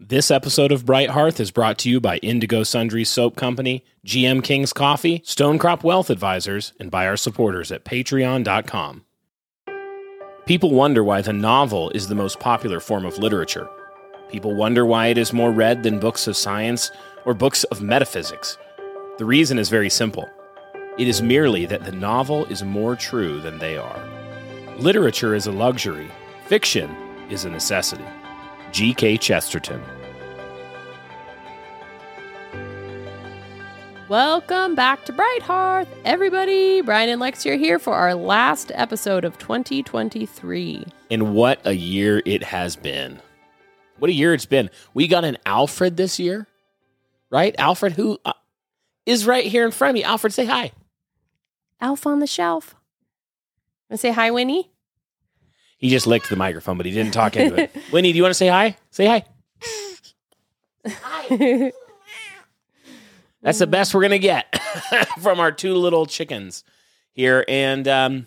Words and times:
This 0.00 0.30
episode 0.30 0.70
of 0.70 0.86
Bright 0.86 1.10
Hearth 1.10 1.40
is 1.40 1.50
brought 1.50 1.76
to 1.78 1.90
you 1.90 2.00
by 2.00 2.18
Indigo 2.18 2.62
Sundry 2.62 3.02
Soap 3.02 3.34
Company, 3.34 3.84
GM 4.06 4.44
King's 4.44 4.72
Coffee, 4.72 5.18
Stonecrop 5.26 5.82
Wealth 5.82 6.08
Advisors, 6.08 6.72
and 6.78 6.88
by 6.88 7.04
our 7.04 7.16
supporters 7.16 7.72
at 7.72 7.84
patreon.com. 7.84 9.04
People 10.46 10.70
wonder 10.70 11.02
why 11.02 11.20
the 11.20 11.32
novel 11.32 11.90
is 11.90 12.06
the 12.06 12.14
most 12.14 12.38
popular 12.38 12.78
form 12.78 13.04
of 13.04 13.18
literature. 13.18 13.68
People 14.30 14.54
wonder 14.54 14.86
why 14.86 15.08
it 15.08 15.18
is 15.18 15.32
more 15.32 15.50
read 15.50 15.82
than 15.82 15.98
books 15.98 16.28
of 16.28 16.36
science 16.36 16.92
or 17.24 17.34
books 17.34 17.64
of 17.64 17.82
metaphysics. 17.82 18.56
The 19.18 19.24
reason 19.24 19.58
is 19.58 19.68
very 19.68 19.90
simple 19.90 20.28
it 20.96 21.08
is 21.08 21.22
merely 21.22 21.66
that 21.66 21.84
the 21.84 21.92
novel 21.92 22.44
is 22.46 22.62
more 22.62 22.94
true 22.94 23.40
than 23.40 23.58
they 23.58 23.76
are. 23.76 24.00
Literature 24.76 25.34
is 25.34 25.48
a 25.48 25.52
luxury, 25.52 26.08
fiction 26.46 26.88
is 27.30 27.44
a 27.44 27.50
necessity. 27.50 28.04
G.K. 28.72 29.16
Chesterton. 29.18 29.82
Welcome 34.08 34.74
back 34.74 35.04
to 35.04 35.12
Bright 35.12 35.42
Hearth, 35.42 35.88
everybody. 36.04 36.80
Brian 36.80 37.10
and 37.10 37.20
Lex 37.20 37.44
are 37.44 37.56
here 37.56 37.78
for 37.78 37.94
our 37.94 38.14
last 38.14 38.72
episode 38.74 39.24
of 39.26 39.36
2023. 39.36 40.86
And 41.10 41.34
what 41.34 41.60
a 41.66 41.74
year 41.74 42.22
it 42.24 42.42
has 42.42 42.74
been. 42.74 43.20
What 43.98 44.08
a 44.08 44.14
year 44.14 44.32
it's 44.32 44.46
been. 44.46 44.70
We 44.94 45.08
got 45.08 45.24
an 45.24 45.36
Alfred 45.44 45.98
this 45.98 46.18
year, 46.18 46.46
right? 47.30 47.54
Alfred, 47.58 47.92
who 47.92 48.18
uh, 48.24 48.32
is 49.04 49.26
right 49.26 49.44
here 49.44 49.66
in 49.66 49.72
front 49.72 49.90
of 49.90 49.94
me. 49.94 50.04
Alfred, 50.04 50.32
say 50.32 50.46
hi. 50.46 50.72
Alf 51.80 52.06
on 52.06 52.20
the 52.20 52.26
shelf. 52.26 52.74
Want 53.90 53.98
to 54.00 54.06
say 54.06 54.12
hi, 54.12 54.30
Winnie? 54.30 54.70
He 55.78 55.88
just 55.90 56.06
licked 56.06 56.28
the 56.28 56.36
microphone, 56.36 56.76
but 56.76 56.86
he 56.86 56.92
didn't 56.92 57.12
talk 57.12 57.36
into 57.36 57.54
it. 57.54 57.74
Winnie, 57.92 58.12
do 58.12 58.16
you 58.16 58.22
want 58.22 58.30
to 58.30 58.38
say 58.38 58.48
hi? 58.48 58.76
Say 58.90 59.06
hi. 59.06 59.24
Hi. 60.86 61.72
That's 63.42 63.60
the 63.60 63.66
best 63.66 63.94
we're 63.94 64.02
gonna 64.02 64.18
get 64.18 64.60
from 65.22 65.38
our 65.38 65.52
two 65.52 65.74
little 65.74 66.06
chickens 66.06 66.64
here. 67.12 67.44
And 67.48 67.86
um, 67.86 68.26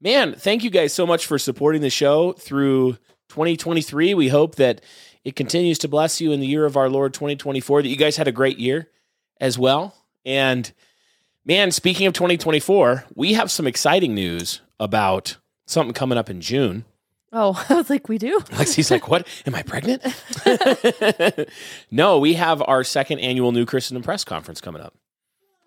man, 0.00 0.34
thank 0.34 0.64
you 0.64 0.70
guys 0.70 0.92
so 0.92 1.06
much 1.06 1.26
for 1.26 1.38
supporting 1.38 1.80
the 1.80 1.90
show 1.90 2.32
through 2.32 2.94
2023. 3.28 4.14
We 4.14 4.28
hope 4.28 4.56
that 4.56 4.80
it 5.24 5.36
continues 5.36 5.78
to 5.80 5.88
bless 5.88 6.20
you 6.20 6.32
in 6.32 6.40
the 6.40 6.46
year 6.46 6.64
of 6.64 6.76
our 6.76 6.88
Lord 6.88 7.14
2024. 7.14 7.82
That 7.82 7.88
you 7.88 7.96
guys 7.96 8.16
had 8.16 8.28
a 8.28 8.32
great 8.32 8.58
year 8.58 8.90
as 9.40 9.56
well. 9.56 9.94
And 10.24 10.72
man, 11.44 11.70
speaking 11.70 12.06
of 12.06 12.14
2024, 12.14 13.04
we 13.14 13.34
have 13.34 13.50
some 13.50 13.66
exciting 13.66 14.14
news 14.14 14.60
about 14.80 15.36
something 15.68 15.94
coming 15.94 16.18
up 16.18 16.28
in 16.30 16.40
June. 16.40 16.84
Oh, 17.32 17.62
I 17.68 17.74
was 17.74 17.90
like, 17.90 18.08
we 18.08 18.18
do? 18.18 18.38
Lexy's 18.50 18.90
like, 18.90 19.08
what? 19.08 19.26
Am 19.46 19.54
I 19.54 19.62
pregnant? 19.62 20.02
no, 21.90 22.18
we 22.18 22.34
have 22.34 22.62
our 22.66 22.84
second 22.84 23.18
annual 23.20 23.52
New 23.52 23.66
Christendom 23.66 24.02
Press 24.02 24.24
Conference 24.24 24.60
coming 24.60 24.82
up. 24.82 24.94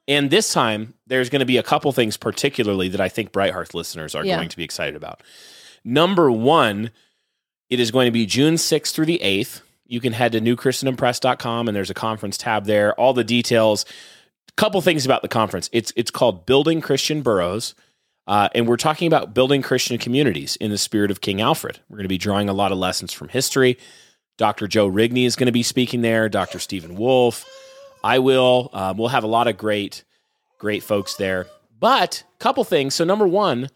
And 0.08 0.30
this 0.30 0.52
time, 0.52 0.96
there's 1.08 1.30
going 1.30 1.42
to 1.42 1.46
be 1.46 1.58
a 1.58 1.64
couple 1.64 1.92
things 1.92 2.18
particularly 2.18 2.90
that 2.90 3.00
I 3.02 3.08
think 3.10 3.32
Bright 3.32 3.54
Hearth 3.54 3.74
listeners 3.74 4.16
are 4.16 4.26
Yeah. 4.26 4.38
going 4.38 4.50
to 4.50 4.58
be 4.58 4.64
excited 4.64 4.96
about. 4.96 5.22
Number 5.84 6.32
one, 6.32 6.92
it 7.70 7.80
is 7.80 7.92
going 7.92 8.06
to 8.08 8.12
be 8.12 8.26
June 8.26 8.56
6th 8.56 8.92
through 8.94 9.06
the 9.06 9.20
8th. 9.24 9.62
You 9.86 10.00
can 10.02 10.14
head 10.14 10.32
to 10.34 10.42
newchristendompress.com 10.42 11.68
and 11.68 11.76
there's 11.76 11.90
a 11.90 11.94
conference 11.96 12.38
tab 12.38 12.66
there. 12.66 12.94
All 13.00 13.14
the 13.14 13.24
details. 13.24 13.86
A 14.50 14.52
couple 14.54 14.82
things 14.82 15.06
about 15.06 15.22
the 15.22 15.28
conference. 15.28 15.70
It's 15.72 15.94
it's 15.96 16.12
called 16.12 16.46
Building 16.46 16.82
Christian 16.82 17.22
Boroughs. 17.22 17.74
Uh, 18.28 18.50
and 18.54 18.68
we're 18.68 18.78
talking 18.78 19.08
about 19.08 19.34
building 19.34 19.62
Christian 19.62 19.98
communities 19.98 20.56
in 20.58 20.72
the 20.72 20.78
spirit 20.78 21.12
of 21.12 21.22
King 21.22 21.42
Alfred. 21.42 21.80
We're 21.90 21.98
going 21.98 22.06
to 22.06 22.10
be 22.10 22.18
drawing 22.18 22.50
a 22.50 22.54
lot 22.54 22.72
of 22.72 22.78
lessons 22.78 23.12
from 23.12 23.30
history. 23.30 23.78
Dr. 24.38 24.68
Joe 24.68 24.90
Rigney 24.90 25.26
is 25.26 25.36
going 25.36 25.48
to 25.48 25.52
be 25.52 25.64
speaking 25.64 26.02
there. 26.02 26.30
Dr. 26.30 26.60
Stephen 26.60 26.96
Wolfe. 26.96 27.46
I 28.04 28.20
will. 28.20 28.70
Um, 28.74 28.98
we'll 28.98 29.10
have 29.10 29.24
a 29.24 29.28
lot 29.28 29.48
of 29.48 29.58
great, 29.58 30.04
great 30.58 30.84
folks 30.84 31.16
there. 31.16 31.48
But 31.80 32.24
couple 32.40 32.64
things. 32.64 32.96
So 32.96 33.04
number 33.04 33.28
one, 33.28 33.70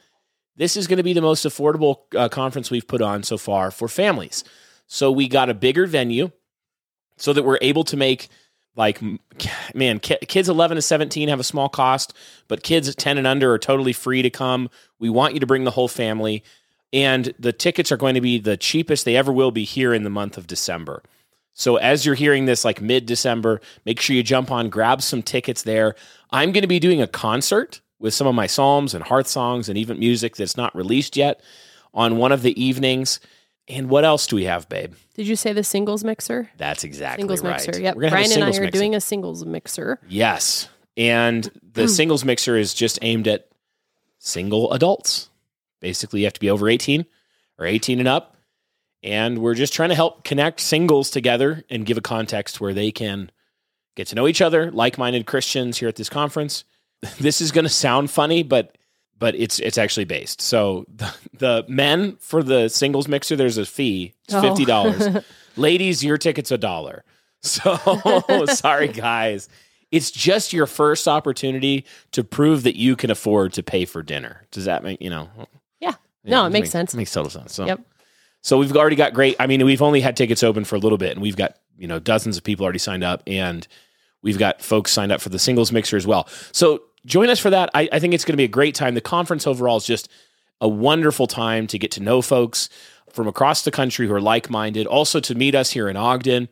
this 0.55 0.77
is 0.77 0.87
going 0.87 0.97
to 0.97 1.03
be 1.03 1.13
the 1.13 1.21
most 1.21 1.45
affordable 1.45 2.01
uh, 2.15 2.29
conference 2.29 2.71
we've 2.71 2.87
put 2.87 3.01
on 3.01 3.23
so 3.23 3.37
far 3.37 3.71
for 3.71 3.87
families. 3.87 4.43
So 4.87 5.11
we 5.11 5.27
got 5.27 5.49
a 5.49 5.53
bigger 5.53 5.85
venue 5.85 6.31
so 7.17 7.33
that 7.33 7.43
we're 7.43 7.59
able 7.61 7.83
to 7.85 7.97
make 7.97 8.29
like 8.75 9.01
man 9.73 9.99
kids 9.99 10.49
11 10.49 10.75
to 10.75 10.81
17 10.81 11.29
have 11.29 11.39
a 11.39 11.43
small 11.43 11.69
cost 11.69 12.13
but 12.47 12.63
kids 12.63 12.93
10 12.93 13.17
and 13.17 13.27
under 13.27 13.53
are 13.53 13.59
totally 13.59 13.93
free 13.93 14.21
to 14.21 14.29
come. 14.29 14.69
We 14.99 15.09
want 15.09 15.33
you 15.33 15.39
to 15.39 15.47
bring 15.47 15.63
the 15.63 15.71
whole 15.71 15.87
family 15.87 16.43
and 16.93 17.33
the 17.39 17.53
tickets 17.53 17.91
are 17.91 17.97
going 17.97 18.15
to 18.15 18.21
be 18.21 18.37
the 18.37 18.57
cheapest 18.57 19.05
they 19.05 19.15
ever 19.15 19.31
will 19.31 19.51
be 19.51 19.63
here 19.63 19.93
in 19.93 20.03
the 20.03 20.09
month 20.09 20.37
of 20.37 20.47
december. 20.47 21.03
So 21.53 21.77
as 21.77 22.05
you're 22.05 22.15
hearing 22.15 22.45
this 22.45 22.65
like 22.65 22.81
mid 22.81 23.05
december 23.05 23.61
make 23.85 23.99
sure 23.99 24.15
you 24.15 24.23
jump 24.23 24.51
on 24.51 24.69
grab 24.69 25.01
some 25.01 25.21
tickets 25.21 25.63
there. 25.63 25.95
I'm 26.31 26.51
going 26.51 26.63
to 26.63 26.67
be 26.67 26.79
doing 26.79 27.01
a 27.01 27.07
concert 27.07 27.81
with 27.99 28.13
some 28.13 28.27
of 28.27 28.35
my 28.35 28.47
psalms 28.47 28.93
and 28.93 29.03
hearth 29.03 29.27
songs 29.27 29.69
and 29.69 29.77
even 29.77 29.99
music 29.99 30.35
that's 30.35 30.57
not 30.57 30.75
released 30.75 31.15
yet 31.15 31.41
on 31.93 32.17
one 32.17 32.33
of 32.33 32.41
the 32.41 32.61
evenings 32.61 33.19
and 33.67 33.89
what 33.89 34.05
else 34.05 34.27
do 34.27 34.35
we 34.35 34.45
have 34.45 34.69
babe 34.69 34.93
Did 35.15 35.27
you 35.27 35.35
say 35.35 35.53
the 35.53 35.63
singles 35.63 36.03
mixer? 36.03 36.49
that's 36.57 36.83
exactly 36.83 37.21
Singles 37.21 37.43
right 37.43 37.65
mixer. 37.65 37.81
Yep. 37.81 37.95
Brian 37.95 38.31
and 38.31 38.43
I 38.43 38.47
are 38.47 38.61
mixer. 38.61 38.71
doing 38.71 38.95
a 38.95 39.01
singles 39.01 39.45
mixer. 39.45 39.99
Yes. 40.07 40.69
And 40.97 41.43
the 41.73 41.83
mm. 41.83 41.89
singles 41.89 42.23
mixer 42.23 42.55
is 42.55 42.73
just 42.73 42.99
aimed 43.01 43.27
at 43.27 43.49
single 44.19 44.71
adults. 44.73 45.29
Basically, 45.81 46.21
you 46.21 46.25
have 46.25 46.33
to 46.33 46.39
be 46.39 46.49
over 46.49 46.69
18 46.69 47.05
or 47.59 47.65
18 47.65 47.99
and 47.99 48.07
up. 48.07 48.37
And 49.03 49.37
we're 49.37 49.53
just 49.53 49.73
trying 49.73 49.89
to 49.89 49.95
help 49.95 50.23
connect 50.23 50.59
singles 50.59 51.11
together 51.11 51.63
and 51.69 51.85
give 51.85 51.97
a 51.97 52.01
context 52.01 52.59
where 52.59 52.73
they 52.73 52.91
can 52.91 53.29
get 53.95 54.07
to 54.07 54.15
know 54.15 54.27
each 54.27 54.41
other, 54.41 54.71
like-minded 54.71 55.27
Christians 55.27 55.77
here 55.77 55.87
at 55.87 55.95
this 55.95 56.09
conference. 56.09 56.63
This 57.19 57.39
is 57.39 57.51
going 57.51 57.65
to 57.65 57.69
sound 57.69 58.09
funny, 58.09 58.41
but 58.41 58.77
but 59.25 59.33
it's 59.33 59.57
it's 59.59 59.79
actually 59.79 60.05
based. 60.05 60.39
So 60.39 60.85
the, 60.93 61.11
the 61.33 61.65
men 61.67 62.15
for 62.19 62.43
the 62.43 62.69
singles 62.69 63.07
mixer, 63.07 63.35
there's 63.35 63.57
a 63.57 63.65
fee. 63.65 64.13
It's 64.25 64.35
Oh. 64.35 64.41
fifty 64.41 64.65
dollars. 64.65 65.01
Ladies, 65.57 66.03
your 66.03 66.19
ticket's 66.19 66.51
a 66.51 66.59
dollar. 66.59 67.03
So 67.41 67.75
sorry, 68.45 68.89
guys. 68.89 69.49
It's 69.91 70.11
just 70.11 70.53
your 70.53 70.67
first 70.67 71.07
opportunity 71.07 71.85
to 72.11 72.23
prove 72.23 72.61
that 72.63 72.75
you 72.75 72.95
can 72.95 73.09
afford 73.09 73.53
to 73.53 73.63
pay 73.63 73.85
for 73.85 74.03
dinner. 74.03 74.45
Does 74.51 74.65
that 74.65 74.83
make 74.83 75.01
you 75.01 75.09
know? 75.09 75.27
Yeah. 75.79 75.93
No, 76.23 76.45
it 76.45 76.51
makes 76.51 76.69
sense. 76.69 76.93
Makes 76.93 77.11
total 77.13 77.31
sense. 77.31 77.55
So, 77.55 77.65
Yep. 77.65 77.81
so 78.41 78.59
we've 78.59 78.75
already 78.77 78.95
got 78.95 79.15
great. 79.15 79.35
I 79.39 79.47
mean, 79.47 79.65
we've 79.65 79.81
only 79.81 80.01
had 80.01 80.15
tickets 80.15 80.43
open 80.43 80.65
for 80.65 80.75
a 80.75 80.79
little 80.79 80.99
bit, 80.99 81.13
and 81.13 81.21
we've 81.23 81.35
got 81.35 81.57
you 81.79 81.87
know 81.87 81.97
dozens 81.97 82.37
of 82.37 82.43
people 82.43 82.63
already 82.63 82.77
signed 82.79 83.03
up, 83.03 83.23
and 83.25 83.67
we've 84.21 84.37
got 84.37 84.61
folks 84.61 84.91
signed 84.91 85.11
up 85.11 85.19
for 85.21 85.29
the 85.29 85.39
singles 85.39 85.71
mixer 85.71 85.97
as 85.97 86.05
well. 86.05 86.27
So 86.51 86.83
join 87.05 87.29
us 87.29 87.39
for 87.39 87.49
that. 87.49 87.69
I, 87.73 87.87
I 87.91 87.99
think 87.99 88.13
it's 88.13 88.25
going 88.25 88.33
to 88.33 88.37
be 88.37 88.43
a 88.43 88.49
great 88.49 88.75
time. 88.75 88.95
The 88.95 89.01
conference 89.01 89.47
overall 89.47 89.77
is 89.77 89.85
just 89.85 90.09
a 90.59 90.67
wonderful 90.67 91.27
time 91.27 91.67
to 91.67 91.79
get 91.79 91.91
to 91.91 92.01
know 92.01 92.21
folks 92.21 92.69
from 93.11 93.27
across 93.27 93.63
the 93.63 93.71
country 93.71 94.07
who 94.07 94.13
are 94.13 94.21
like 94.21 94.49
minded. 94.49 94.87
Also 94.87 95.19
to 95.21 95.35
meet 95.35 95.55
us 95.55 95.71
here 95.71 95.87
in 95.87 95.95
Ogden. 95.95 96.49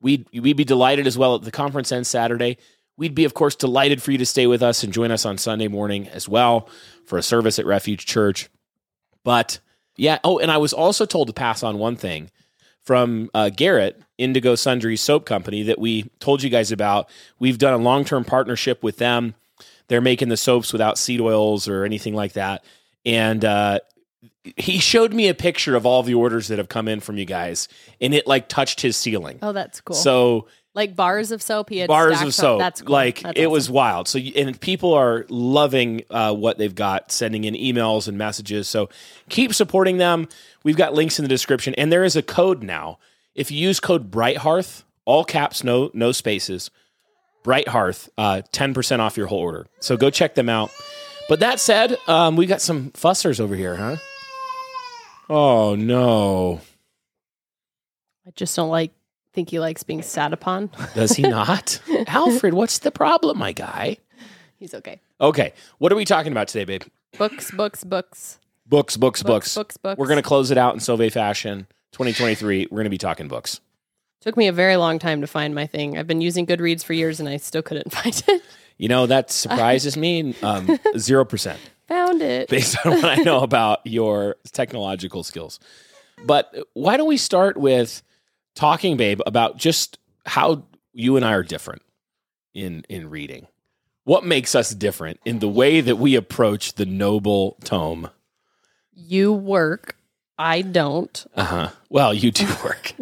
We'd 0.00 0.26
we'd 0.32 0.56
be 0.56 0.64
delighted 0.64 1.06
as 1.06 1.16
well 1.16 1.36
at 1.36 1.42
the 1.42 1.52
conference 1.52 1.92
ends 1.92 2.08
Saturday. 2.08 2.58
We'd 2.96 3.14
be, 3.14 3.24
of 3.24 3.34
course, 3.34 3.54
delighted 3.54 4.02
for 4.02 4.12
you 4.12 4.18
to 4.18 4.26
stay 4.26 4.46
with 4.46 4.62
us 4.62 4.82
and 4.82 4.92
join 4.92 5.10
us 5.10 5.24
on 5.24 5.38
Sunday 5.38 5.68
morning 5.68 6.08
as 6.08 6.28
well 6.28 6.68
for 7.06 7.18
a 7.18 7.22
service 7.22 7.58
at 7.58 7.66
Refuge 7.66 8.04
Church. 8.04 8.50
But 9.24 9.60
yeah, 9.96 10.18
oh, 10.24 10.38
and 10.38 10.50
I 10.50 10.58
was 10.58 10.72
also 10.72 11.06
told 11.06 11.28
to 11.28 11.32
pass 11.32 11.62
on 11.62 11.78
one 11.78 11.96
thing 11.96 12.30
from 12.80 13.30
uh, 13.32 13.50
Garrett, 13.50 14.02
Indigo 14.18 14.56
Sundry 14.56 14.96
Soap 14.96 15.24
Company, 15.24 15.62
that 15.62 15.78
we 15.78 16.10
told 16.18 16.42
you 16.42 16.50
guys 16.50 16.72
about. 16.72 17.08
We've 17.38 17.58
done 17.58 17.74
a 17.74 17.82
long 17.82 18.04
term 18.04 18.24
partnership 18.24 18.82
with 18.82 18.98
them. 18.98 19.34
They're 19.88 20.00
making 20.00 20.28
the 20.28 20.36
soaps 20.36 20.72
without 20.72 20.98
seed 20.98 21.20
oils 21.20 21.68
or 21.68 21.84
anything 21.84 22.14
like 22.14 22.34
that. 22.34 22.64
And 23.04 23.44
uh, 23.44 23.80
he 24.56 24.78
showed 24.78 25.12
me 25.12 25.28
a 25.28 25.34
picture 25.34 25.76
of 25.76 25.86
all 25.86 26.02
the 26.02 26.14
orders 26.14 26.48
that 26.48 26.58
have 26.58 26.68
come 26.68 26.88
in 26.88 27.00
from 27.00 27.16
you 27.16 27.24
guys, 27.24 27.68
and 28.00 28.14
it 28.14 28.26
like 28.26 28.48
touched 28.48 28.80
his 28.80 28.96
ceiling. 28.96 29.38
Oh, 29.42 29.52
that's 29.52 29.80
cool. 29.80 29.96
So 29.96 30.46
like 30.74 30.96
bars 30.96 31.30
of 31.32 31.42
soap. 31.42 31.68
He 31.68 31.78
had 31.78 31.88
bars 31.88 32.20
of 32.22 32.34
soap. 32.34 32.58
That's 32.58 32.82
cool. 32.82 32.92
Like 32.92 33.20
That's 33.20 33.38
it 33.38 33.42
awesome. 33.42 33.52
was 33.52 33.70
wild. 33.70 34.08
So 34.08 34.18
and 34.18 34.58
people 34.60 34.94
are 34.94 35.26
loving 35.28 36.02
uh, 36.10 36.34
what 36.34 36.58
they've 36.58 36.74
got, 36.74 37.12
sending 37.12 37.44
in 37.44 37.54
emails 37.54 38.08
and 38.08 38.16
messages. 38.16 38.68
So 38.68 38.88
keep 39.28 39.54
supporting 39.54 39.98
them. 39.98 40.28
We've 40.64 40.76
got 40.76 40.94
links 40.94 41.18
in 41.18 41.24
the 41.24 41.28
description, 41.28 41.74
and 41.74 41.92
there 41.92 42.04
is 42.04 42.16
a 42.16 42.22
code 42.22 42.62
now. 42.62 42.98
If 43.34 43.50
you 43.50 43.58
use 43.58 43.80
code 43.80 44.10
Brighthearth, 44.10 44.84
all 45.04 45.24
caps, 45.24 45.62
no 45.62 45.90
no 45.94 46.12
spaces, 46.12 46.70
Brighthearth, 47.44 48.08
uh, 48.18 48.42
ten 48.52 48.74
percent 48.74 49.02
off 49.02 49.16
your 49.16 49.26
whole 49.26 49.40
order. 49.40 49.66
So 49.80 49.96
go 49.96 50.10
check 50.10 50.34
them 50.34 50.48
out. 50.48 50.70
But 51.28 51.40
that 51.40 51.60
said, 51.60 51.96
um, 52.08 52.36
we 52.36 52.46
got 52.46 52.60
some 52.60 52.90
fussers 52.92 53.40
over 53.40 53.54
here, 53.54 53.76
huh? 53.76 53.96
Oh 55.30 55.74
no, 55.74 56.60
I 58.26 58.30
just 58.34 58.54
don't 58.56 58.70
like. 58.70 58.92
Think 59.32 59.48
he 59.48 59.58
likes 59.60 59.82
being 59.82 60.02
sat 60.02 60.34
upon. 60.34 60.70
does 60.94 61.12
he 61.12 61.22
not? 61.22 61.80
Alfred, 62.06 62.52
what's 62.52 62.80
the 62.80 62.90
problem, 62.90 63.38
my 63.38 63.52
guy? 63.52 63.96
He's 64.58 64.74
okay. 64.74 65.00
Okay, 65.20 65.54
what 65.78 65.90
are 65.90 65.96
we 65.96 66.04
talking 66.04 66.32
about 66.32 66.48
today, 66.48 66.64
babe? 66.66 66.82
Books, 67.16 67.50
books, 67.50 67.82
books, 67.82 68.38
Books, 68.66 68.96
books, 68.96 69.22
books. 69.22 69.54
books, 69.54 69.76
books. 69.78 69.98
We're 69.98 70.06
going 70.06 70.18
to 70.18 70.22
close 70.22 70.50
it 70.50 70.58
out 70.58 70.74
in 70.74 70.80
Sauvé 70.80 71.10
fashion. 71.10 71.66
2023, 71.92 72.68
we're 72.70 72.76
going 72.76 72.84
to 72.84 72.90
be 72.90 72.98
talking 72.98 73.26
books. 73.28 73.60
Took 74.22 74.36
me 74.36 74.48
a 74.48 74.52
very 74.52 74.76
long 74.76 74.98
time 74.98 75.20
to 75.20 75.26
find 75.26 75.54
my 75.54 75.66
thing. 75.66 75.98
I've 75.98 76.06
been 76.06 76.20
using 76.20 76.46
Goodreads 76.46 76.84
for 76.84 76.92
years 76.92 77.20
and 77.20 77.28
I 77.28 77.36
still 77.36 77.62
couldn't 77.62 77.92
find 77.92 78.22
it. 78.28 78.42
You 78.78 78.88
know, 78.88 79.06
that 79.06 79.30
surprises 79.30 79.96
me. 79.96 80.34
Um, 80.42 80.66
0%. 80.94 81.56
Found 81.88 82.22
it. 82.22 82.48
based 82.48 82.76
on 82.86 82.92
what 82.92 83.04
I 83.04 83.16
know 83.22 83.40
about 83.42 83.80
your 83.84 84.36
technological 84.52 85.22
skills. 85.22 85.60
But 86.24 86.54
why 86.72 86.96
don't 86.96 87.08
we 87.08 87.16
start 87.16 87.56
with 87.56 88.02
talking, 88.54 88.96
babe, 88.96 89.20
about 89.26 89.56
just 89.56 89.98
how 90.24 90.64
you 90.92 91.16
and 91.16 91.24
I 91.24 91.32
are 91.32 91.42
different 91.42 91.82
in 92.54 92.84
in 92.88 93.10
reading. 93.10 93.46
What 94.04 94.24
makes 94.24 94.54
us 94.54 94.70
different 94.70 95.20
in 95.24 95.38
the 95.40 95.48
way 95.48 95.80
that 95.80 95.96
we 95.96 96.14
approach 96.14 96.74
the 96.74 96.86
noble 96.86 97.56
tome? 97.64 98.10
You 98.94 99.32
work. 99.32 99.96
I 100.38 100.62
don't. 100.62 101.26
Uh 101.34 101.44
huh. 101.44 101.68
Well, 101.88 102.12
you 102.14 102.30
do 102.30 102.46
work, 102.64 102.92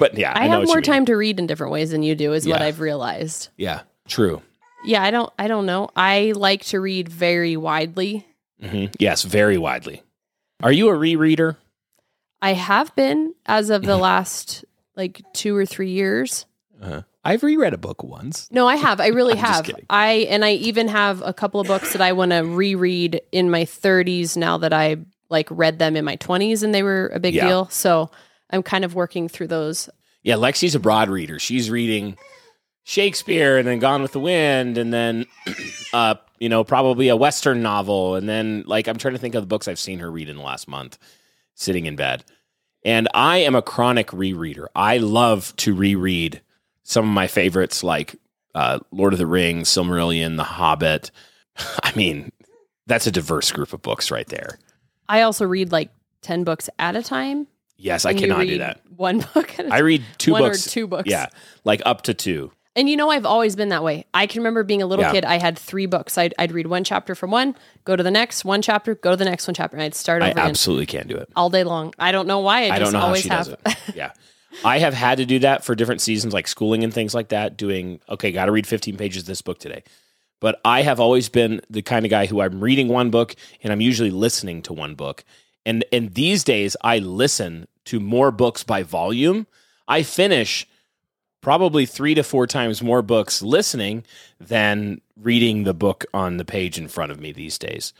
but 0.00 0.18
yeah, 0.18 0.32
I, 0.34 0.46
I, 0.46 0.46
have 0.48 0.66
more 0.66 0.80
time 0.80 1.04
to 1.06 1.14
read 1.16 1.38
in 1.38 1.46
different 1.46 1.72
ways 1.72 1.92
than 1.92 2.02
you 2.02 2.16
do, 2.16 2.32
is 2.32 2.48
what 2.48 2.60
I've 2.60 2.80
realized. 2.80 3.50
Yeah, 3.56 3.82
true. 4.08 4.42
Yeah, 4.84 5.02
I 5.02 5.12
don't 5.12 5.32
I 5.38 5.46
don't 5.46 5.66
know. 5.66 5.90
I 5.94 6.32
like 6.34 6.64
to 6.66 6.80
read 6.80 7.08
very 7.08 7.56
widely. 7.56 8.26
hmm 8.60 8.86
Yes, 8.98 9.22
very 9.22 9.58
widely. 9.58 10.02
Are 10.62 10.72
you 10.72 10.88
a 10.88 10.94
rereader? 10.94 11.56
I 12.42 12.54
have 12.54 12.94
been 12.96 13.34
as 13.46 13.70
of 13.70 13.82
Mm-hmm. 13.82 13.90
the 13.90 13.96
last 14.10 14.64
like 14.96 15.22
two 15.32 15.54
or 15.56 15.64
three 15.66 15.90
years. 15.90 16.46
Uh-huh. 16.82 17.02
I've 17.22 17.42
reread 17.42 17.74
a 17.74 17.78
book 17.78 18.02
once. 18.02 18.48
No, 18.50 18.66
I 18.66 18.76
have. 18.76 18.98
I 19.00 19.08
really 19.08 19.36
have. 19.48 19.70
I 19.90 20.26
and 20.30 20.42
I 20.44 20.52
even 20.52 20.88
have 20.88 21.22
a 21.24 21.34
couple 21.34 21.60
of 21.60 21.66
books 21.66 21.92
that 21.92 22.00
I 22.00 22.12
want 22.12 22.30
to 22.32 22.38
reread 22.40 23.20
in 23.32 23.50
my 23.50 23.64
30s 23.66 24.36
now 24.38 24.56
that 24.58 24.72
I 24.72 24.96
like 25.28 25.46
read 25.50 25.78
them 25.78 25.94
in 25.96 26.04
my 26.06 26.16
20s 26.16 26.62
and 26.62 26.74
they 26.74 26.82
were 26.82 27.08
a 27.14 27.20
big 27.20 27.34
Yeah. 27.34 27.46
deal. 27.46 27.68
So 27.68 28.10
I'm 28.50 28.62
kind 28.62 28.84
of 28.84 28.94
working 28.94 29.28
through 29.28 29.48
those. 29.48 29.88
Yeah, 30.22 30.34
Lexy's 30.34 30.74
a 30.74 30.80
broad 30.80 31.08
reader. 31.08 31.38
She's 31.38 31.70
reading 31.70 32.16
Shakespeare 32.84 33.58
and 33.58 33.66
then 33.66 33.78
Gone 33.78 34.02
with 34.02 34.12
the 34.12 34.20
Wind 34.20 34.76
and 34.78 34.92
then 34.92 35.26
uh, 35.92 36.16
you 36.38 36.48
know, 36.48 36.64
probably 36.64 37.08
a 37.08 37.16
western 37.16 37.62
novel 37.62 38.16
and 38.16 38.28
then 38.28 38.64
like 38.66 38.88
I'm 38.88 38.98
trying 38.98 39.14
to 39.14 39.20
think 39.20 39.34
of 39.34 39.42
the 39.42 39.46
books 39.46 39.68
I've 39.68 39.78
seen 39.78 40.00
her 40.00 40.10
read 40.10 40.28
in 40.28 40.36
the 40.36 40.42
last 40.42 40.68
month 40.68 40.98
sitting 41.54 41.86
in 41.86 41.96
bed. 41.96 42.24
And 42.84 43.08
I 43.14 43.38
am 43.38 43.54
a 43.54 43.62
chronic 43.62 44.08
rereader. 44.08 44.66
I 44.74 44.98
love 44.98 45.54
to 45.56 45.74
reread 45.74 46.40
some 46.82 47.06
of 47.06 47.14
my 47.14 47.26
favorites 47.26 47.84
like 47.84 48.16
uh, 48.54 48.80
Lord 48.90 49.12
of 49.12 49.18
the 49.18 49.26
Rings, 49.26 49.68
Silmarillion, 49.68 50.36
The 50.36 50.44
Hobbit. 50.44 51.10
I 51.82 51.92
mean, 51.94 52.32
that's 52.86 53.06
a 53.06 53.12
diverse 53.12 53.52
group 53.52 53.72
of 53.72 53.82
books 53.82 54.10
right 54.10 54.26
there. 54.26 54.58
I 55.08 55.22
also 55.22 55.46
read 55.46 55.72
like 55.72 55.90
10 56.22 56.44
books 56.44 56.70
at 56.78 56.96
a 56.96 57.02
time. 57.02 57.46
Yes, 57.80 58.04
I 58.04 58.14
cannot 58.14 58.46
do 58.46 58.58
that. 58.58 58.80
One 58.96 59.18
book 59.34 59.58
at 59.58 59.66
a 59.66 59.72
I 59.72 59.78
read 59.78 60.04
two 60.18 60.32
one 60.32 60.42
books. 60.42 60.66
or 60.66 60.70
two 60.70 60.86
books. 60.86 61.08
Yeah, 61.08 61.26
like 61.64 61.80
up 61.86 62.02
to 62.02 62.14
two. 62.14 62.52
And 62.76 62.88
you 62.88 62.96
know, 62.96 63.10
I've 63.10 63.26
always 63.26 63.56
been 63.56 63.70
that 63.70 63.82
way. 63.82 64.06
I 64.14 64.26
can 64.26 64.40
remember 64.40 64.62
being 64.62 64.80
a 64.80 64.86
little 64.86 65.04
Yeah. 65.04 65.10
kid. 65.12 65.24
I 65.24 65.38
had 65.38 65.58
three 65.58 65.86
books. 65.86 66.16
I'd, 66.16 66.34
I'd 66.38 66.52
read 66.52 66.68
one 66.68 66.84
chapter 66.84 67.14
from 67.16 67.30
one, 67.32 67.56
go 67.84 67.96
to 67.96 68.02
the 68.02 68.12
next, 68.12 68.44
one 68.44 68.62
chapter, 68.62 68.94
go 68.94 69.10
to 69.10 69.16
the 69.16 69.24
next 69.24 69.48
one 69.48 69.54
chapter, 69.54 69.76
and 69.76 69.82
I'd 69.82 69.94
start 69.94 70.22
I 70.22 70.26
over 70.30 70.32
again 70.38 70.50
absolutely 70.50 70.86
can't 70.86 71.08
do 71.08 71.16
it. 71.16 71.28
all 71.34 71.50
day 71.50 71.64
long. 71.64 71.92
I 71.98 72.12
don't 72.12 72.28
know 72.28 72.38
why. 72.40 72.66
I, 72.68 72.76
I 72.76 72.78
just 72.78 72.80
don't 72.80 72.92
know 72.92 72.98
how 73.00 73.06
always 73.06 73.22
she 73.22 73.28
have. 73.30 73.46
does 73.46 73.56
it. 73.74 73.78
Yeah. 73.96 74.12
I 74.64 74.78
have 74.78 74.94
had 74.94 75.18
to 75.18 75.26
do 75.26 75.40
that 75.40 75.64
for 75.64 75.74
different 75.74 76.00
seasons, 76.00 76.32
like 76.32 76.46
schooling 76.46 76.84
and 76.84 76.92
things 76.94 77.14
like 77.14 77.28
that, 77.30 77.56
doing, 77.56 78.00
okay, 78.08 78.30
got 78.32 78.46
to 78.46 78.52
read 78.52 78.66
15 78.66 78.96
pages 78.96 79.22
of 79.22 79.26
this 79.26 79.42
book 79.42 79.58
today. 79.58 79.82
But 80.40 80.60
I 80.64 80.82
have 80.82 81.00
always 81.00 81.28
been 81.28 81.60
the 81.70 81.82
kind 81.82 82.04
of 82.06 82.10
guy 82.10 82.26
who 82.26 82.40
I'm 82.40 82.60
reading 82.60 82.88
one 82.88 83.10
book 83.10 83.34
and 83.62 83.72
I'm 83.72 83.80
usually 83.80 84.10
listening 84.10 84.62
to 84.62 84.72
one 84.72 84.94
book. 84.94 85.24
And, 85.66 85.84
and 85.92 86.14
these 86.14 86.42
days, 86.44 86.76
I 86.82 86.98
listen 86.98 87.68
to 87.86 88.00
more 88.00 88.30
books 88.30 88.62
by 88.64 88.82
volume. 88.82 89.46
I 89.88 90.02
finish 90.02 90.66
probably 91.40 91.86
three 91.86 92.14
to 92.14 92.22
four 92.22 92.46
times 92.46 92.82
more 92.82 93.02
books 93.02 93.42
listening 93.42 94.04
than 94.38 95.00
reading 95.16 95.64
the 95.64 95.74
book 95.74 96.04
on 96.14 96.36
the 96.36 96.44
page 96.44 96.78
in 96.78 96.88
front 96.88 97.12
of 97.12 97.20
me 97.20 97.32
these 97.32 97.58
days. 97.58 97.92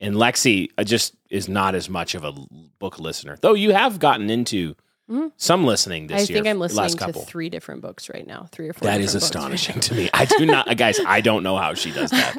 And 0.00 0.14
Lexy 0.14 0.68
just 0.84 1.14
is 1.30 1.48
not 1.48 1.74
as 1.74 1.88
much 1.88 2.14
of 2.14 2.24
a 2.24 2.32
book 2.78 2.98
listener, 2.98 3.38
though 3.40 3.54
you 3.54 3.72
have 3.72 3.98
gotten 3.98 4.28
into 4.30 4.74
Mhm. 5.10 5.30
some 5.36 5.64
listening 5.64 6.08
this 6.08 6.16
I 6.16 6.18
year. 6.18 6.38
I 6.38 6.40
think 6.42 6.46
I'm 6.48 6.58
listening 6.58 6.82
last 6.82 6.98
to 6.98 7.12
three 7.12 7.48
different 7.48 7.80
books 7.80 8.08
right 8.08 8.26
now, 8.26 8.48
three 8.50 8.68
or 8.68 8.72
four. 8.72 8.86
That 8.88 9.00
is 9.00 9.12
books 9.12 9.14
right 9.14 9.22
astonishing 9.22 9.80
to 9.80 9.94
me. 9.94 10.10
I 10.12 10.24
do 10.24 10.44
not, 10.46 10.66
guys. 10.76 10.98
I 11.06 11.20
don't 11.20 11.42
know 11.44 11.56
how 11.56 11.74
she 11.74 11.92
does 11.92 12.10
that. 12.10 12.36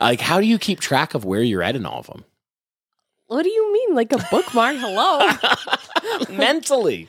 Like, 0.00 0.20
how 0.20 0.40
do 0.40 0.46
you 0.46 0.58
keep 0.58 0.80
track 0.80 1.14
of 1.14 1.24
where 1.24 1.42
you're 1.42 1.62
at 1.62 1.76
in 1.76 1.86
all 1.86 2.00
of 2.00 2.06
them? 2.08 2.24
What 3.30 3.44
do 3.44 3.48
you 3.48 3.72
mean, 3.72 3.94
like 3.94 4.12
a 4.12 4.18
bookmark? 4.28 4.74
Hello. 4.76 5.20
Mentally, 6.36 7.06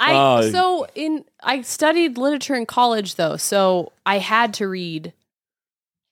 I 0.00 0.12
Oh. 0.12 0.50
so 0.50 0.86
in 0.96 1.24
I 1.44 1.62
studied 1.62 2.18
literature 2.18 2.56
in 2.56 2.66
college 2.66 3.14
though, 3.14 3.36
so 3.36 3.92
I 4.04 4.18
had 4.18 4.52
to 4.54 4.66
read 4.66 5.12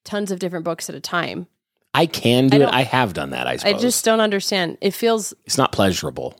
tons 0.04 0.30
of 0.30 0.38
different 0.38 0.64
books 0.64 0.88
at 0.88 0.94
a 0.94 1.00
time. 1.00 1.48
I 1.92 2.06
can 2.06 2.46
I 2.54 2.58
do 2.58 2.62
it. 2.62 2.68
I 2.72 2.82
have 2.84 3.14
done 3.14 3.30
that. 3.30 3.48
I 3.48 3.58
I 3.64 3.72
just 3.72 4.04
don't 4.04 4.20
understand. 4.20 4.78
It 4.80 4.92
feels 4.94 5.34
it's 5.44 5.58
not 5.58 5.72
pleasurable. 5.72 6.38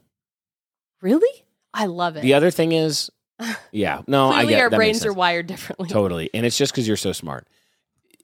really. 1.00 1.44
I 1.74 1.86
love 1.86 2.16
it. 2.16 2.22
The 2.22 2.34
other 2.34 2.52
thing 2.52 2.70
is, 2.70 3.10
yeah, 3.72 4.02
no, 4.06 4.28
I 4.28 4.44
Clearly, 4.44 4.48
get 4.50 4.60
our 4.60 4.70
that 4.70 4.78
makes 4.78 4.98
brains 5.00 5.06
are 5.06 5.12
wired 5.12 5.48
differently. 5.48 5.88
totally, 5.88 6.30
and 6.32 6.46
it's 6.46 6.56
just 6.56 6.72
because 6.72 6.86
you're 6.86 6.96
so 6.96 7.10
smart. 7.10 7.48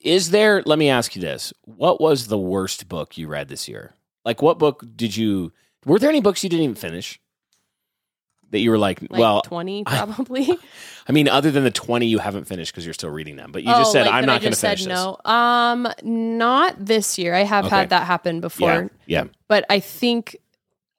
Is 0.02 0.30
there? 0.30 0.62
Let 0.64 0.78
me 0.78 0.88
ask 0.88 1.16
you 1.16 1.20
this: 1.20 1.52
What 1.64 2.00
was 2.00 2.28
the 2.28 2.38
worst 2.38 2.88
book 2.88 3.18
you 3.18 3.26
read 3.26 3.48
this 3.48 3.66
year? 3.68 3.94
Like, 4.24 4.42
what 4.42 4.58
book 4.58 4.84
did 4.96 5.16
you? 5.16 5.52
Were 5.86 5.98
there 5.98 6.10
any 6.10 6.20
books 6.20 6.42
you 6.42 6.50
didn't 6.50 6.64
even 6.64 6.74
finish 6.76 7.20
that 8.50 8.58
you 8.60 8.70
were 8.70 8.78
like, 8.78 9.00
Like 9.02 9.10
well, 9.10 9.42
twenty 9.42 9.84
probably. 9.84 10.58
I 11.08 11.12
mean, 11.12 11.28
other 11.28 11.50
than 11.50 11.64
the 11.64 11.70
twenty 11.70 12.06
you 12.06 12.18
haven't 12.18 12.44
finished 12.46 12.72
because 12.72 12.84
you're 12.84 12.94
still 12.94 13.10
reading 13.10 13.36
them, 13.36 13.52
but 13.52 13.62
you 13.62 13.72
Oh, 13.72 13.78
just 13.78 13.92
said 13.92 14.06
like 14.06 14.14
I'm 14.14 14.26
not 14.26 14.40
going 14.42 14.52
to 14.52 14.58
finish 14.58 14.82
said 14.84 14.90
this. 14.90 14.98
no. 15.04 15.18
Um, 15.24 15.88
not 16.02 16.74
this 16.84 17.18
year. 17.18 17.34
I 17.34 17.44
have 17.44 17.66
Okay. 17.66 17.76
had 17.76 17.90
that 17.90 18.06
happen 18.06 18.40
before, 18.40 18.90
Yeah, 19.06 19.22
yeah, 19.22 19.24
but 19.48 19.64
I 19.70 19.80
think 19.80 20.36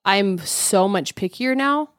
I'm 0.06 0.38
so 0.40 0.88
much 0.88 1.16
pickier 1.16 1.56
now. 1.56 1.90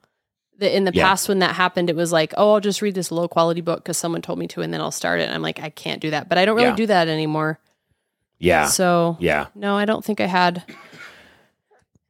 That 0.58 0.74
in 0.76 0.84
the 0.84 0.92
Yeah. 0.92 1.04
past, 1.04 1.26
when 1.28 1.38
that 1.38 1.54
happened, 1.54 1.88
it 1.88 1.96
was 1.96 2.12
like, 2.12 2.34
oh, 2.36 2.52
I'll 2.54 2.60
just 2.60 2.82
read 2.82 2.94
this 2.94 3.10
low 3.10 3.28
quality 3.28 3.60
book 3.62 3.78
because 3.82 3.96
someone 3.96 4.20
told 4.22 4.38
me 4.38 4.46
to, 4.48 4.60
and 4.60 4.74
then 4.74 4.80
I'll 4.82 4.90
start 4.90 5.20
it. 5.20 5.24
And 5.24 5.32
I'm 5.34 5.40
like, 5.42 5.58
I 5.58 5.70
can't 5.70 6.00
do 6.02 6.10
that. 6.10 6.28
But 6.28 6.36
I 6.36 6.44
don't 6.44 6.54
really 6.56 6.68
Yeah. 6.68 6.74
do 6.76 6.86
that 6.86 7.08
anymore. 7.08 7.58
yeah, 8.38 8.66
So 8.66 9.16
yeah, 9.20 9.46
no, 9.54 9.76
I 9.76 9.84
don't 9.86 10.04
think 10.04 10.20
I 10.20 10.26
had 10.26 10.62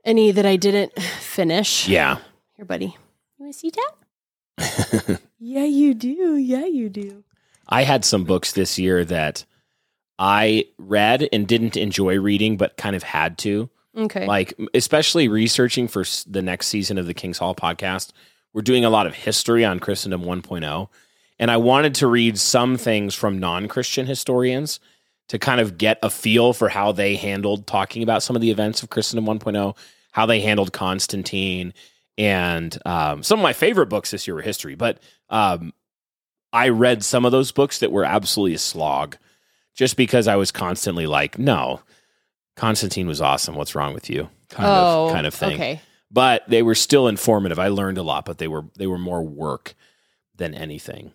any 0.05 0.31
that 0.33 0.47
I 0.47 0.57
didn't 0.57 0.99
finish. 1.21 1.89
yeah. 1.89 2.19
Here, 2.57 2.65
buddy. 2.65 2.87
You 2.87 3.45
want 3.45 3.53
to 3.55 3.59
see 3.59 3.71
that? 3.71 5.21
Yeah, 5.43 5.65
you 5.65 5.95
do. 5.95 6.37
Yeah, 6.37 6.67
you 6.67 6.91
do. 6.91 7.25
I 7.67 7.85
had 7.85 8.05
some 8.05 8.25
books 8.25 8.53
this 8.53 8.79
year 8.79 9.07
that 9.07 9.47
I 10.19 10.67
read 10.77 11.27
and 11.33 11.49
didn't 11.49 11.79
enjoy 11.79 12.21
reading, 12.21 12.59
but 12.59 12.77
kind 12.77 12.95
of 12.95 13.03
had 13.03 13.39
to. 13.39 13.71
Okay. 13.97 14.27
like 14.27 14.53
especially 14.75 15.29
researching 15.29 15.89
for 15.89 16.05
the 16.27 16.43
next 16.43 16.67
season 16.69 16.99
of 16.99 17.07
the 17.07 17.15
King's 17.15 17.39
Hall 17.39 17.55
podcast. 17.55 18.13
We're 18.53 18.61
doing 18.63 18.85
a 18.85 18.91
lot 18.91 19.07
of 19.07 19.15
history 19.15 19.65
on 19.65 19.81
Christendom 19.81 20.23
1.0, 20.23 20.89
and 21.39 21.51
I 21.51 21.57
wanted 21.57 21.95
to 21.97 22.07
read 22.07 22.39
some 22.39 22.77
things 22.77 23.15
from 23.15 23.39
non-Christian 23.41 24.07
historians 24.07 24.79
to 25.31 25.39
kind 25.39 25.61
of 25.61 25.79
get 25.79 26.01
a 26.03 26.11
feel 26.11 26.53
for 26.53 26.69
how 26.69 26.91
they 26.91 27.15
handled 27.15 27.65
talking 27.65 28.03
about 28.03 28.21
some 28.21 28.35
of 28.35 28.43
the 28.43 28.51
events 28.51 28.83
of 28.83 28.91
Christendom 28.91 29.27
1.0, 29.27 29.77
how 30.11 30.27
they 30.27 30.41
handled 30.41 30.73
Constantine, 30.73 31.73
and 32.19 32.77
um, 32.85 33.23
some 33.23 33.39
of 33.39 33.43
my 33.45 33.53
favorite 33.53 33.87
books 33.87 34.11
this 34.11 34.27
year 34.27 34.35
were 34.35 34.43
history. 34.43 34.75
But 34.75 34.99
um, 35.29 35.73
I 36.53 36.71
read 36.71 37.05
some 37.05 37.25
of 37.25 37.31
those 37.31 37.53
books 37.53 37.79
that 37.79 37.93
were 37.93 38.05
absolutely 38.05 38.55
a 38.55 38.59
slog, 38.59 39.19
just 39.73 39.97
because 39.97 40.27
I 40.27 40.35
was 40.35 40.51
constantly 40.51 41.07
like, 41.07 41.39
no. 41.39 41.81
Constantine 42.57 43.07
was 43.07 43.21
awesome. 43.21 43.55
What's 43.55 43.77
wrong 43.77 43.95
with 43.95 44.11
you? 44.11 44.29
Kind 44.49 44.69
oh, 44.69 45.07
of 45.07 45.13
kind 45.13 45.29
of 45.29 45.35
thing. 45.35 45.55
Okay. 45.55 45.81
But 46.11 46.43
they 46.49 46.65
were 46.65 46.75
still 46.75 47.07
informative. 47.07 47.61
I 47.61 47.69
learned 47.69 47.99
a 47.99 48.03
lot, 48.03 48.25
but 48.25 48.39
they 48.39 48.49
were 48.49 48.65
they 48.77 48.89
were 48.89 48.99
more 48.99 49.23
work 49.23 49.77
than 50.35 50.55
anything. 50.55 51.13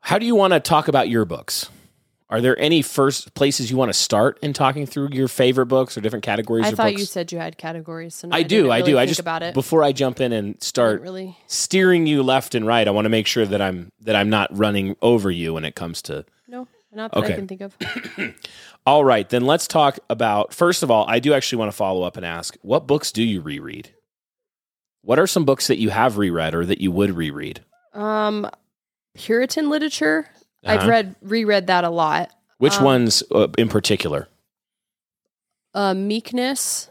How 0.00 0.18
do 0.18 0.26
you 0.26 0.34
want 0.34 0.52
to 0.52 0.60
talk 0.60 0.86
about 0.86 1.08
your 1.08 1.24
books? 1.24 1.70
Are 2.30 2.40
there 2.40 2.58
any 2.58 2.80
first 2.82 3.34
places 3.34 3.70
you 3.70 3.76
want 3.76 3.90
to 3.90 3.98
start 3.98 4.38
in 4.42 4.54
talking 4.54 4.86
through 4.86 5.10
your 5.12 5.28
favorite 5.28 5.66
books 5.66 5.96
or 5.96 6.00
different 6.00 6.24
categories 6.24 6.64
I 6.66 6.70
thought 6.70 6.88
books? 6.88 7.00
you 7.00 7.04
said 7.06 7.30
you 7.32 7.38
had 7.38 7.58
categories. 7.58 8.14
So 8.14 8.28
no, 8.28 8.36
I, 8.36 8.42
do, 8.42 8.56
didn't 8.62 8.70
I 8.72 8.76
really 8.78 8.92
do. 8.92 8.98
I 8.98 9.06
just 9.06 9.20
about 9.20 9.42
it. 9.42 9.52
before 9.54 9.84
I 9.84 9.92
jump 9.92 10.20
in 10.20 10.32
and 10.32 10.60
start 10.62 11.02
really. 11.02 11.36
steering 11.46 12.06
you 12.06 12.22
left 12.22 12.54
and 12.54 12.66
right, 12.66 12.88
I 12.88 12.90
want 12.92 13.04
to 13.04 13.10
make 13.10 13.26
sure 13.26 13.44
that 13.44 13.60
I'm 13.60 13.90
that 14.00 14.16
I'm 14.16 14.30
not 14.30 14.48
running 14.56 14.96
over 15.02 15.30
you 15.30 15.54
when 15.54 15.64
it 15.66 15.74
comes 15.74 16.00
to 16.02 16.24
No, 16.48 16.66
not 16.92 17.12
that 17.12 17.18
Okay. 17.24 17.34
I 17.34 17.36
can 17.36 17.46
think 17.46 17.60
of. 17.60 17.76
All 18.86 19.04
right, 19.04 19.28
then 19.28 19.44
let's 19.44 19.66
talk 19.66 19.98
about 20.08 20.54
first 20.54 20.82
of 20.82 20.90
all, 20.90 21.04
I 21.08 21.18
do 21.18 21.34
actually 21.34 21.58
want 21.58 21.70
to 21.72 21.76
follow 21.76 22.02
up 22.04 22.16
and 22.16 22.24
ask, 22.24 22.56
what 22.62 22.86
books 22.86 23.12
do 23.12 23.22
you 23.22 23.42
reread? 23.42 23.94
What 25.02 25.18
are 25.18 25.26
some 25.26 25.44
books 25.44 25.66
that 25.66 25.78
you 25.78 25.90
have 25.90 26.16
reread 26.16 26.54
or 26.54 26.64
that 26.64 26.80
you 26.80 26.90
would 26.90 27.14
reread? 27.14 27.62
Um, 27.92 28.50
Puritan 29.14 29.68
literature. 29.68 30.28
I've 30.64 30.80
Uh-huh. 30.80 30.88
read 30.90 31.16
reread 31.22 31.66
that 31.68 31.84
a 31.84 31.90
lot. 31.90 32.30
Which 32.58 32.78
um, 32.78 32.84
ones 32.84 33.22
uh, 33.30 33.48
in 33.58 33.68
particular? 33.68 34.28
Uh, 35.74 35.94
Meekness. 35.94 36.88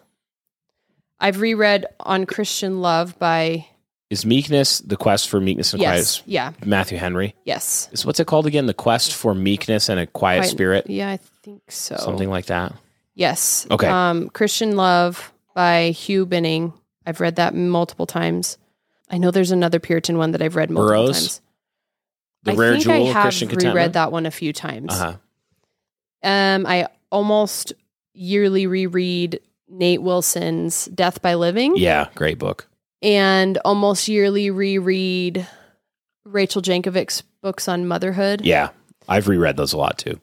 I've 1.20 1.40
reread 1.40 1.86
On 2.02 2.26
Christian 2.26 2.82
Love 2.82 3.18
by. 3.18 3.68
Is 4.10 4.26
meekness 4.26 4.80
the 4.80 4.98
quest 4.98 5.28
for 5.30 5.40
meekness 5.40 5.74
and 5.74 5.82
Yes. 5.82 6.18
quiet? 6.20 6.24
Yeah. 6.28 6.52
Matthew 6.66 6.98
Henry. 7.00 7.34
Yes. 7.46 7.90
Is 7.94 8.06
what's 8.06 8.20
it 8.20 8.28
called 8.28 8.46
again? 8.46 8.68
The 8.68 8.74
quest 8.74 9.14
for 9.14 9.34
meekness 9.34 9.90
and 9.90 10.00
a 10.00 10.06
quiet 10.06 10.40
Quiet- 10.42 10.52
spirit, 10.52 10.90
Yeah, 10.90 11.10
I 11.10 11.18
think 11.42 11.64
so. 11.72 11.96
something 11.96 12.30
like 12.30 12.46
that. 12.48 12.74
Yes. 13.16 13.66
Okay. 13.72 13.88
Um, 13.88 14.30
Christian 14.30 14.76
Love 14.76 15.32
by 15.56 15.92
Hugh 15.92 16.26
Binning. 16.28 16.74
I've 17.08 17.22
read 17.22 17.38
that 17.38 17.56
multiple 17.56 18.06
times. 18.06 18.58
I 19.10 19.18
know 19.18 19.32
there's 19.32 19.52
another 19.52 19.80
Puritan 19.80 20.18
one 20.18 20.32
that 20.32 20.42
I've 20.42 20.56
read 20.56 20.70
multiple 20.70 20.90
Burroughs? 21.06 21.20
times. 21.20 21.42
The 22.44 22.52
I 22.52 22.56
rare 22.56 22.78
jewel 22.78 22.94
I 22.96 22.98
of 23.10 23.14
have 23.14 23.24
Christian 23.24 23.50
reread 23.50 23.94
that 23.94 24.12
one 24.12 24.26
a 24.26 24.32
few 24.32 24.52
times. 24.54 24.94
Uh-huh. 24.94 25.18
Um, 26.24 26.66
I 26.66 26.88
almost 27.12 27.74
yearly 28.14 28.68
reread 28.68 29.40
Nate 29.70 30.02
Wilson's 30.02 30.86
Death 30.86 31.22
by 31.22 31.34
Living, 31.36 31.74
Yeah, 31.76 32.08
great 32.16 32.38
book. 32.40 32.68
and 33.02 33.58
almost 33.66 34.08
yearly 34.08 34.50
reread 34.52 35.48
Rachel 36.26 36.62
Jankovic's 36.62 37.24
books 37.42 37.68
on 37.68 37.88
motherhood. 37.88 38.42
Yeah, 38.46 38.70
I've 39.08 39.28
reread 39.28 39.58
those 39.58 39.74
a 39.74 39.78
lot 39.78 39.98
too. 39.98 40.20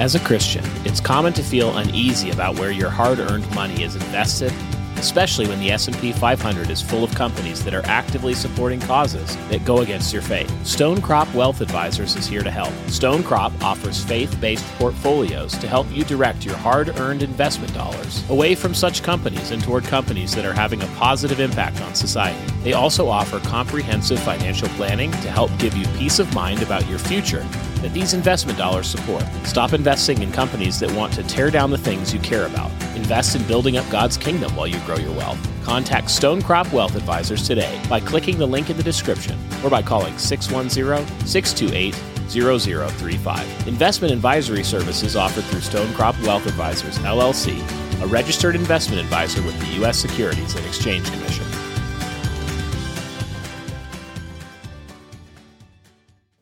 As 0.00 0.14
a 0.14 0.20
Christian, 0.20 0.64
it's 0.84 1.00
common 1.00 1.32
to 1.32 1.42
feel 1.42 1.76
uneasy 1.76 2.30
about 2.30 2.56
where 2.58 2.70
your 2.70 2.88
hard-earned 2.90 3.52
money 3.54 3.82
is 3.82 3.96
invested, 3.96 4.52
especially 4.98 5.46
when 5.46 5.60
the 5.60 5.70
S&P 5.70 6.12
500 6.12 6.70
is 6.70 6.82
full 6.82 7.04
of 7.04 7.14
companies 7.14 7.64
that 7.64 7.74
are 7.74 7.84
actively 7.86 8.34
supporting 8.34 8.80
causes 8.80 9.36
that 9.48 9.64
go 9.64 9.78
against 9.78 10.12
your 10.12 10.22
faith. 10.22 10.50
Stonecrop 10.62 11.32
Wealth 11.34 11.60
Advisors 11.60 12.16
is 12.16 12.26
here 12.26 12.42
to 12.42 12.50
help. 12.50 12.72
Stonecrop 12.86 13.62
offers 13.62 14.04
faith-based 14.04 14.64
portfolios 14.78 15.56
to 15.58 15.68
help 15.68 15.86
you 15.90 16.04
direct 16.04 16.44
your 16.44 16.56
hard-earned 16.56 17.22
investment 17.22 17.72
dollars 17.74 18.28
away 18.30 18.54
from 18.54 18.74
such 18.74 19.02
companies 19.02 19.50
and 19.50 19.62
toward 19.62 19.84
companies 19.84 20.34
that 20.34 20.44
are 20.44 20.52
having 20.52 20.82
a 20.82 20.86
positive 20.96 21.40
impact 21.40 21.80
on 21.80 21.94
society. 21.94 22.52
They 22.62 22.72
also 22.72 23.08
offer 23.08 23.38
comprehensive 23.40 24.18
financial 24.20 24.68
planning 24.70 25.10
to 25.10 25.30
help 25.30 25.50
give 25.58 25.76
you 25.76 25.86
peace 25.98 26.18
of 26.18 26.34
mind 26.34 26.62
about 26.62 26.86
your 26.88 26.98
future 26.98 27.46
that 27.82 27.92
these 27.92 28.12
investment 28.12 28.58
dollars 28.58 28.86
support. 28.86 29.24
Stop 29.44 29.72
investing 29.72 30.22
in 30.22 30.32
companies 30.32 30.80
that 30.80 30.90
want 30.92 31.12
to 31.14 31.22
tear 31.22 31.50
down 31.50 31.70
the 31.70 31.78
things 31.78 32.12
you 32.12 32.20
care 32.20 32.46
about. 32.46 32.70
Invest 32.96 33.36
in 33.36 33.42
building 33.44 33.76
up 33.76 33.88
God's 33.90 34.16
kingdom 34.16 34.54
while 34.56 34.66
you 34.66 34.78
grow 34.88 34.96
your 34.96 35.12
wealth. 35.12 35.38
Contact 35.64 36.06
Stonecrop 36.06 36.72
Wealth 36.72 36.96
Advisors 36.96 37.46
today 37.46 37.78
by 37.90 38.00
clicking 38.00 38.38
the 38.38 38.46
link 38.46 38.70
in 38.70 38.76
the 38.78 38.82
description 38.82 39.38
or 39.62 39.68
by 39.68 39.82
calling 39.82 40.16
610 40.16 41.26
628 41.26 41.94
0035. 42.30 43.68
Investment 43.68 44.14
advisory 44.14 44.64
services 44.64 45.14
offered 45.14 45.44
through 45.44 45.60
Stonecrop 45.60 46.18
Wealth 46.26 46.46
Advisors, 46.46 46.98
LLC, 47.00 47.60
a 48.02 48.06
registered 48.06 48.54
investment 48.54 49.02
advisor 49.02 49.42
with 49.42 49.60
the 49.60 49.66
U.S. 49.80 49.98
Securities 49.98 50.54
and 50.54 50.64
Exchange 50.64 51.04
Commission. 51.10 51.44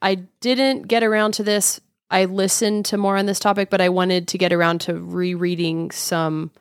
I 0.01 0.15
didn't 0.41 0.83
get 0.83 1.03
around 1.03 1.33
to 1.33 1.43
this. 1.43 1.81
I 2.13 2.27
listened 2.27 2.85
to 2.87 2.97
more 2.97 3.17
on 3.17 3.27
this 3.27 3.41
topic, 3.41 3.71
but 3.71 3.81
I 3.81 3.89
wanted 3.89 4.29
to 4.29 4.39
get 4.39 4.53
around 4.53 4.83
to 4.83 4.95
rereading 4.95 5.91
some 5.91 6.53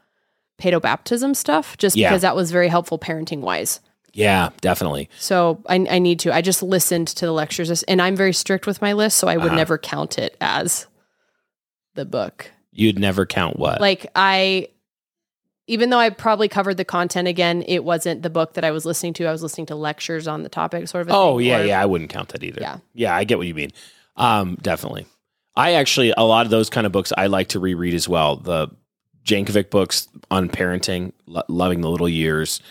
pedobaptism 0.57 1.35
stuff 1.35 1.77
just 1.77 1.95
Yeah. 1.95 2.09
because 2.09 2.21
that 2.21 2.35
was 2.35 2.51
very 2.51 2.67
helpful 2.67 2.97
parenting 2.99 3.39
wise. 3.41 3.79
Yeah, 4.13 4.49
definitely. 4.61 5.09
So 5.19 5.61
I, 5.67 5.75
I 5.89 5.99
need 5.99 6.19
to. 6.21 6.33
I 6.33 6.41
just 6.41 6.63
listened 6.63 7.09
to 7.09 7.25
the 7.25 7.33
lectures 7.33 7.83
and 7.83 8.01
I'm 8.01 8.15
very 8.15 8.31
strict 8.33 8.65
with 8.65 8.81
my 8.81 8.93
list, 8.93 9.17
so 9.17 9.27
I 9.27 9.35
would 9.35 9.47
Uh-huh. 9.47 9.55
never 9.55 9.77
count 9.77 10.17
it 10.17 10.37
as 10.39 10.87
the 11.95 12.05
book. 12.05 12.51
You'd 12.71 12.97
never 12.99 13.25
count 13.25 13.57
what? 13.59 13.81
Like 13.81 14.07
I 14.15 14.69
even 15.67 15.89
though 15.89 15.97
I 15.97 16.11
probably 16.11 16.47
covered 16.47 16.75
the 16.77 16.85
content 16.85 17.27
again, 17.27 17.63
it 17.67 17.83
wasn't 17.83 18.21
the 18.21 18.29
book 18.29 18.53
that 18.53 18.63
I 18.63 18.69
was 18.71 18.85
listening 18.85 19.13
to. 19.15 19.25
I 19.25 19.31
was 19.31 19.41
listening 19.41 19.65
to 19.67 19.75
lectures 19.75 20.27
on 20.27 20.43
the 20.43 20.49
topic, 20.49 20.87
sort 20.87 21.01
of. 21.01 21.09
a 21.09 21.13
Oh 21.15 21.37
yeah, 21.39 21.59
or- 21.59 21.65
yeah. 21.65 21.81
I 21.81 21.85
wouldn't 21.85 22.09
count 22.11 22.29
that 22.29 22.43
either. 22.43 22.61
Yeah. 22.61 22.77
yeah. 22.93 23.15
I 23.15 23.23
get 23.23 23.37
what 23.39 23.47
you 23.47 23.55
mean. 23.55 23.71
Um, 24.15 24.57
definitely. 24.61 25.07
I 25.55 25.73
actually 25.73 26.13
a 26.15 26.23
lot 26.23 26.45
of 26.45 26.51
those 26.51 26.69
kind 26.69 26.85
of 26.85 26.91
books 26.93 27.11
I 27.17 27.27
like 27.27 27.47
to 27.49 27.59
reread 27.59 27.93
as 27.95 28.07
well. 28.07 28.35
The 28.37 28.67
Jankovic 29.25 29.69
books 29.69 30.07
on 30.29 30.49
parenting, 30.49 31.11
lo- 31.25 31.43
loving 31.47 31.81
the 31.81 31.89
little 31.89 32.09
years, 32.09 32.61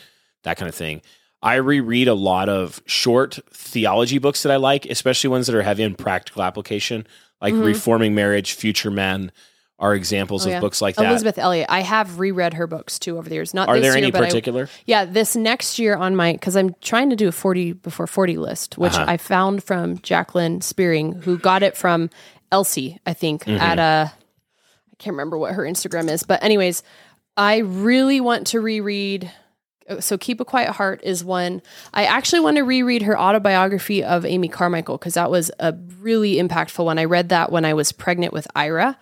that 0.45 0.57
kind 0.57 0.69
of 0.69 0.75
thing. 0.75 1.03
I 1.43 1.57
reread 1.57 2.09
a 2.09 2.15
lot 2.15 2.49
of 2.49 2.81
short 2.87 3.39
theology 3.53 4.19
books 4.19 4.43
that 4.45 4.53
I 4.53 4.57
like, 4.57 4.87
especially 4.87 5.29
ones 5.29 5.47
that 5.47 5.55
are 5.57 5.63
heavy 5.63 5.83
in 5.83 5.95
practical 5.95 6.43
application, 6.43 7.07
like 7.43 7.53
Mhm. 7.53 7.65
Reforming 7.67 8.15
Marriage, 8.15 8.53
Future 8.55 8.91
Men, 8.91 9.31
are 9.79 9.93
examples 9.95 10.47
Oh, 10.47 10.53
of 10.53 10.61
books 10.61 10.81
like 10.81 10.95
that. 10.95 11.07
Elisabeth 11.11 11.37
Elliot. 11.37 11.67
I 11.69 11.81
have 11.81 12.21
reread 12.21 12.55
her 12.55 12.67
books 12.69 12.99
too 12.99 13.19
over 13.19 13.29
the 13.29 13.35
years. 13.35 13.53
Not 13.53 13.69
are 13.69 13.75
this 13.75 13.83
there 13.83 13.91
year, 13.93 14.05
any 14.05 14.11
but 14.13 14.23
I- 14.23 14.27
particular? 14.27 14.69
Yeah, 14.87 15.05
this 15.05 15.35
next 15.35 15.79
year 15.81 15.97
on 15.97 16.15
my 16.15 16.33
because 16.33 16.57
I'm 16.57 16.77
trying 16.81 17.11
to 17.11 17.17
do 17.17 17.27
a 17.27 17.33
40 17.33 17.73
before 17.73 18.07
40 18.07 18.37
list, 18.39 18.79
which 18.79 18.95
Uh-huh. 18.95 19.05
I 19.09 19.17
found 19.17 19.65
from 19.65 19.99
Jacqueline 19.99 20.61
Spearing, 20.61 21.21
who 21.23 21.37
got 21.37 21.65
it 21.65 21.77
from 21.77 22.09
Elsie, 22.53 22.99
I 23.05 23.13
think, 23.15 23.45
Mm-hmm. 23.45 23.61
at 23.61 23.79
a 23.81 24.13
can't 25.05 25.15
remember 25.15 25.37
what 25.39 25.55
her 25.55 25.63
Instagram 25.63 26.11
is, 26.11 26.23
but 26.23 26.43
anyways, 26.43 26.83
I 27.37 27.59
really 27.59 28.21
want 28.21 28.47
to 28.49 28.61
reread. 28.61 29.31
uh, 29.89 30.01
So 30.01 30.17
keep 30.17 30.41
a 30.41 30.45
quiet 30.45 30.73
heart 30.73 31.01
is 31.05 31.23
one. 31.25 31.63
I 31.93 32.05
actually 32.05 32.41
want 32.41 32.57
to 32.57 32.63
reread 32.63 33.03
her 33.03 33.19
autobiography 33.19 34.03
of 34.03 34.25
Amy 34.25 34.49
Carmichael 34.49 34.97
because 34.99 35.15
that 35.15 35.31
was 35.31 35.51
a 35.61 35.75
really 36.01 36.37
impactful 36.37 36.85
one. 36.85 36.99
I 36.99 37.05
read 37.05 37.29
that 37.29 37.53
when 37.53 37.65
I 37.65 37.75
was 37.75 37.93
pregnant 37.93 38.33
with 38.33 38.47
Ira. 38.57 38.97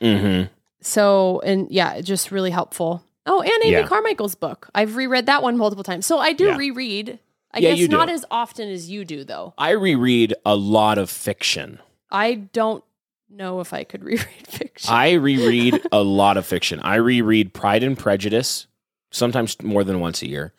Mm-hmm. 0.00 0.52
So, 0.82 1.40
and 1.40 1.68
yeah, 1.70 2.00
just 2.00 2.30
really 2.30 2.50
helpful. 2.50 3.02
Oh, 3.24 3.40
and 3.40 3.50
Amy 3.64 3.72
Yeah. 3.72 3.86
Carmichael's 3.86 4.34
book. 4.34 4.68
I've 4.74 4.94
reread 4.96 5.26
that 5.26 5.42
one 5.42 5.56
multiple 5.56 5.82
times. 5.84 6.06
So 6.06 6.18
I 6.18 6.32
do 6.32 6.44
Yeah. 6.46 6.56
reread. 6.56 7.18
I 7.52 7.58
Yeah, 7.60 7.70
guess 7.70 7.78
do. 7.78 7.88
not 7.88 8.08
as 8.08 8.24
often 8.30 8.68
as 8.68 8.90
you 8.90 9.04
do, 9.04 9.24
though. 9.24 9.54
I 9.56 9.70
reread 9.70 10.34
a 10.44 10.54
lot 10.54 10.98
of 10.98 11.08
fiction. 11.10 11.80
I 12.10 12.34
don't 12.34 12.84
know 13.28 13.60
if 13.60 13.72
I 13.72 13.84
could 13.84 14.04
reread 14.04 14.46
fiction. 14.46 14.92
I 14.92 15.12
reread 15.14 15.80
a 15.92 16.02
lot 16.02 16.36
of 16.36 16.46
fiction. 16.46 16.80
I 16.80 16.96
reread 16.96 17.52
Pride 17.54 17.82
and 17.82 17.98
Prejudice, 17.98 18.66
sometimes 19.10 19.60
more 19.62 19.84
than 19.84 20.00
once 20.00 20.22
a 20.22 20.28
year. 20.28 20.52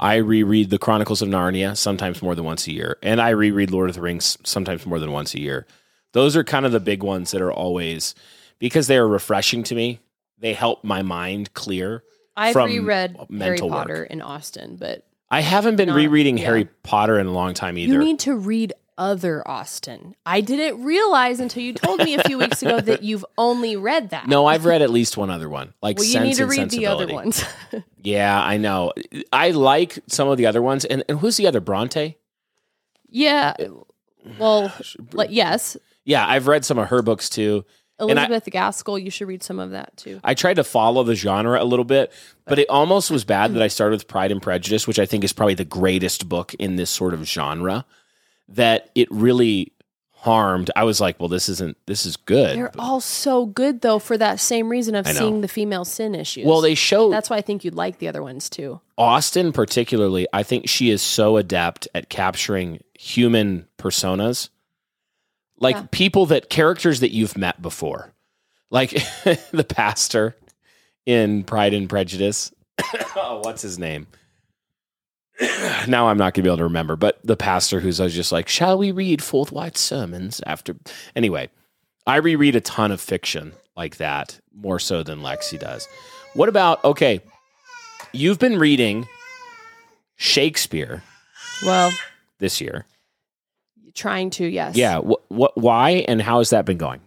I 0.00 0.16
reread 0.16 0.70
The 0.70 0.78
Chronicles 0.78 1.22
of 1.22 1.28
Narnia, 1.28 1.76
sometimes 1.76 2.22
more 2.22 2.34
than 2.36 2.44
once 2.44 2.66
a 2.68 2.72
year. 2.72 2.98
And 3.02 3.20
I 3.20 3.30
reread 3.30 3.70
Lord 3.72 3.88
of 3.90 3.96
the 3.96 4.00
Rings, 4.02 4.38
sometimes 4.44 4.86
more 4.86 5.00
than 5.00 5.10
once 5.10 5.34
a 5.34 5.40
year. 5.40 5.66
Those 6.12 6.36
are 6.36 6.44
kind 6.44 6.64
of 6.64 6.72
the 6.72 6.80
big 6.80 7.02
ones 7.02 7.32
that 7.32 7.42
are 7.42 7.52
always, 7.52 8.14
because 8.60 8.86
they 8.86 8.96
are 8.96 9.08
refreshing 9.08 9.62
to 9.64 9.74
me, 9.74 9.98
they 10.38 10.54
help 10.54 10.84
my 10.84 11.02
mind 11.02 11.52
clear. 11.54 12.04
I've 12.36 12.52
from 12.52 12.70
reread 12.70 13.16
Harry 13.16 13.26
mental 13.28 13.68
work. 13.68 13.78
Potter 13.88 14.04
in 14.04 14.22
Austen, 14.22 14.76
but 14.76 15.04
I 15.30 15.40
haven't 15.40 15.74
been 15.74 15.88
Not- 15.88 15.96
rereading 15.96 16.38
yeah. 16.38 16.44
Harry 16.44 16.64
Potter 16.84 17.18
in 17.18 17.26
a 17.26 17.32
long 17.32 17.52
time 17.54 17.76
either. 17.76 17.92
you 17.92 17.98
need 17.98 18.20
to 18.20 18.36
read 18.36 18.72
other 18.98 19.46
Austen. 19.48 20.14
I 20.26 20.40
didn't 20.42 20.84
realize 20.84 21.40
until 21.40 21.62
you 21.62 21.72
told 21.72 22.00
me 22.00 22.14
a 22.14 22.22
few 22.24 22.36
weeks 22.36 22.62
ago 22.62 22.80
that 22.80 23.02
you've 23.04 23.24
only 23.38 23.76
read 23.76 24.10
that. 24.10 24.26
no, 24.28 24.44
I've 24.46 24.64
read 24.66 24.82
at 24.82 24.90
least 24.90 25.16
one 25.16 25.30
other 25.30 25.48
one, 25.48 25.72
like 25.80 25.96
well, 25.96 26.04
you 26.04 26.12
Sense 26.12 26.24
need 26.24 26.34
to 26.34 26.42
and 26.42 26.50
read 26.50 26.70
the 26.70 26.86
other 26.86 27.06
ones. 27.06 27.42
Yeah, 28.00 28.40
I 28.40 28.58
know. 28.58 28.92
I 29.32 29.50
like 29.50 29.98
some 30.06 30.28
of 30.28 30.38
the 30.38 30.46
other 30.46 30.62
ones. 30.62 30.84
And, 30.84 31.02
and 31.08 31.18
who's 31.18 31.36
the 31.36 31.46
other 31.48 31.60
Bronte? 31.60 32.16
yeah. 33.10 33.54
Uh, 33.58 33.64
well, 34.38 34.72
like, 35.12 35.30
yes. 35.32 35.76
Yeah, 36.04 36.26
I've 36.26 36.46
read 36.46 36.64
some 36.64 36.78
of 36.78 36.88
her 36.88 37.02
books 37.02 37.28
too. 37.28 37.64
And 37.98 38.12
I- 38.18 38.26
Elizabeth 38.26 38.52
Gaskell, 38.52 38.98
you 38.98 39.10
should 39.10 39.26
read 39.26 39.42
some 39.42 39.58
of 39.58 39.72
that 39.72 39.96
too. 39.96 40.20
I 40.22 40.34
tried 40.34 40.54
to 40.54 40.64
follow 40.64 41.02
the 41.02 41.16
genre 41.16 41.60
a 41.60 41.64
little 41.64 41.84
bit, 41.84 42.12
but 42.46 42.58
it 42.60 42.68
almost 42.70 43.10
was 43.10 43.24
bad 43.24 43.52
that 43.54 43.62
I 43.62 43.68
started 43.68 43.96
with 43.96 44.06
Pride 44.08 44.30
and 44.30 44.40
Prejudice, 44.40 44.86
which 44.86 45.00
I 45.00 45.04
think 45.06 45.24
is 45.24 45.32
probably 45.32 45.54
the 45.54 45.64
greatest 45.64 46.28
book 46.28 46.54
in 46.54 46.76
this 46.76 46.90
sort 46.90 47.12
of 47.14 47.24
genre. 47.26 47.84
That 48.48 48.90
it 48.94 49.10
really 49.10 49.72
harmed. 50.12 50.70
I 50.74 50.82
was 50.84 51.00
like, 51.00 51.20
well, 51.20 51.28
this 51.28 51.48
isn't. 51.48 51.76
This 51.86 52.04
is 52.06 52.16
good. 52.16 52.56
They're 52.58 52.72
all 52.78 53.00
so 53.00 53.46
good 53.46 53.82
though 53.82 53.98
for 53.98 54.16
that 54.18 54.40
same 54.40 54.68
reason 54.68 54.94
of 54.94 55.06
seeing 55.06 55.42
the 55.42 55.48
female 55.48 55.84
sin 55.84 56.14
issues. 56.14 56.44
well, 56.46 56.60
they 56.60 56.74
show 56.74 57.10
that's 57.10 57.30
why 57.30 57.36
I 57.36 57.40
think 57.40 57.64
you'd 57.64 57.74
like 57.74 57.98
the 57.98 58.08
other 58.08 58.22
ones 58.22 58.48
too. 58.50 58.80
Austen 58.96 59.52
particularly. 59.52 60.26
I 60.32 60.42
think 60.42 60.68
she 60.68 60.90
is 60.90 61.02
so 61.02 61.36
adept 61.36 61.86
at 61.94 62.08
capturing 62.08 62.80
human 62.98 63.66
personas, 63.78 64.48
like 65.58 65.76
Yeah. 65.76 65.86
people 65.92 66.26
that 66.26 66.50
characters 66.50 67.00
that 67.00 67.12
you've 67.12 67.38
met 67.38 67.62
before, 67.62 68.12
like 68.70 68.90
the 69.52 69.64
pastor 69.68 70.34
in 71.06 71.44
Pride 71.44 71.74
and 71.74 71.88
Prejudice. 71.88 72.52
oh, 73.16 73.40
what's 73.44 73.62
his 73.62 73.78
name? 73.78 74.06
now 75.88 76.08
I'm 76.08 76.18
not 76.18 76.34
going 76.34 76.42
to 76.42 76.42
be 76.42 76.48
able 76.48 76.56
to 76.58 76.64
remember, 76.64 76.96
but 76.96 77.18
the 77.24 77.36
pastor 77.36 77.80
who's 77.80 78.00
always 78.00 78.14
just 78.14 78.32
like, 78.32 78.48
"Shall 78.48 78.78
we 78.78 78.90
read 78.92 79.22
forthright 79.22 79.76
sermons 79.76 80.40
after?" 80.46 80.76
Anyway, 81.14 81.48
I 82.06 82.16
reread 82.16 82.56
a 82.56 82.60
ton 82.60 82.90
of 82.90 83.00
fiction 83.00 83.52
like 83.76 83.96
that, 83.98 84.40
more 84.54 84.78
so 84.78 85.02
than 85.02 85.20
Lexy 85.20 85.58
does. 85.58 85.86
What 86.34 86.48
about 86.48 86.82
okay? 86.84 87.20
You've 88.12 88.38
been 88.38 88.58
reading 88.58 89.06
Shakespeare 90.16 91.02
Well, 91.64 91.92
this 92.38 92.60
year. 92.60 92.86
trying 93.94 94.30
to 94.30 94.46
yes. 94.46 94.76
Yeah. 94.76 94.98
What? 94.98 95.22
What? 95.30 95.56
Why? 95.56 96.04
And 96.08 96.20
how 96.22 96.38
has 96.38 96.50
that 96.50 96.64
been 96.64 96.78
going? 96.78 97.00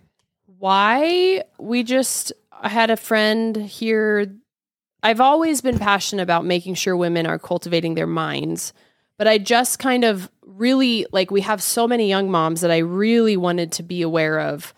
Why 0.60 1.44
we 1.58 1.84
just 1.84 2.32
I 2.52 2.70
had 2.70 2.90
a 2.92 2.98
friend 2.98 3.56
here 3.58 4.32
I've 5.04 5.22
always 5.22 5.62
been 5.62 5.80
passionate 5.80 6.22
about 6.24 6.46
making 6.46 6.76
sure 6.76 6.96
women 6.96 7.26
are 7.26 7.40
cultivating 7.40 7.96
their 7.96 8.08
minds, 8.08 8.74
but 9.18 9.28
I 9.28 9.38
just 9.38 9.80
kind 9.80 10.04
of 10.04 10.30
really 10.46 11.06
like 11.12 11.32
we 11.32 11.42
have 11.42 11.62
so 11.62 11.88
many 11.88 12.08
young 12.08 12.30
moms 12.30 12.62
that 12.62 12.72
I 12.72 12.78
really 12.80 13.36
wanted 13.38 13.72
to 13.74 13.84
be 13.84 14.02
aware 14.02 14.40
of. 14.40 14.74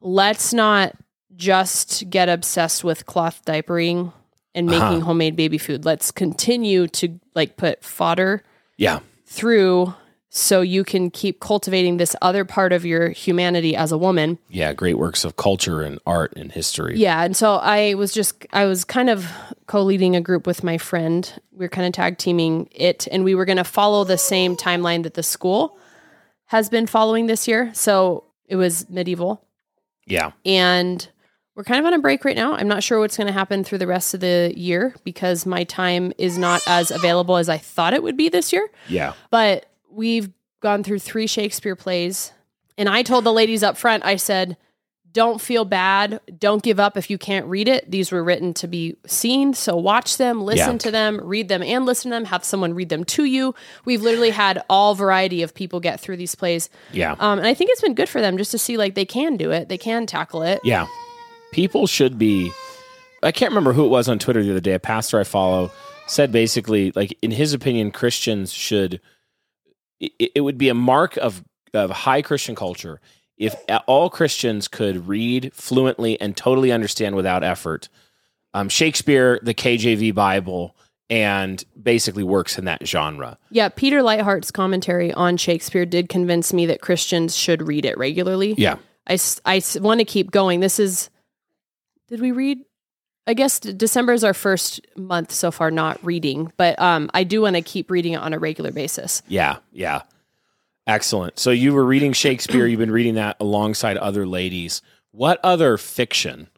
Let's 0.00 0.52
not 0.52 0.94
just 1.36 2.08
get 2.10 2.28
obsessed 2.28 2.84
with 2.84 3.06
cloth 3.06 3.42
diapering 3.46 4.12
and 4.54 4.66
making 4.66 4.82
Uh-huh. 4.82 5.00
homemade 5.06 5.36
baby 5.36 5.58
food. 5.58 5.84
Let's 5.84 6.10
continue 6.10 6.86
to 6.88 7.18
like 7.34 7.56
put 7.56 7.84
fodder 7.84 8.42
Yeah. 8.78 9.00
through 9.26 9.94
so 10.36 10.60
you 10.60 10.84
can 10.84 11.10
keep 11.10 11.40
cultivating 11.40 11.96
this 11.96 12.14
other 12.20 12.44
part 12.44 12.72
of 12.72 12.84
your 12.84 13.08
humanity 13.08 13.74
as 13.74 13.90
a 13.90 13.96
woman. 13.96 14.38
Yeah. 14.50 14.74
Great 14.74 14.98
works 14.98 15.24
of 15.24 15.36
culture 15.36 15.80
and 15.80 15.98
art 16.06 16.34
and 16.36 16.52
history. 16.52 16.98
Yeah, 16.98 17.24
and 17.24 17.34
so 17.34 17.54
I 17.56 17.94
was 17.94 18.12
just 18.12 18.46
I 18.52 18.66
was 18.66 18.84
kind 18.84 19.08
of 19.08 19.26
co-leading 19.66 20.14
a 20.14 20.20
group 20.20 20.46
with 20.46 20.62
my 20.62 20.76
friend. 20.78 21.32
We 21.52 21.64
were 21.64 21.68
kind 21.70 21.86
of 21.86 21.92
tag 21.94 22.18
teaming 22.18 22.68
it 22.70 23.08
and 23.10 23.24
we 23.24 23.34
were 23.34 23.46
going 23.46 23.56
to 23.56 23.64
follow 23.64 24.04
the 24.04 24.18
same 24.18 24.56
timeline 24.56 25.04
that 25.04 25.14
the 25.14 25.22
school 25.22 25.78
has 26.46 26.68
been 26.68 26.86
following 26.86 27.26
this 27.26 27.48
year. 27.48 27.70
So 27.74 28.24
it 28.46 28.56
was 28.56 28.88
medieval 28.90 29.42
Yeah. 30.06 30.32
and 30.44 31.08
we're 31.56 31.64
kind 31.64 31.80
of 31.80 31.86
on 31.86 31.94
a 31.94 31.98
break 31.98 32.24
right 32.26 32.36
now. 32.36 32.52
I'm 32.54 32.68
not 32.68 32.82
sure 32.82 33.00
what's 33.00 33.16
going 33.16 33.26
to 33.28 33.32
happen 33.32 33.64
through 33.64 33.78
the 33.78 33.86
rest 33.86 34.12
of 34.12 34.20
the 34.20 34.52
year 34.54 34.94
because 35.04 35.46
my 35.46 35.64
time 35.64 36.12
is 36.18 36.36
not 36.36 36.60
as 36.66 36.90
available 36.90 37.38
as 37.38 37.48
I 37.48 37.56
thought 37.56 37.94
it 37.94 38.02
would 38.02 38.18
be 38.18 38.28
this 38.28 38.52
year. 38.52 38.68
Yeah. 38.90 39.14
But 39.30 39.64
we've 39.96 40.30
gone 40.60 40.82
through 40.84 40.98
three 41.00 41.26
Shakespeare 41.26 41.74
plays. 41.76 42.32
And 42.78 42.88
I 42.88 43.02
told 43.02 43.24
the 43.24 43.32
ladies 43.32 43.62
up 43.62 43.76
front, 43.76 44.04
I 44.04 44.16
said, 44.16 44.56
don't 45.12 45.40
feel 45.40 45.64
bad. 45.64 46.20
Don't 46.38 46.62
give 46.62 46.78
up 46.78 46.98
if 46.98 47.08
you 47.08 47.16
can't 47.16 47.46
read 47.46 47.68
it. 47.68 47.90
These 47.90 48.12
were 48.12 48.22
written 48.22 48.52
to 48.54 48.68
be 48.68 48.96
seen. 49.06 49.54
So 49.54 49.74
watch 49.74 50.18
them, 50.18 50.42
listen 50.42 50.72
Yeah. 50.72 50.78
to 50.78 50.90
them, 50.90 51.20
read 51.22 51.48
them, 51.48 51.62
and 51.62 51.86
listen 51.86 52.10
to 52.10 52.16
them. 52.16 52.26
Have 52.26 52.44
someone 52.44 52.74
read 52.74 52.90
them 52.90 53.02
to 53.04 53.24
you. 53.24 53.54
We've 53.86 54.02
literally 54.02 54.28
had 54.28 54.62
all 54.68 54.94
variety 54.94 55.42
of 55.42 55.54
people 55.54 55.80
get 55.80 56.00
through 56.00 56.18
these 56.18 56.34
plays. 56.34 56.68
Yeah. 56.92 57.12
Um, 57.18 57.38
and 57.38 57.46
I 57.48 57.54
think 57.54 57.70
it's 57.70 57.80
been 57.80 57.94
good 57.94 58.10
for 58.10 58.20
them 58.20 58.36
just 58.36 58.50
to 58.50 58.58
see 58.58 58.76
like 58.76 58.94
they 58.94 59.06
can 59.06 59.38
do 59.38 59.50
it, 59.52 59.70
they 59.70 59.78
can 59.78 60.04
tackle 60.06 60.42
it. 60.42 60.60
Yeah. 60.64 60.86
People 61.50 61.86
should 61.86 62.18
be. 62.18 62.50
I 63.22 63.32
can't 63.32 63.50
remember 63.52 63.72
who 63.72 63.86
it 63.86 63.88
was 63.88 64.10
on 64.10 64.18
Twitter 64.18 64.42
the 64.42 64.50
other 64.50 64.60
day. 64.60 64.74
A 64.74 64.78
pastor 64.78 65.18
I 65.18 65.24
follow 65.24 65.70
said 66.06 66.30
basically, 66.30 66.92
like, 66.94 67.16
in 67.22 67.30
his 67.30 67.54
opinion, 67.54 67.90
Christians 67.90 68.52
should. 68.52 69.00
It, 70.00 70.32
it 70.34 70.40
would 70.40 70.58
be 70.58 70.68
a 70.68 70.74
mark 70.74 71.16
of, 71.16 71.42
of 71.74 71.90
high 71.90 72.22
Christian 72.22 72.54
culture 72.54 73.00
if 73.36 73.54
all 73.86 74.08
Christians 74.08 74.66
could 74.66 75.08
read 75.08 75.52
fluently 75.52 76.20
and 76.20 76.36
totally 76.36 76.72
understand 76.72 77.16
without 77.16 77.44
effort 77.44 77.88
um, 78.54 78.70
Shakespeare, 78.70 79.38
the 79.42 79.52
KJV 79.52 80.14
Bible, 80.14 80.74
and 81.10 81.62
basically 81.80 82.22
works 82.22 82.58
in 82.58 82.64
that 82.64 82.86
genre. 82.86 83.38
Yeah, 83.50 83.68
Peter 83.68 84.00
Leithart's 84.00 84.50
commentary 84.50 85.12
on 85.12 85.36
Shakespeare 85.36 85.84
did 85.84 86.08
convince 86.08 86.54
me 86.54 86.64
that 86.66 86.80
Christians 86.80 87.36
should 87.36 87.62
read 87.62 87.84
it 87.84 87.98
regularly. 87.98 88.54
Yeah. 88.56 88.76
I, 89.06 89.18
I, 89.44 89.62
want 89.76 90.00
to 90.00 90.06
keep 90.06 90.30
going. 90.30 90.60
This 90.60 90.78
is, 90.78 91.10
did 92.08 92.20
we 92.20 92.32
read? 92.32 92.58
I 93.26 93.34
guess 93.34 93.58
December 93.58 94.12
is 94.12 94.22
our 94.22 94.34
first 94.34 94.80
month 94.96 95.32
so 95.32 95.50
far 95.50 95.70
not 95.70 95.98
reading, 96.04 96.52
but 96.56 96.78
um, 96.80 97.10
I 97.12 97.24
do 97.24 97.42
want 97.42 97.56
to 97.56 97.62
keep 97.62 97.90
reading 97.90 98.12
it 98.12 98.16
on 98.20 98.32
a 98.32 98.38
regular 98.38 98.70
basis. 98.70 99.22
Yeah, 99.26 99.56
yeah. 99.72 100.02
Excellent. 100.86 101.38
So 101.38 101.50
you 101.50 101.72
were 101.74 101.84
reading 101.84 102.12
Shakespeare, 102.12 102.66
you've 102.66 102.78
been 102.78 102.90
reading 102.92 103.14
that 103.16 103.36
alongside 103.40 103.96
other 103.96 104.26
ladies. 104.26 104.82
What 105.10 105.40
other 105.42 105.76
fiction 105.76 106.48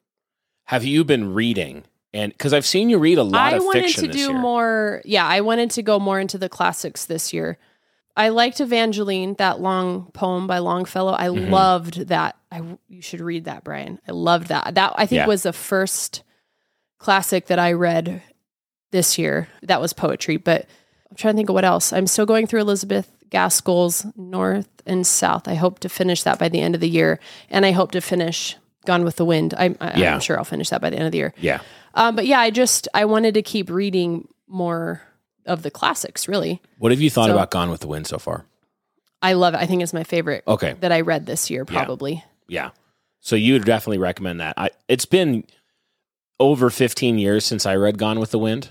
have 0.64 0.84
you 0.84 1.04
been 1.04 1.32
reading? 1.32 1.84
And 2.12 2.32
because 2.32 2.52
I've 2.52 2.66
seen 2.66 2.90
you 2.90 2.98
read 2.98 3.16
a 3.18 3.22
lot. 3.22 3.54
I 3.54 3.56
of 3.56 3.64
wanted 3.64 3.84
fiction 3.84 4.04
to 4.04 4.12
do 4.12 4.18
year. 4.18 4.32
more. 4.38 5.00
Yeah, 5.04 5.26
I 5.26 5.40
wanted 5.40 5.70
to 5.72 5.82
go 5.82 5.98
more 5.98 6.20
into 6.20 6.36
the 6.36 6.48
classics 6.48 7.06
this 7.06 7.32
year. 7.32 7.56
I 8.16 8.30
liked 8.30 8.60
Evangeline, 8.60 9.34
that 9.34 9.60
long 9.60 10.10
poem 10.12 10.46
by 10.46 10.58
Longfellow. 10.58 11.12
I 11.12 11.28
Mhm. 11.28 11.50
loved 11.50 12.08
that. 12.08 12.36
I 12.50 12.62
you 12.88 13.00
should 13.00 13.20
read 13.20 13.44
that, 13.44 13.62
Brian. 13.64 14.00
I 14.08 14.12
loved 14.12 14.48
that. 14.48 14.74
That 14.74 14.92
I 14.96 15.06
think 15.06 15.18
Yeah. 15.20 15.26
was 15.26 15.44
the 15.44 15.52
first 15.52 16.22
classic 16.98 17.46
that 17.46 17.58
I 17.58 17.72
read 17.72 18.22
this 18.90 19.18
year. 19.18 19.48
That 19.62 19.80
was 19.80 19.92
poetry, 19.92 20.36
but 20.36 20.66
I'm 21.10 21.16
trying 21.16 21.34
to 21.34 21.36
think 21.38 21.48
of 21.48 21.54
what 21.54 21.64
else. 21.64 21.92
I'm 21.92 22.06
still 22.06 22.26
going 22.26 22.46
through 22.46 22.60
Elizabeth 22.60 23.10
Gaskell's 23.30 24.06
North 24.16 24.68
and 24.86 25.06
South. 25.06 25.46
I 25.48 25.54
hope 25.54 25.78
to 25.80 25.88
finish 25.88 26.22
that 26.22 26.38
by 26.38 26.48
the 26.48 26.60
end 26.60 26.74
of 26.74 26.80
the 26.80 26.88
year, 26.88 27.20
and 27.50 27.64
I 27.66 27.72
hope 27.72 27.90
to 27.92 28.00
finish 28.00 28.56
Gone 28.86 29.04
with 29.04 29.16
the 29.16 29.24
Wind. 29.24 29.54
I'm, 29.58 29.76
I, 29.80 29.98
Yeah. 29.98 30.18
Sure 30.18 30.38
I'll 30.38 30.44
finish 30.44 30.70
that 30.70 30.80
by 30.80 30.88
the 30.90 30.96
end 30.96 31.06
of 31.06 31.12
the 31.12 31.18
year. 31.18 31.34
Yeah. 31.38 31.60
Um, 31.94 32.16
but 32.16 32.26
yeah, 32.26 32.40
I 32.40 32.50
just 32.50 32.88
I 32.94 33.04
wanted 33.04 33.34
to 33.34 33.42
keep 33.42 33.68
reading 33.70 34.28
more 34.46 35.02
of 35.46 35.62
the 35.62 35.70
classics. 35.70 36.26
Really, 36.28 36.60
What 36.78 36.92
have 36.92 37.00
you 37.00 37.10
thought 37.10 37.26
So- 37.26 37.32
about 37.34 37.50
Gone 37.50 37.70
with 37.70 37.80
the 37.80 37.88
Wind 37.88 38.06
so 38.06 38.18
far? 38.18 38.44
I 39.20 39.32
love 39.32 39.52
it. 39.54 39.58
I 39.58 39.66
think 39.66 39.82
it's 39.82 39.92
my 39.92 40.04
favorite 40.04 40.44
Okay. 40.46 40.74
that 40.80 40.92
I 40.92 41.00
read 41.00 41.26
this 41.26 41.50
year. 41.50 41.64
Yeah. 41.68 41.74
Probably. 41.84 42.24
Yeah. 42.46 42.70
So 43.20 43.34
you 43.34 43.54
would 43.54 43.64
definitely 43.64 43.98
recommend 43.98 44.40
that. 44.40 44.54
I 44.56 44.70
it's 44.86 45.04
been 45.06 45.44
over 46.40 46.70
15 46.70 47.18
years 47.18 47.44
since 47.44 47.66
I 47.66 47.76
read 47.76 47.98
Gone 47.98 48.20
with 48.20 48.30
the 48.30 48.38
Wind. 48.38 48.70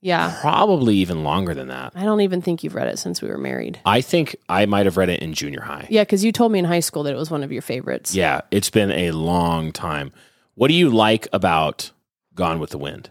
Yeah. 0.00 0.36
Probably 0.40 0.96
even 0.96 1.24
longer 1.24 1.54
than 1.54 1.68
that. 1.68 1.92
I 1.96 2.04
don't 2.04 2.20
even 2.20 2.40
think 2.40 2.62
you've 2.62 2.74
read 2.74 2.86
it 2.86 2.98
since 2.98 3.20
we 3.20 3.28
were 3.28 3.38
married. 3.38 3.80
I 3.84 4.00
think 4.00 4.36
I 4.48 4.66
might 4.66 4.86
have 4.86 4.96
read 4.96 5.08
it 5.08 5.20
in 5.20 5.34
junior 5.34 5.60
high. 5.60 5.86
Yeah, 5.90 6.02
because 6.02 6.24
you 6.24 6.30
told 6.30 6.52
me 6.52 6.60
in 6.60 6.64
high 6.64 6.80
school 6.80 7.02
that 7.04 7.12
it 7.12 7.16
was 7.16 7.30
one 7.30 7.42
of 7.42 7.50
your 7.50 7.62
favorites. 7.62 8.14
Yeah, 8.14 8.42
it's 8.50 8.70
been 8.70 8.92
a 8.92 9.10
long 9.10 9.72
time. 9.72 10.12
What 10.54 10.68
do 10.68 10.74
you 10.74 10.90
like 10.90 11.26
about 11.32 11.90
Gone 12.34 12.60
with 12.60 12.70
the 12.70 12.78
Wind? 12.78 13.10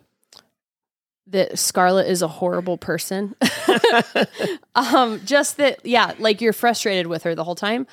That 1.27 1.59
Scarlett 1.59 2.07
is 2.07 2.21
a 2.21 2.27
horrible 2.29 2.77
person. 2.77 3.35
um, 4.75 5.19
just 5.25 5.57
that, 5.57 5.85
yeah, 5.85 6.13
like 6.19 6.39
you're 6.39 6.53
frustrated 6.53 7.07
with 7.07 7.23
her 7.23 7.35
the 7.35 7.43
whole 7.43 7.55
time. 7.55 7.85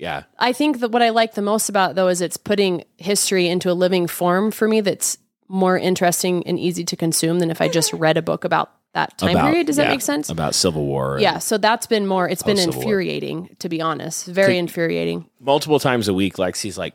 Yeah. 0.00 0.22
I 0.38 0.52
think 0.52 0.80
that 0.80 0.90
what 0.90 1.02
I 1.02 1.10
like 1.10 1.34
the 1.34 1.42
most 1.42 1.68
about 1.68 1.94
though 1.94 2.08
is 2.08 2.20
it's 2.20 2.36
putting 2.38 2.84
history 2.96 3.46
into 3.48 3.70
a 3.70 3.74
living 3.74 4.06
form 4.06 4.50
for 4.50 4.66
me 4.66 4.80
that's 4.80 5.18
more 5.46 5.76
interesting 5.78 6.46
and 6.46 6.58
easy 6.58 6.84
to 6.84 6.96
consume 6.96 7.38
than 7.38 7.50
if 7.50 7.60
I 7.60 7.68
just 7.68 7.92
read 7.92 8.16
a 8.16 8.22
book 8.22 8.44
about 8.44 8.72
that 8.94 9.18
time 9.18 9.30
About- 9.36 9.50
period. 9.50 9.66
Does 9.66 9.76
that 9.76 9.88
make 9.88 10.00
sense? 10.00 10.30
About 10.30 10.54
Civil 10.54 10.86
War. 10.86 11.18
Yeah, 11.20 11.38
so 11.38 11.58
that's 11.58 11.86
been 11.86 12.06
more. 12.06 12.28
It's 12.28 12.42
been 12.42 12.56
Post-Civil 12.56 12.80
War. 12.80 12.82
infuriating, 12.82 13.56
to 13.60 13.68
be 13.68 13.80
honest. 13.82 14.26
Very 14.26 14.58
infuriating. 14.58 15.26
Multiple 15.38 15.78
times 15.78 16.08
a 16.08 16.14
week, 16.14 16.36
Lexy's 16.36 16.78
like, 16.78 16.94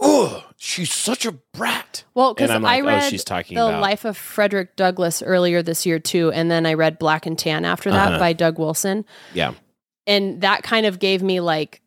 oh, 0.00 0.44
she's 0.56 0.92
such 0.92 1.26
a 1.26 1.32
brat. 1.52 2.04
Well, 2.14 2.34
because 2.34 2.50
I'm 2.50 2.64
I 2.64 2.80
like, 2.80 2.82
oh, 2.84 2.86
read 2.86 3.10
she's 3.10 3.24
talking 3.24 3.56
the 3.56 3.66
about- 3.66 3.80
Life 3.82 4.04
of 4.04 4.16
Frederick 4.16 4.76
Douglass 4.76 5.22
earlier 5.22 5.62
this 5.62 5.86
year 5.86 5.98
too, 5.98 6.32
and 6.32 6.50
then 6.50 6.66
I 6.66 6.74
read 6.74 6.98
Black 6.98 7.26
and 7.26 7.38
Tan 7.38 7.64
after 7.64 7.90
that 7.90 8.08
Uh-huh. 8.08 8.18
by 8.18 8.32
Doug 8.32 8.58
Wilson, 8.58 9.04
Yeah. 9.34 9.52
and 10.06 10.40
that 10.40 10.62
kind 10.62 10.86
of 10.86 10.98
gave 10.98 11.22
me 11.22 11.40
like, 11.40 11.82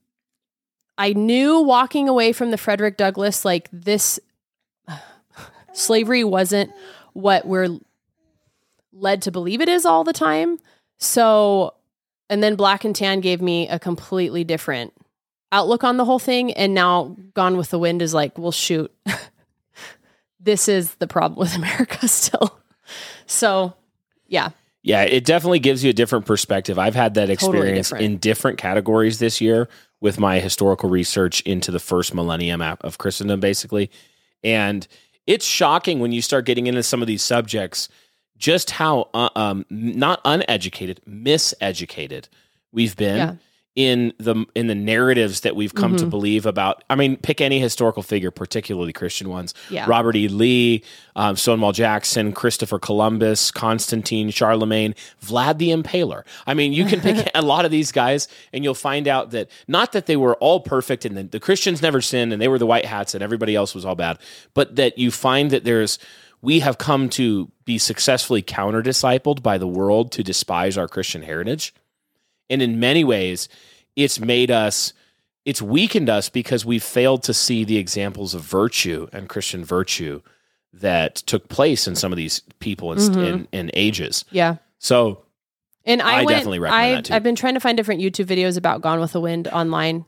I 0.97 1.13
knew 1.13 1.61
walking 1.61 2.07
away 2.07 2.33
from 2.33 2.51
the 2.51 2.57
Frederick 2.57 2.97
Douglass 2.97 3.43
like 3.43 3.69
this, 3.71 4.19
slavery 5.73 6.23
wasn't 6.23 6.71
what 7.13 7.45
we're 7.45 7.79
led 8.91 9.21
to 9.23 9.31
believe 9.31 9.61
it 9.61 9.69
is 9.69 9.85
all 9.85 10.03
the 10.03 10.13
time. 10.13 10.59
So, 10.97 11.73
and 12.29 12.43
then 12.43 12.55
Black 12.55 12.85
and 12.85 12.95
Tan 12.95 13.21
gave 13.21 13.41
me 13.41 13.67
a 13.67 13.79
completely 13.79 14.43
different 14.43 14.93
outlook 15.51 15.83
on 15.83 15.97
the 15.97 16.05
whole 16.05 16.19
thing. 16.19 16.53
And 16.53 16.73
now 16.73 17.15
Gone 17.33 17.57
with 17.57 17.69
the 17.69 17.79
Wind 17.79 18.01
is 18.01 18.13
like, 18.13 18.37
well, 18.37 18.51
shoot, 18.51 18.91
this 20.39 20.67
is 20.67 20.93
the 20.95 21.07
problem 21.07 21.39
with 21.39 21.55
America 21.55 22.07
still. 22.07 22.59
So, 23.25 23.73
yeah. 24.27 24.49
Yeah, 24.83 25.03
it 25.03 25.23
definitely 25.23 25.59
gives 25.59 25.83
you 25.83 25.91
a 25.91 25.93
different 25.93 26.25
perspective. 26.25 26.77
I've 26.77 26.95
had 26.95 27.13
that 27.13 27.27
Totally 27.27 27.33
experience 27.33 27.87
different. 27.87 28.05
in 28.05 28.17
different 28.17 28.57
categories 28.57 29.17
this 29.17 29.39
year 29.39 29.69
with 30.03 30.19
my 30.19 30.41
historical 30.41 30.89
research 30.89 31.39
into 31.41 31.71
the 31.71 31.79
first 31.79 32.13
millennium 32.13 32.61
of 32.61 32.97
Christendom, 32.97 33.39
basically. 33.39 33.89
And 34.43 34.85
it's 35.25 35.45
shocking 35.45 36.01
when 36.01 36.11
you 36.11 36.21
start 36.21 36.45
getting 36.45 36.67
into 36.67 36.83
some 36.83 37.01
of 37.01 37.07
these 37.07 37.23
subjects 37.23 37.87
just 38.37 38.71
how 38.71 39.09
uh, 39.13 39.29
um, 39.37 39.65
not 39.69 40.19
uneducated, 40.25 40.99
miseducated 41.07 42.27
we've 42.73 42.97
been 42.97 43.15
Yeah. 43.15 43.35
In 43.75 44.13
the 44.19 44.45
in 44.53 44.67
the 44.67 44.75
narratives 44.75 45.39
that 45.41 45.55
we've 45.55 45.73
come 45.73 45.95
to 45.95 46.05
Mhm. 46.05 46.09
believe 46.11 46.45
about. 46.45 46.83
I 46.91 46.95
mean, 46.95 47.17
pick 47.17 47.41
any 47.41 47.59
historical 47.59 48.03
figure, 48.03 48.29
particularly 48.29 48.93
Christian 48.93 49.29
ones. 49.29 49.55
Yeah. 49.71 49.85
Robert 49.87 50.15
E. 50.15 50.27
Lee, 50.27 50.83
um, 51.15 51.35
Stonewall 51.35 51.71
Jackson, 51.71 52.33
Christopher 52.33 52.77
Columbus, 52.77 53.49
Constantine, 53.49 54.29
Charlemagne, 54.29 54.93
Vlad 55.25 55.57
the 55.57 55.69
Impaler. 55.71 56.21
I 56.45 56.53
mean, 56.53 56.71
you 56.71 56.85
can 56.85 57.01
pick 57.01 57.27
a 57.35 57.41
lot 57.41 57.65
of 57.65 57.71
these 57.71 57.91
guys, 57.91 58.27
and 58.53 58.63
you'll 58.63 58.75
find 58.75 59.07
out 59.07 59.31
that 59.31 59.49
not 59.67 59.91
that 59.93 60.05
they 60.05 60.17
were 60.17 60.35
all 60.35 60.59
perfect 60.59 61.03
and 61.03 61.17
the, 61.17 61.23
the 61.23 61.39
Christians 61.39 61.81
never 61.81 61.99
sinned 61.99 62.31
and 62.31 62.39
they 62.39 62.47
were 62.47 62.59
the 62.59 62.67
white 62.67 62.85
hats 62.85 63.15
and 63.15 63.23
everybody 63.23 63.55
else 63.55 63.73
was 63.73 63.85
all 63.85 63.95
bad, 63.95 64.19
but 64.53 64.75
that 64.75 64.99
you 64.99 65.09
find 65.09 65.49
that 65.49 65.63
there's 65.63 65.97
we 66.43 66.59
have 66.59 66.77
come 66.77 67.07
to 67.09 67.49
be 67.65 67.77
successfully 67.77 68.41
counter 68.41 68.83
discipled 68.83 69.41
by 69.41 69.57
the 69.57 69.67
world 69.67 70.11
to 70.11 70.21
despise 70.23 70.77
our 70.77 70.89
Christian 70.89 71.23
heritage. 71.23 71.73
And 72.53 72.61
in 72.61 72.79
many 72.79 73.03
ways, 73.03 73.49
it's 73.95 74.19
made 74.19 74.51
us, 74.51 74.93
it's 75.45 75.61
weakened 75.61 76.09
us 76.09 76.29
because 76.29 76.65
we've 76.65 76.83
failed 76.83 77.23
to 77.23 77.33
see 77.33 77.63
the 77.63 77.77
examples 77.77 78.33
of 78.33 78.41
virtue 78.41 79.07
and 79.11 79.27
Christian 79.27 79.65
virtue 79.65 80.21
that 80.71 81.15
took 81.15 81.49
place 81.49 81.87
in 81.87 81.95
some 81.95 82.11
of 82.13 82.17
these 82.17 82.41
people 82.59 82.91
in, 82.93 82.99
Mhm. 82.99 83.27
in, 83.27 83.47
in 83.51 83.71
ages. 83.73 84.23
Yeah. 84.31 84.55
So 84.79 85.23
And 85.85 86.01
I, 86.01 86.13
I 86.13 86.17
went, 86.23 86.29
definitely 86.29 86.59
recommend 86.59 86.85
I, 86.91 86.95
that 86.95 87.05
too. 87.05 87.13
I've 87.13 87.23
been 87.23 87.35
trying 87.35 87.53
to 87.55 87.59
find 87.59 87.75
different 87.77 88.01
YouTube 88.01 88.25
videos 88.25 88.57
about 88.57 88.81
Gone 88.81 88.99
with 88.99 89.11
the 89.13 89.21
Wind 89.21 89.47
online. 89.49 90.05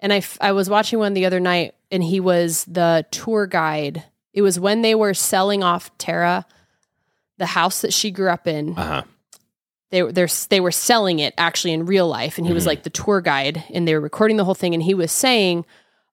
And 0.00 0.12
I, 0.12 0.16
f- 0.18 0.38
I 0.40 0.52
was 0.52 0.70
watching 0.70 0.98
one 0.98 1.14
the 1.14 1.26
other 1.26 1.40
night 1.40 1.74
and 1.92 2.02
he 2.02 2.20
was 2.20 2.64
the 2.64 3.04
tour 3.10 3.46
guide. 3.46 4.04
It 4.32 4.42
was 4.42 4.58
when 4.58 4.82
they 4.82 4.94
were 4.94 5.12
selling 5.14 5.62
off 5.62 5.96
Tara, 5.98 6.46
the 7.38 7.46
house 7.46 7.80
that 7.82 7.92
she 7.92 8.10
grew 8.10 8.30
up 8.30 8.46
in. 8.46 8.76
uh 8.78 8.86
huh. 8.86 9.02
They, 9.90 10.02
were- 10.02 10.12
they 10.12 10.60
were 10.60 10.70
selling 10.70 11.18
it 11.18 11.34
actually 11.36 11.72
in 11.72 11.86
real 11.86 12.06
life. 12.08 12.38
And 12.38 12.46
he 12.46 12.52
was 12.52 12.64
Mhm. 12.64 12.68
like 12.68 12.82
the 12.84 12.90
tour 12.90 13.20
guide 13.20 13.64
and 13.74 13.86
they 13.88 13.94
were 13.94 14.00
recording 14.00 14.36
the 14.36 14.44
whole 14.44 14.54
thing. 14.54 14.72
And 14.74 14.82
he 14.82 14.94
was 14.94 15.10
saying 15.10 15.64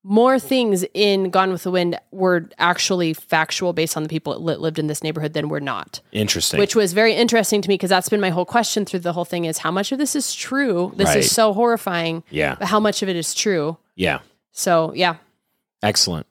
more 0.04 0.40
things 0.40 0.86
in 0.94 1.30
Gone 1.32 1.52
with 1.52 1.64
the 1.64 1.72
Wind 1.72 2.00
were 2.12 2.50
actually 2.58 3.14
factual 3.14 3.74
based 3.74 3.98
on 3.98 4.04
the 4.04 4.10
people 4.10 4.40
that 4.48 4.62
lived 4.62 4.80
in 4.80 4.88
this 4.88 5.04
neighborhood 5.04 5.34
than 5.34 5.50
were 5.50 5.60
not 5.60 6.00
Interesting. 6.14 6.60
which 6.60 6.76
was 6.76 6.94
very 6.94 7.14
interesting 7.14 7.62
to 7.62 7.68
me 7.68 7.74
because 7.74 7.90
that's 7.90 8.08
been 8.08 8.22
my 8.22 8.30
whole 8.30 8.46
question 8.46 8.86
through 8.86 9.02
the 9.02 9.12
whole 9.12 9.26
thing 9.26 9.44
is 9.46 9.58
how 9.58 9.72
much 9.72 9.92
of 9.92 9.98
this 9.98 10.16
is 10.16 10.34
true 10.34 10.94
this 10.96 11.08
Right. 11.10 11.18
is 11.18 11.32
so 11.32 11.52
horrifying 11.52 12.24
yeah. 12.30 12.56
but 12.58 12.70
how 12.70 12.80
much 12.80 13.04
of 13.04 13.10
it 13.10 13.18
is 13.18 13.34
true 13.34 13.78
Yeah. 13.96 14.20
so 14.54 14.94
yeah 14.96 15.16
Excellent. 15.84 16.26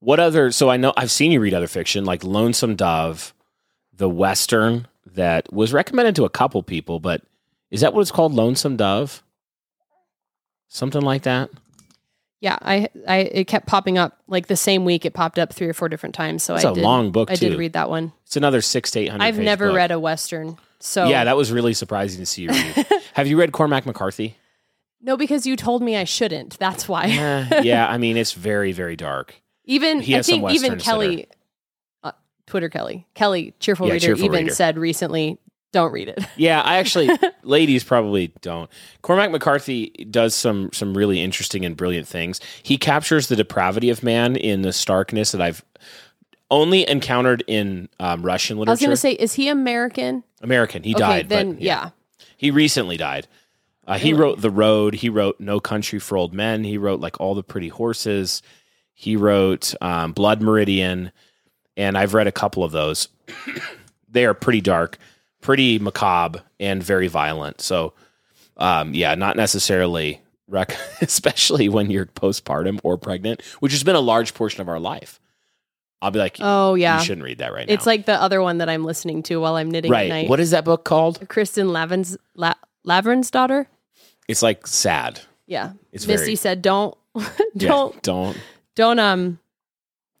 What 0.00 0.18
other? 0.18 0.50
So 0.50 0.70
I 0.70 0.76
know 0.78 0.92
I've 0.96 1.10
seen 1.10 1.30
you 1.32 1.40
read 1.40 1.54
other 1.54 1.68
fiction 1.68 2.04
like 2.06 2.24
Lonesome 2.24 2.74
Dove, 2.76 3.32
the 3.92 4.08
Western 4.08 4.88
that 5.14 5.52
was 5.52 5.72
recommended 5.72 6.16
to 6.16 6.24
a 6.24 6.30
couple 6.30 6.62
people, 6.62 7.00
but 7.00 7.22
is 7.70 7.80
that 7.80 7.94
what 7.94 8.00
it's 8.02 8.10
called? 8.10 8.32
Lonesome 8.34 8.76
Dove? 8.76 9.22
Something 10.68 11.02
like 11.02 11.22
that? 11.22 11.50
yeah 12.40 12.58
i 12.60 12.88
i 13.06 13.18
it 13.18 13.44
kept 13.46 13.68
popping 13.68 13.98
up 13.98 14.18
like 14.26 14.48
the 14.48 14.56
same 14.56 14.84
week 14.84 15.04
it 15.04 15.14
popped 15.14 15.38
up 15.38 15.52
three 15.52 15.68
or 15.68 15.72
four 15.72 15.88
different 15.88 16.12
times 16.12 16.42
so 16.42 16.56
It's 16.56 16.64
i 16.64 16.70
a 16.72 16.74
did 16.74 16.82
long 16.82 17.12
book, 17.12 17.30
i 17.30 17.36
too. 17.36 17.50
did 17.50 17.56
read 17.58 17.74
that 17.74 17.88
one 17.88 18.12
It's 18.26 18.36
another 18.36 18.60
six 18.60 18.90
to 18.92 18.98
800 18.98 19.24
i've 19.24 19.36
page 19.36 19.44
never 19.44 19.68
book. 19.68 19.76
read 19.76 19.92
a 19.92 20.00
western 20.00 20.58
so 20.80 21.08
Yeah, 21.08 21.22
that 21.22 21.36
was 21.36 21.52
really 21.52 21.72
surprising 21.72 22.18
to 22.18 22.26
see 22.26 22.42
you 22.42 22.48
read. 22.48 22.86
Have 23.14 23.28
you 23.28 23.38
read 23.38 23.52
Cormac 23.52 23.86
McCarthy? 23.86 24.36
no 25.00 25.16
because 25.16 25.46
you 25.46 25.54
told 25.54 25.82
me 25.82 25.96
i 25.96 26.02
shouldn't 26.02 26.58
that's 26.58 26.88
why 26.88 27.04
Eh, 27.06 27.60
yeah, 27.62 27.86
I 27.88 27.96
mean, 28.02 28.16
it's 28.16 28.32
very, 28.32 28.72
very 28.72 28.96
dark. 28.96 29.36
even 29.64 29.98
i 29.98 30.22
think 30.22 30.50
even 30.50 30.80
kelly 30.80 31.26
uh, 31.26 31.34
twitter 32.52 32.68
kelly 32.68 33.06
kelly 33.14 33.54
cheerful 33.60 33.86
Yeah, 33.86 33.94
reader 33.94 34.06
Cheerful 34.08 34.24
even 34.26 34.44
Reader. 34.44 34.54
said 34.54 34.76
recently 34.76 35.38
don't 35.72 35.90
read 35.90 36.08
it 36.08 36.18
Yeah, 36.36 36.60
I 36.60 36.76
actually, 36.76 37.08
ladies 37.42 37.82
probably 37.82 38.30
don't. 38.42 38.68
Cormac 39.00 39.30
McCarthy 39.30 39.86
does 40.10 40.34
some 40.34 40.68
some 40.74 40.94
really 40.94 41.18
interesting 41.18 41.64
and 41.64 41.74
brilliant 41.74 42.06
things. 42.06 42.40
He 42.62 42.76
captures 42.76 43.28
the 43.28 43.36
depravity 43.36 43.88
of 43.88 44.02
man 44.02 44.36
in 44.36 44.60
the 44.60 44.72
starkness 44.74 45.32
that 45.32 45.40
I've 45.40 45.64
only 46.50 46.86
encountered 46.86 47.42
in 47.46 47.88
um, 47.98 48.22
Russian 48.22 48.58
literature. 48.58 48.70
i 48.70 48.74
was 48.74 48.80
gonna 48.82 48.96
say 48.96 49.12
is 49.12 49.32
he 49.32 49.48
american 49.48 50.22
American. 50.42 50.82
He 50.82 50.94
okay 50.94 51.00
died. 51.00 51.28
then 51.30 51.54
but, 51.54 51.62
yeah 51.62 51.90
he 52.36 52.50
recently 52.50 52.98
died. 52.98 53.26
Uh, 53.86 53.96
he 53.98 54.12
wrote 54.12 54.40
The 54.42 54.50
Road. 54.50 54.94
He 54.94 55.08
wrote 55.08 55.40
No 55.40 55.58
Country 55.58 55.98
for 55.98 56.18
Old 56.18 56.34
Men. 56.34 56.64
He 56.64 56.76
wrote 56.76 57.00
like 57.00 57.18
All 57.20 57.34
the 57.34 57.42
Pretty 57.42 57.68
Horses. 57.68 58.42
He 58.94 59.16
wrote 59.16 59.74
um, 59.80 60.12
Blood 60.12 60.42
Meridian, 60.42 61.12
and 61.76 61.96
I've 61.96 62.14
read 62.14 62.26
a 62.26 62.32
couple 62.32 62.64
of 62.64 62.72
those. 62.72 63.08
they 64.08 64.24
are 64.24 64.34
pretty 64.34 64.60
dark, 64.60 64.98
pretty 65.40 65.78
macabre, 65.78 66.42
and 66.60 66.82
very 66.82 67.08
violent. 67.08 67.60
So, 67.60 67.94
um, 68.56 68.94
yeah, 68.94 69.14
not 69.14 69.36
necessarily 69.36 70.20
rec- 70.48 70.76
especially 71.00 71.68
when 71.68 71.90
you're 71.90 72.06
postpartum 72.06 72.80
or 72.82 72.96
pregnant, 72.98 73.42
which 73.60 73.72
has 73.72 73.82
been 73.82 73.96
a 73.96 74.00
large 74.00 74.34
portion 74.34 74.60
of 74.60 74.68
our 74.68 74.80
life. 74.80 75.18
I'll 76.00 76.10
be 76.10 76.18
like, 76.18 76.36
Oh 76.40 76.74
yeah, 76.74 76.98
you 76.98 77.04
shouldn't 77.04 77.24
read 77.24 77.38
that 77.38 77.52
right 77.52 77.66
now. 77.66 77.72
it's 77.72 77.86
like 77.86 78.06
the 78.06 78.20
other 78.20 78.42
one 78.42 78.58
that 78.58 78.68
I'm 78.68 78.84
listening 78.84 79.22
to 79.24 79.36
while 79.36 79.54
I'm 79.54 79.70
knitting 79.70 79.90
at 79.90 79.94
right. 79.94 80.08
night. 80.08 80.28
What 80.28 80.40
is 80.40 80.50
that 80.50 80.64
book 80.64 80.84
called? 80.84 81.28
Kristen 81.28 81.72
Lavin's 81.72 82.16
La- 82.34 82.54
Lavransdatter? 82.84 83.66
It's 84.26 84.42
like 84.42 84.66
sad. 84.66 85.20
Yeah. 85.46 85.72
It's 85.92 86.06
Misty 86.06 86.24
very 86.24 86.36
said, 86.36 86.60
"Don't, 86.62 86.96
don't, 87.56 88.02
don't. 88.02 88.36
don't 88.74 88.98
um 88.98 89.38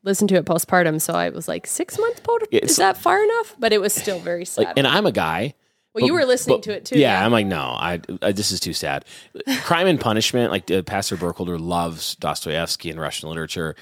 listen 0.04 0.28
to 0.28 0.34
it 0.36 0.44
postpartum." 0.44 1.00
So 1.00 1.14
I 1.14 1.28
was 1.30 1.48
like, 1.48 1.66
six 1.66 1.98
months 1.98 2.20
postpartum. 2.20 2.48
Is 2.62 2.76
that 2.76 2.96
far 2.96 3.22
enough? 3.22 3.54
But 3.58 3.72
it 3.72 3.80
was 3.80 3.92
still 3.92 4.18
very 4.18 4.44
sad. 4.44 4.64
Like, 4.66 4.78
and 4.78 4.86
I'm 4.86 5.06
a 5.06 5.12
guy. 5.12 5.54
well, 5.94 6.06
you 6.06 6.14
were 6.14 6.24
listening 6.24 6.58
but- 6.58 6.62
to 6.64 6.72
it 6.72 6.84
too. 6.84 6.98
Yeah, 6.98 7.24
I'm 7.24 7.32
like, 7.32 7.46
no, 7.46 7.60
I, 7.60 8.00
I 8.22 8.32
this 8.32 8.50
is 8.50 8.60
too 8.60 8.72
sad. 8.72 9.04
Crime 9.64 9.86
and 9.86 10.00
Punishment, 10.00 10.50
like 10.50 10.70
uh, 10.70 10.82
Pastor 10.82 11.16
Burkholder 11.16 11.58
loves 11.58 12.16
Dostoevsky 12.16 12.90
and 12.90 13.00
Russian 13.00 13.28
literature, 13.28 13.74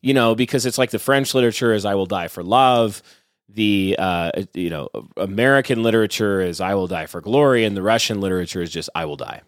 you 0.00 0.14
know, 0.14 0.34
because 0.34 0.64
it's 0.66 0.78
like 0.78 0.90
the 0.90 0.98
French 0.98 1.34
literature 1.34 1.72
is 1.72 1.84
"I 1.84 1.94
will 1.94 2.06
die 2.06 2.28
for 2.28 2.42
love," 2.42 3.02
the 3.48 3.96
uh, 3.98 4.30
you 4.54 4.70
know 4.70 4.88
American 5.16 5.82
literature 5.82 6.40
is 6.40 6.60
"I 6.60 6.74
will 6.74 6.86
die 6.86 7.06
for 7.06 7.20
glory," 7.20 7.64
and 7.64 7.76
the 7.76 7.82
Russian 7.82 8.20
literature 8.20 8.62
is 8.62 8.70
just 8.70 8.88
"I 8.94 9.04
will 9.04 9.16
die." 9.16 9.42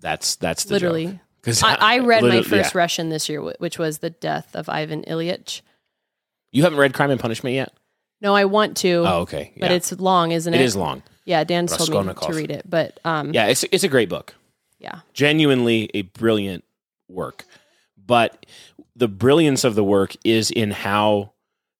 That's 0.00 0.36
that's 0.36 0.64
the 0.64 0.74
literally. 0.74 1.20
Because 1.44 1.62
I, 1.62 1.74
I 1.74 1.98
read 1.98 2.22
my 2.22 2.42
first 2.42 2.74
Russian 2.74 3.10
this 3.10 3.28
year, 3.28 3.42
which 3.58 3.78
was 3.78 3.98
the 3.98 4.10
death 4.10 4.54
of 4.56 4.68
Ivan 4.68 5.02
Ilyich. 5.02 5.60
You 6.52 6.62
haven't 6.62 6.78
read 6.78 6.94
Crime 6.94 7.10
and 7.10 7.20
Punishment 7.20 7.54
yet? 7.54 7.72
No, 8.20 8.34
I 8.34 8.46
want 8.46 8.76
to, 8.78 9.04
Oh, 9.06 9.20
okay. 9.22 9.52
but 9.58 9.70
it's 9.70 9.92
long, 9.92 10.30
isn't 10.32 10.54
it? 10.54 10.60
it 10.60 10.64
is 10.64 10.74
long. 10.76 11.02
Yeah, 11.26 11.44
Dan 11.44 11.66
told 11.66 12.06
me 12.06 12.14
to 12.14 12.32
read 12.32 12.50
it, 12.50 12.62
but 12.68 12.98
um, 13.04 13.34
Yeah, 13.34 13.46
it's 13.46 13.64
it's 13.64 13.84
a 13.84 13.88
great 13.88 14.08
book. 14.08 14.34
yeah. 14.78 15.00
genuinely 15.12 15.90
a 15.94 16.02
brilliant 16.02 16.64
work. 17.08 17.44
But 17.98 18.46
the 18.96 19.08
brilliance 19.08 19.64
of 19.64 19.74
the 19.74 19.84
work 19.84 20.14
is 20.24 20.50
in 20.50 20.70
how 20.70 21.32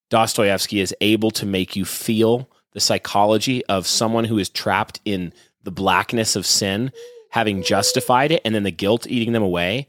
Dostoevsky 0.09 0.79
is 0.79 0.93
able 1.01 1.31
to 1.31 1.45
make 1.45 1.75
you 1.75 1.85
feel 1.85 2.49
the 2.73 2.79
psychology 2.79 3.65
of 3.65 3.87
someone 3.87 4.25
who 4.25 4.37
is 4.37 4.49
trapped 4.49 4.99
in 5.05 5.33
the 5.63 5.71
blackness 5.71 6.35
of 6.35 6.45
sin, 6.45 6.91
having 7.35 7.61
justified 7.61 8.31
it, 8.31 8.41
and 8.45 8.55
then 8.55 8.63
the 8.63 8.71
guilt 8.71 9.05
eating 9.07 9.33
them 9.33 9.43
away 9.43 9.85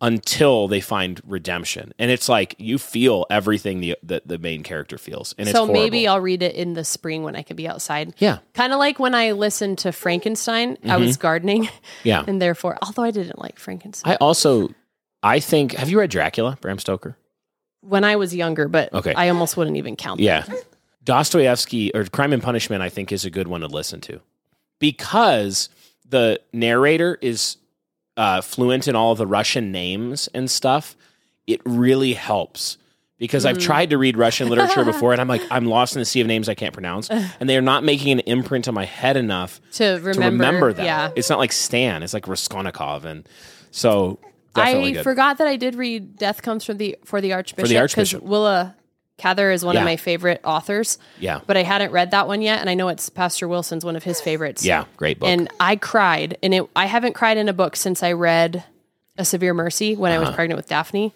until 0.00 0.68
they 0.68 0.80
find 0.80 1.20
redemption. 1.26 1.92
And 1.98 2.10
it's 2.10 2.28
like 2.28 2.54
you 2.58 2.78
feel 2.78 3.24
everything 3.30 3.80
the 3.80 3.96
the, 4.02 4.22
the 4.24 4.38
main 4.38 4.62
character 4.62 4.98
feels. 4.98 5.34
And 5.38 5.48
so 5.48 5.66
maybe 5.66 6.06
I'll 6.06 6.20
read 6.20 6.42
it 6.42 6.54
in 6.54 6.74
the 6.74 6.84
spring 6.84 7.22
when 7.22 7.34
I 7.34 7.42
can 7.42 7.56
be 7.56 7.66
outside. 7.66 8.14
yeah, 8.18 8.38
Kind 8.54 8.72
of 8.72 8.78
like 8.78 8.98
when 8.98 9.14
I 9.14 9.32
listened 9.32 9.78
to 9.78 9.92
Frankenstein, 9.92 10.76
I 10.84 10.88
Mm-hmm. 10.88 11.00
was 11.00 11.16
gardening, 11.16 11.68
yeah. 12.04 12.22
and 12.28 12.40
therefore, 12.40 12.78
although 12.82 13.02
I 13.04 13.10
didn't 13.10 13.38
like 13.38 13.58
Frankenstein 13.58 14.12
I 14.12 14.16
also 14.16 14.68
I 15.22 15.40
think 15.40 15.72
have 15.72 15.88
you 15.88 15.98
read 15.98 16.10
Dracula, 16.10 16.56
Bram 16.60 16.78
Stoker? 16.78 17.16
when 17.80 18.04
I 18.04 18.16
was 18.16 18.34
younger, 18.34 18.68
but 18.68 18.92
Okay. 18.92 19.14
I 19.14 19.28
almost 19.30 19.56
wouldn't 19.56 19.76
even 19.76 19.96
count. 19.96 20.20
Yeah. 20.20 20.44
Dostoevsky 21.04 21.92
or 21.94 22.04
Crime 22.04 22.32
and 22.32 22.42
Punishment, 22.42 22.82
I 22.82 22.88
think, 22.90 23.12
is 23.12 23.24
a 23.24 23.30
good 23.30 23.48
one 23.48 23.60
to 23.62 23.68
listen 23.68 24.00
to 24.02 24.20
because 24.78 25.68
the 26.08 26.40
narrator 26.52 27.18
is 27.20 27.56
uh, 28.16 28.40
fluent 28.40 28.88
in 28.88 28.96
all 28.96 29.14
the 29.14 29.26
Russian 29.26 29.72
names 29.72 30.28
and 30.34 30.50
stuff. 30.50 30.96
It 31.46 31.60
really 31.64 32.14
helps 32.14 32.78
because 33.18 33.46
I've 33.46 33.58
tried 33.58 33.90
to 33.90 33.98
read 33.98 34.16
Russian 34.16 34.48
literature 34.48 34.84
before 34.92 35.12
and 35.12 35.20
I'm 35.20 35.28
like, 35.28 35.42
I'm 35.50 35.66
lost 35.66 35.94
in 35.94 36.00
the 36.00 36.04
sea 36.04 36.20
of 36.20 36.26
names 36.26 36.48
I 36.48 36.54
can't 36.54 36.72
pronounce. 36.72 37.08
And 37.40 37.48
they 37.48 37.56
are 37.56 37.62
not 37.62 37.84
making 37.84 38.12
an 38.12 38.20
imprint 38.20 38.68
on 38.68 38.74
my 38.74 38.84
head 38.84 39.16
enough 39.16 39.60
to 39.72 39.84
remember, 39.94 40.12
to 40.12 40.20
remember 40.20 40.72
that. 40.72 40.84
Yeah, 40.84 41.10
It's 41.16 41.30
not 41.30 41.38
like 41.38 41.52
Stan, 41.52 42.02
it's 42.02 42.14
like 42.14 42.26
Raskolnikov. 42.26 43.04
And 43.04 43.28
so 43.70 44.18
I 44.54 44.92
good. 44.92 45.02
forgot 45.04 45.38
that 45.38 45.46
I 45.46 45.56
did 45.56 45.74
read 45.74 46.16
"Death 46.16 46.42
Comes 46.42 46.64
from 46.64 46.78
the 46.78 46.96
for 47.04 47.20
the 47.20 47.32
Archbishop" 47.32 47.76
Archbishop. 47.76 48.22
Willa 48.22 48.74
Cather 49.18 49.50
is 49.50 49.64
one 49.64 49.74
Yeah. 49.74 49.80
of 49.80 49.84
my 49.86 49.96
favorite 49.96 50.40
authors, 50.44 50.98
yeah. 51.18 51.40
but 51.46 51.56
I 51.56 51.62
hadn't 51.62 51.90
read 51.90 52.10
that 52.10 52.28
one 52.28 52.42
yet, 52.42 52.60
and 52.60 52.68
I 52.68 52.74
know 52.74 52.88
it's 52.88 53.08
Pastor 53.08 53.48
Wilson's 53.48 53.84
one 53.84 53.96
of 53.96 54.04
his 54.04 54.20
favorites. 54.20 54.64
Yeah. 54.64 54.84
Great 54.96 55.18
book. 55.18 55.28
and 55.28 55.48
I 55.58 55.76
cried, 55.76 56.36
and 56.42 56.52
it 56.54 56.68
I 56.76 56.86
haven't 56.86 57.14
cried 57.14 57.38
in 57.38 57.48
a 57.48 57.54
book 57.54 57.76
since 57.76 58.02
I 58.02 58.12
read 58.12 58.64
"A 59.16 59.24
Severe 59.24 59.54
Mercy" 59.54 59.96
when 59.96 60.12
I 60.12 60.18
was 60.18 60.28
Uh-huh. 60.28 60.36
pregnant 60.36 60.56
with 60.58 60.68
Daphne. 60.68 61.14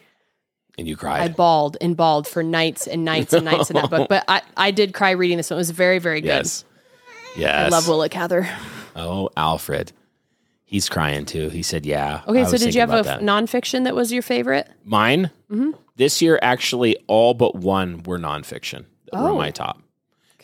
and 0.78 0.88
you 0.88 0.96
cried. 0.96 1.20
I 1.20 1.28
bawled 1.28 1.76
and 1.82 1.94
bawled 1.94 2.26
for 2.26 2.42
nights 2.42 2.86
and 2.86 3.04
nights 3.04 3.34
and 3.34 3.44
nights 3.44 3.68
in 3.70 3.76
that 3.76 3.90
book, 3.90 4.08
but 4.14 4.24
I 4.28 4.40
I 4.56 4.70
did 4.70 4.94
cry 4.94 5.10
reading 5.10 5.36
this 5.36 5.50
one. 5.50 5.56
It 5.56 5.60
was 5.60 5.70
very 5.70 5.98
very 5.98 6.22
good. 6.22 6.28
yes. 6.28 6.64
Yes. 7.36 7.66
I 7.66 7.68
love 7.68 7.86
Willa 7.86 8.08
Cather. 8.08 8.48
Oh, 8.96 9.28
Alfred. 9.36 9.92
He's 10.64 10.88
crying 10.88 11.26
too. 11.26 11.48
He 11.50 11.62
said, 11.62 11.84
"Yeah." 11.84 12.22
Okay, 12.26 12.42
I 12.42 12.44
so 12.44 12.56
did 12.56 12.74
you 12.74 12.80
have 12.80 12.94
a 12.94 13.02
that. 13.02 13.20
nonfiction 13.20 13.84
that 13.84 13.94
was 13.94 14.10
your 14.10 14.22
favorite? 14.22 14.68
mine? 14.84 15.30
Mm-hmm. 15.50 15.70
This 16.00 16.22
year, 16.22 16.38
actually, 16.40 16.96
all 17.08 17.34
but 17.34 17.54
one 17.56 18.02
were 18.04 18.18
nonfiction 18.18 18.86
that 19.12 19.20
were 19.20 19.28
Oh. 19.30 19.36
my 19.36 19.50
top 19.50 19.82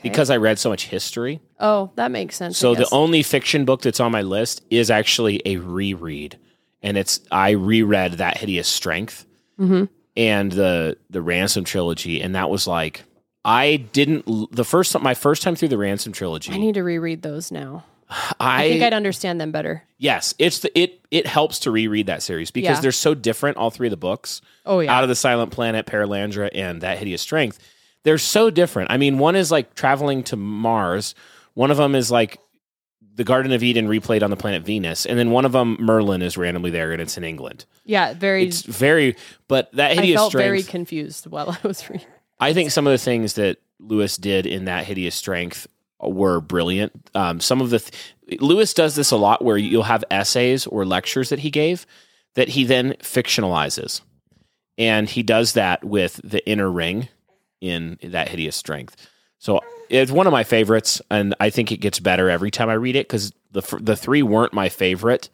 because 0.03 0.29
I 0.29 0.37
read 0.37 0.59
so 0.59 0.69
much 0.69 0.87
history. 0.89 1.41
Oh, 1.59 1.91
that 1.97 2.11
makes 2.11 2.37
sense. 2.37 2.59
So 2.59 2.75
the 2.75 2.87
only 2.93 3.23
fiction 3.23 3.65
book 3.65 3.81
that's 3.81 3.99
on 3.99 4.13
my 4.13 4.21
list 4.21 4.63
is 4.71 4.91
actually 4.91 5.41
a 5.47 5.57
reread, 5.57 6.39
and 6.83 6.99
it's 6.99 7.21
I 7.33 7.51
reread 7.53 8.13
that 8.19 8.37
hideous 8.37 8.69
strength 8.69 9.25
Mm-hmm. 9.59 9.85
and 10.15 10.53
the 10.53 10.99
the 11.09 11.23
ransom 11.23 11.65
trilogy, 11.65 12.21
and 12.21 12.35
that 12.35 12.51
was 12.51 12.67
like 12.67 13.05
I 13.43 13.77
didn't 13.95 14.27
the 14.55 14.65
first 14.65 14.99
my 15.01 15.15
first 15.15 15.41
time 15.43 15.57
through 15.57 15.69
the 15.69 15.79
ransom 15.79 16.13
trilogy. 16.13 16.53
I 16.53 16.59
need 16.59 16.75
to 16.75 16.83
reread 16.83 17.23
those 17.23 17.51
now. 17.51 17.85
I, 18.09 18.65
I 18.65 18.69
think 18.69 18.83
I'd 18.83 18.95
understand 18.95 19.41
them 19.41 19.51
better. 19.53 19.83
yes, 19.99 20.35
it's 20.39 20.61
the 20.61 20.79
it 20.79 21.01
it 21.11 21.27
helps 21.27 21.59
to 21.61 21.71
reread 21.71 22.07
that 22.07 22.23
series 22.23 22.51
because 22.51 22.77
Yeah. 22.79 22.81
they're 22.81 22.93
so 22.93 23.15
different. 23.15 23.57
All 23.57 23.71
three 23.71 23.89
of 23.89 23.91
the 23.91 23.97
books. 23.97 24.41
Oh 24.65 24.81
yeah. 24.81 24.95
Out 24.95 25.03
of 25.03 25.09
the 25.09 25.15
Silent 25.17 25.51
Planet, 25.53 25.87
Perelandra, 25.87 26.51
and 26.55 26.81
That 26.83 26.99
Hideous 26.99 27.23
Strength, 27.23 27.59
they're 28.05 28.19
so 28.19 28.51
different. 28.51 28.91
I 28.91 28.97
mean, 28.97 29.19
one 29.19 29.35
is 29.37 29.51
like 29.51 29.75
traveling 29.75 30.23
to 30.25 30.37
Mars. 30.37 31.15
One 31.55 31.71
of 31.71 31.77
them 31.79 31.95
is 31.95 32.11
like 32.11 32.39
the 33.15 33.25
Garden 33.25 33.51
of 33.53 33.63
Eden 33.63 33.89
replayed 33.89 34.23
on 34.23 34.31
the 34.31 34.37
planet 34.37 34.63
Venus, 34.63 35.07
and 35.07 35.19
then 35.19 35.31
one 35.31 35.45
of 35.47 35.53
them 35.53 35.77
Merlin 35.81 36.21
is 36.23 36.37
randomly 36.37 36.71
there, 36.71 36.93
and 36.93 37.01
it's 37.01 37.17
in 37.17 37.25
England. 37.25 37.65
Yeah, 37.85 38.13
very. 38.15 38.47
It's 38.47 38.63
very, 38.63 39.17
but 39.49 39.73
that 39.73 39.93
I 39.93 39.95
hideous 39.95 40.19
felt 40.19 40.31
strength. 40.33 40.45
very 40.45 40.63
confused 40.63 41.27
while 41.27 41.51
I 41.51 41.67
was 41.67 41.89
reading. 41.89 42.07
I 42.39 42.53
think 42.53 42.71
some 42.71 42.87
of 42.87 42.91
the 42.93 42.99
things 42.99 43.33
that 43.35 43.57
Lewis 43.81 44.17
did 44.19 44.45
in 44.47 44.67
that 44.67 44.85
hideous 44.85 45.15
strength 45.15 45.67
were 46.01 46.41
brilliant. 46.41 46.93
Um, 47.15 47.41
some 47.41 47.61
of 47.61 47.71
the 47.71 47.79
th- 47.79 48.41
Lewis 48.41 48.75
does 48.75 48.95
this 48.97 49.11
a 49.11 49.17
lot, 49.17 49.45
where 49.45 49.57
you'll 49.57 49.83
have 49.85 50.05
essays 50.11 50.67
or 50.67 50.85
lectures 50.85 51.29
that 51.31 51.39
he 51.41 51.51
gave 51.51 51.87
that 52.35 52.49
he 52.51 52.65
then 52.65 52.93
fictionalizes, 53.01 54.03
and 54.77 55.09
he 55.09 55.23
does 55.23 55.55
that 55.55 55.83
with 55.85 56.21
the 56.23 56.47
Inner 56.49 56.71
Ring 56.71 57.09
in 57.61 57.99
that 58.03 58.29
hideous 58.29 58.57
strength. 58.57 58.95
So 59.39 59.61
it's 59.89 60.11
one 60.13 60.27
of 60.27 60.33
my 60.33 60.45
favorites, 60.45 61.01
and 61.11 61.35
I 61.41 61.51
think 61.51 61.73
it 61.73 61.79
gets 61.79 61.99
better 62.01 62.29
every 62.29 62.51
time 62.51 62.69
I 62.69 62.75
read 62.75 62.97
it 62.97 63.07
because 63.09 63.33
the 63.53 63.61
f- 63.63 63.81
the 63.81 63.97
three 63.97 64.23
weren't 64.23 64.53
my 64.53 64.69
favorite. 64.69 65.31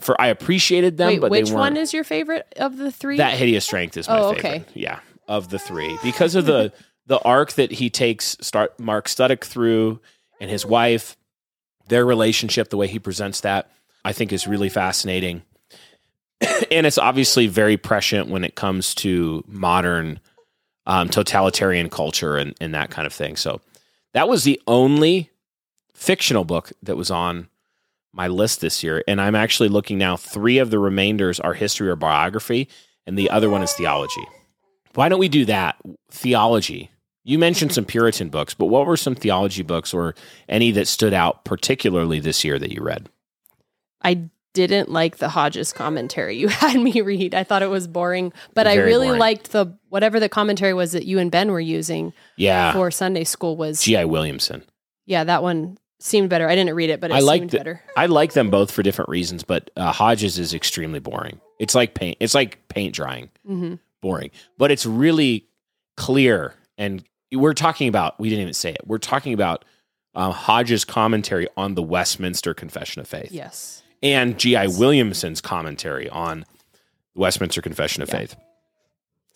For 0.00 0.18
I 0.20 0.28
appreciated 0.28 0.96
them, 0.96 1.08
Wait, 1.08 1.20
but 1.20 1.30
which 1.30 1.50
one 1.50 1.76
is 1.76 1.92
your 1.92 2.04
favorite 2.04 2.46
of 2.56 2.76
the 2.78 2.90
three? 2.90 3.18
That 3.18 3.34
hideous 3.34 3.64
strength 3.64 3.96
is 3.96 4.08
my 4.08 4.18
Oh, 4.18 4.32
favorite. 4.32 4.62
okay. 4.62 4.64
Yeah, 4.74 5.00
of 5.28 5.50
the 5.50 5.58
three 5.58 5.98
because 6.02 6.34
of 6.36 6.46
the 6.46 6.72
the 7.06 7.20
arc 7.20 7.52
that 7.54 7.72
he 7.72 7.90
takes 7.90 8.36
start 8.40 8.78
Mark 8.78 9.06
Studdock 9.06 9.44
through 9.44 10.00
and 10.40 10.50
his 10.50 10.64
wife, 10.64 11.16
their 11.88 12.04
relationship, 12.04 12.70
the 12.70 12.76
way 12.76 12.86
he 12.86 12.98
presents 12.98 13.40
that, 13.40 13.70
I 14.04 14.12
think 14.12 14.32
is 14.32 14.46
really 14.46 14.68
fascinating. 14.68 15.42
and 16.70 16.86
it's 16.86 16.98
obviously 16.98 17.46
very 17.46 17.76
prescient 17.76 18.28
when 18.28 18.44
it 18.44 18.54
comes 18.54 18.94
to 18.96 19.44
modern 19.46 20.20
um, 20.86 21.08
totalitarian 21.08 21.88
culture 21.88 22.36
and, 22.36 22.54
and 22.60 22.74
that 22.74 22.90
kind 22.90 23.06
of 23.06 23.12
thing. 23.12 23.36
So 23.36 23.60
that 24.12 24.28
was 24.28 24.44
the 24.44 24.60
only 24.66 25.30
fictional 25.94 26.44
book 26.44 26.72
that 26.82 26.96
was 26.96 27.10
on 27.10 27.48
my 28.12 28.28
list 28.28 28.60
this 28.60 28.82
year. 28.82 29.02
And 29.08 29.20
I'm 29.20 29.34
actually 29.34 29.68
looking 29.68 29.98
now, 29.98 30.16
three 30.16 30.58
of 30.58 30.70
the 30.70 30.78
remainders 30.78 31.40
are 31.40 31.54
history 31.54 31.88
or 31.88 31.96
biography, 31.96 32.68
and 33.06 33.18
the 33.18 33.30
other 33.30 33.50
one 33.50 33.62
is 33.62 33.72
theology. 33.72 34.24
Why 34.94 35.08
don't 35.08 35.18
we 35.18 35.28
do 35.28 35.44
that? 35.46 35.76
Theology. 36.10 36.90
You 37.24 37.38
mentioned 37.38 37.72
some 37.72 37.84
Puritan 37.86 38.28
books, 38.28 38.52
but 38.54 38.66
what 38.66 38.86
were 38.86 38.96
some 38.98 39.14
theology 39.14 39.62
books 39.62 39.94
or 39.94 40.14
any 40.48 40.70
that 40.72 40.86
stood 40.86 41.14
out 41.14 41.44
particularly 41.44 42.20
this 42.20 42.44
year 42.44 42.58
that 42.58 42.70
you 42.72 42.82
read? 42.82 43.08
I 44.02 44.28
didn't 44.52 44.90
like 44.90 45.16
the 45.16 45.30
Hodge's 45.30 45.72
commentary 45.72 46.36
you 46.36 46.48
had 46.62 46.76
me 46.80 47.00
read. 47.00 47.34
I 47.34 47.42
thought 47.42 47.62
it 47.62 47.70
was 47.70 47.88
boring, 47.88 48.32
but 48.52 48.66
I 48.66 48.74
really 48.76 49.06
boring. 49.08 49.20
liked 49.20 49.52
the 49.52 49.76
whatever 49.88 50.20
the 50.20 50.28
commentary 50.28 50.74
was 50.74 50.92
that 50.92 51.06
you 51.06 51.18
and 51.18 51.30
Ben 51.30 51.50
were 51.50 51.60
using 51.60 52.12
Yeah. 52.36 52.72
for 52.72 52.90
Sunday 52.90 53.24
school 53.24 53.56
was 53.56 53.82
G.I. 53.82 54.04
Williamson. 54.04 54.62
yeah, 55.06 55.24
that 55.24 55.42
one 55.42 55.78
seemed 56.00 56.28
better. 56.28 56.46
I 56.48 56.54
didn't 56.54 56.74
read 56.74 56.90
it, 56.90 57.00
but 57.00 57.10
it 57.10 57.14
I 57.14 57.18
seemed 57.20 57.26
liked 57.26 57.54
it. 57.54 57.56
better. 57.56 57.82
I 57.96 58.06
like 58.06 58.34
them 58.34 58.50
both 58.50 58.70
for 58.70 58.82
different 58.82 59.08
reasons, 59.08 59.42
but 59.42 59.70
uh, 59.76 59.90
Hodges 59.92 60.38
is 60.38 60.52
extremely 60.52 60.98
boring. 61.00 61.40
It's 61.58 61.74
like 61.74 61.94
paint. 61.94 62.18
It's 62.20 62.34
like 62.34 62.68
paint 62.68 62.94
drying. 62.94 63.30
hmm 63.46 63.76
boring, 64.02 64.30
but 64.58 64.70
it's 64.70 64.84
really 64.84 65.46
clear. 65.96 66.54
And 66.76 67.02
we're 67.32 67.54
talking 67.54 67.88
about, 67.88 68.18
we 68.20 68.28
didn't 68.28 68.42
even 68.42 68.54
say 68.54 68.70
it, 68.70 68.80
we're 68.86 68.98
talking 68.98 69.32
about 69.34 69.64
uh, 70.14 70.30
Hodge's 70.30 70.84
commentary 70.84 71.48
on 71.56 71.74
the 71.74 71.82
Westminster 71.82 72.54
Confession 72.54 73.00
of 73.00 73.08
Faith 73.08 73.32
Yes. 73.32 73.82
and 74.02 74.38
G.I. 74.38 74.68
Williamson's 74.68 75.40
commentary 75.40 76.08
on 76.08 76.44
the 77.14 77.20
Westminster 77.20 77.60
Confession 77.60 78.02
of 78.02 78.08
Yeah. 78.08 78.18
Faith. 78.18 78.36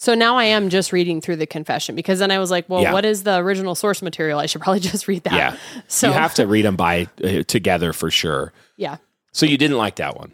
So 0.01 0.15
now 0.15 0.37
I 0.37 0.45
am 0.45 0.69
just 0.69 0.93
reading 0.93 1.21
through 1.21 1.37
the 1.37 1.47
confession 1.47 1.97
because 1.97 2.21
then 2.21 2.31
I 2.31 2.39
was 2.39 2.53
like, 2.53 2.69
well, 2.69 2.83
Yeah. 2.83 2.93
what 2.93 3.05
is 3.05 3.25
the 3.25 3.39
original 3.39 3.75
source 3.75 4.01
material? 4.01 4.39
I 4.39 4.47
should 4.47 4.61
probably 4.61 4.79
just 4.93 5.09
read 5.09 5.25
that. 5.25 5.33
Yeah. 5.33 5.57
So 5.89 6.07
you 6.07 6.13
have 6.13 6.35
to 6.35 6.47
read 6.47 6.65
them 6.65 6.77
by 6.77 7.09
uh, 7.25 7.43
together 7.43 7.93
for 7.93 8.09
sure. 8.11 8.53
yeah. 8.77 8.99
So 9.33 9.45
you 9.45 9.59
didn't 9.59 9.77
like 9.77 9.97
that 9.97 10.17
one. 10.17 10.33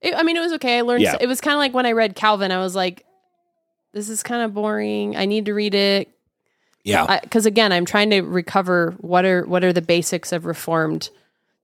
It, 0.00 0.14
I 0.14 0.22
mean, 0.22 0.36
it 0.36 0.40
was 0.40 0.52
okay. 0.54 0.78
I 0.78 0.82
learned. 0.82 1.02
Yeah. 1.02 1.16
It 1.20 1.26
was 1.26 1.40
kind 1.40 1.54
of 1.54 1.58
like 1.58 1.74
when 1.74 1.86
I 1.86 1.92
read 1.92 2.14
Calvin. 2.16 2.50
I 2.52 2.58
was 2.58 2.74
like, 2.74 3.04
"This 3.92 4.08
is 4.08 4.22
kind 4.22 4.42
of 4.42 4.54
boring. 4.54 5.14
I 5.16 5.26
need 5.26 5.44
to 5.46 5.54
read 5.54 5.74
it." 5.74 6.08
Yeah. 6.84 7.20
Because 7.20 7.46
again, 7.46 7.72
I'm 7.72 7.84
trying 7.84 8.10
to 8.10 8.20
recover 8.22 8.94
what 8.98 9.24
are 9.24 9.44
what 9.46 9.64
are 9.64 9.72
the 9.72 9.82
basics 9.82 10.32
of 10.32 10.46
reformed, 10.46 11.10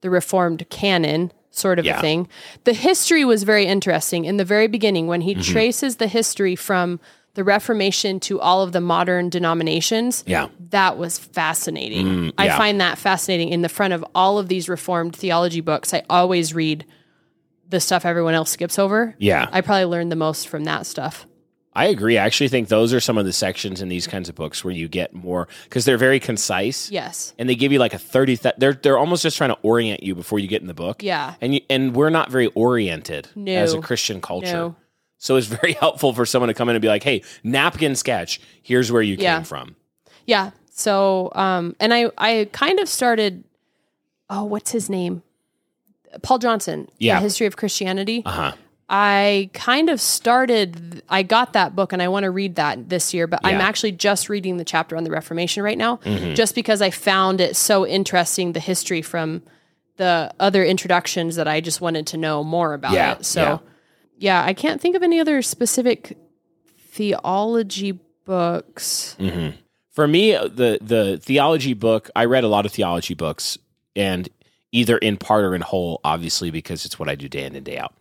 the 0.02 0.10
reformed 0.10 0.68
canon 0.70 1.32
sort 1.50 1.78
of 1.78 1.84
Yeah. 1.86 1.98
a 1.98 2.00
thing. 2.02 2.28
The 2.64 2.74
history 2.74 3.24
was 3.24 3.42
very 3.42 3.64
interesting 3.66 4.26
in 4.26 4.36
the 4.36 4.44
very 4.44 4.66
beginning 4.66 5.06
when 5.06 5.22
he 5.22 5.32
Mm-hmm. 5.34 5.52
traces 5.52 5.96
the 5.96 6.06
history 6.06 6.54
from 6.54 7.00
the 7.32 7.44
Reformation 7.44 8.18
to 8.20 8.40
all 8.40 8.62
of 8.62 8.72
the 8.72 8.80
modern 8.80 9.28
denominations. 9.28 10.24
yeah. 10.26 10.48
That 10.70 10.96
was 10.96 11.18
fascinating. 11.18 12.06
Mm, 12.06 12.32
I 12.38 12.48
find 12.56 12.80
that 12.80 12.96
fascinating. 12.98 13.50
In 13.50 13.60
the 13.62 13.68
front 13.68 13.92
of 13.92 14.02
all 14.14 14.38
of 14.38 14.48
these 14.48 14.68
reformed 14.70 15.14
theology 15.14 15.60
books, 15.60 15.92
I 15.92 16.02
always 16.08 16.54
read 16.54 16.86
the 17.68 17.78
stuff 17.80 18.04
everyone 18.06 18.32
else 18.34 18.50
skips 18.50 18.78
over. 18.78 19.14
Yeah. 19.18 19.48
I 19.52 19.60
probably 19.60 19.84
learned 19.84 20.10
the 20.12 20.16
most 20.16 20.48
from 20.48 20.64
that 20.64 20.86
stuff. 20.86 21.26
I 21.76 21.86
agree. 21.86 22.18
I 22.18 22.24
actually 22.26 22.48
think 22.48 22.68
those 22.68 22.92
are 22.94 23.00
some 23.00 23.18
of 23.18 23.24
the 23.24 23.32
sections 23.32 23.80
in 23.82 23.88
these 23.88 24.06
kinds 24.06 24.28
of 24.28 24.34
books 24.34 24.64
where 24.64 24.74
you 24.74 24.88
get 24.88 25.14
more 25.14 25.46
because 25.64 25.84
they're 25.84 25.98
very 25.98 26.18
concise. 26.18 26.90
Yes. 26.90 27.34
and 27.38 27.48
they 27.48 27.54
give 27.54 27.70
you 27.72 27.78
like 27.78 27.94
a 27.94 27.98
30 27.98 28.36
th- 28.38 28.54
they're 28.58 28.72
they're 28.72 28.98
almost 28.98 29.22
just 29.22 29.36
trying 29.36 29.50
to 29.50 29.58
orient 29.62 30.02
you 30.02 30.14
before 30.14 30.38
you 30.38 30.48
get 30.48 30.60
in 30.62 30.66
the 30.68 30.74
book 30.74 31.02
Yeah. 31.02 31.34
and 31.40 31.54
you, 31.54 31.60
and 31.70 31.94
we're 31.94 32.10
not 32.10 32.30
very 32.30 32.46
oriented 32.48 33.28
No. 33.36 33.52
as 33.52 33.74
a 33.74 33.80
christian 33.80 34.20
culture 34.20 34.46
No. 34.52 34.76
so 35.18 35.36
it's 35.36 35.46
very 35.46 35.72
helpful 35.84 36.12
for 36.12 36.24
someone 36.26 36.48
to 36.48 36.54
come 36.54 36.68
in 36.68 36.74
and 36.76 36.82
be 36.82 36.88
like 36.88 37.02
hey 37.04 37.22
napkin 37.44 37.94
sketch 37.94 38.40
here's 38.62 38.90
where 38.90 39.02
you 39.02 39.16
Yeah. 39.18 39.36
came 39.36 39.44
from 39.44 39.76
Yeah. 40.26 40.50
So, 40.70 41.30
um, 41.34 41.74
and 41.80 41.94
I, 41.94 42.10
I 42.18 42.48
kind 42.52 42.80
of 42.80 42.88
started, 42.88 43.44
oh, 44.28 44.44
what's 44.44 44.72
his 44.72 44.90
name? 44.90 45.22
Paul 46.22 46.38
Johnson. 46.38 46.88
Yeah. 46.98 47.14
The 47.16 47.22
History 47.22 47.46
of 47.46 47.56
Christianity. 47.56 48.22
uh-huh 48.26 48.52
I 48.88 49.50
kind 49.52 49.90
of 49.90 50.00
started, 50.00 51.02
I 51.08 51.24
got 51.24 51.54
that 51.54 51.74
book 51.74 51.92
and 51.92 52.00
I 52.00 52.06
want 52.08 52.22
to 52.24 52.30
read 52.30 52.54
that 52.54 52.88
this 52.88 53.12
year, 53.12 53.26
but 53.26 53.40
I'm 53.42 53.60
actually 53.60 53.92
just 53.92 54.28
reading 54.28 54.58
the 54.58 54.64
chapter 54.64 54.96
on 54.96 55.02
the 55.04 55.10
Reformation 55.10 55.62
right 55.64 55.76
now, 55.78 55.96
Mm-hmm. 55.98 56.34
just 56.34 56.54
because 56.54 56.80
I 56.80 56.90
found 56.90 57.40
it 57.40 57.56
so 57.56 57.84
interesting, 57.86 58.52
the 58.52 58.60
history 58.60 59.02
from 59.02 59.42
the 59.96 60.32
other 60.38 60.64
introductions 60.64 61.34
that 61.36 61.48
I 61.48 61.60
just 61.60 61.80
wanted 61.80 62.06
to 62.08 62.16
know 62.16 62.44
more 62.44 62.74
about 62.74 62.92
Yeah, 62.92 63.12
it. 63.16 63.24
So, 63.24 63.60
yeah. 64.18 64.44
I 64.44 64.52
can't 64.54 64.80
think 64.80 64.94
of 64.94 65.02
any 65.02 65.18
other 65.18 65.42
specific 65.42 66.16
theology 66.78 67.98
books. 68.24 69.16
for 69.90 70.06
me 70.08 70.32
the 70.32 70.78
the 70.80 71.18
theology 71.22 71.74
book 71.74 72.10
i 72.16 72.24
read 72.24 72.42
a 72.42 72.48
lot 72.48 72.66
of 72.66 72.72
theology 72.72 73.14
books 73.14 73.56
and 73.94 74.28
either 74.72 74.98
in 74.98 75.16
part 75.16 75.44
or 75.44 75.54
in 75.54 75.60
whole 75.60 76.00
obviously 76.02 76.50
because 76.50 76.84
it's 76.84 76.98
what 76.98 77.08
i 77.08 77.14
do 77.14 77.28
day 77.28 77.44
in 77.44 77.54
and 77.54 77.64
day 77.64 77.78
out 77.78 77.94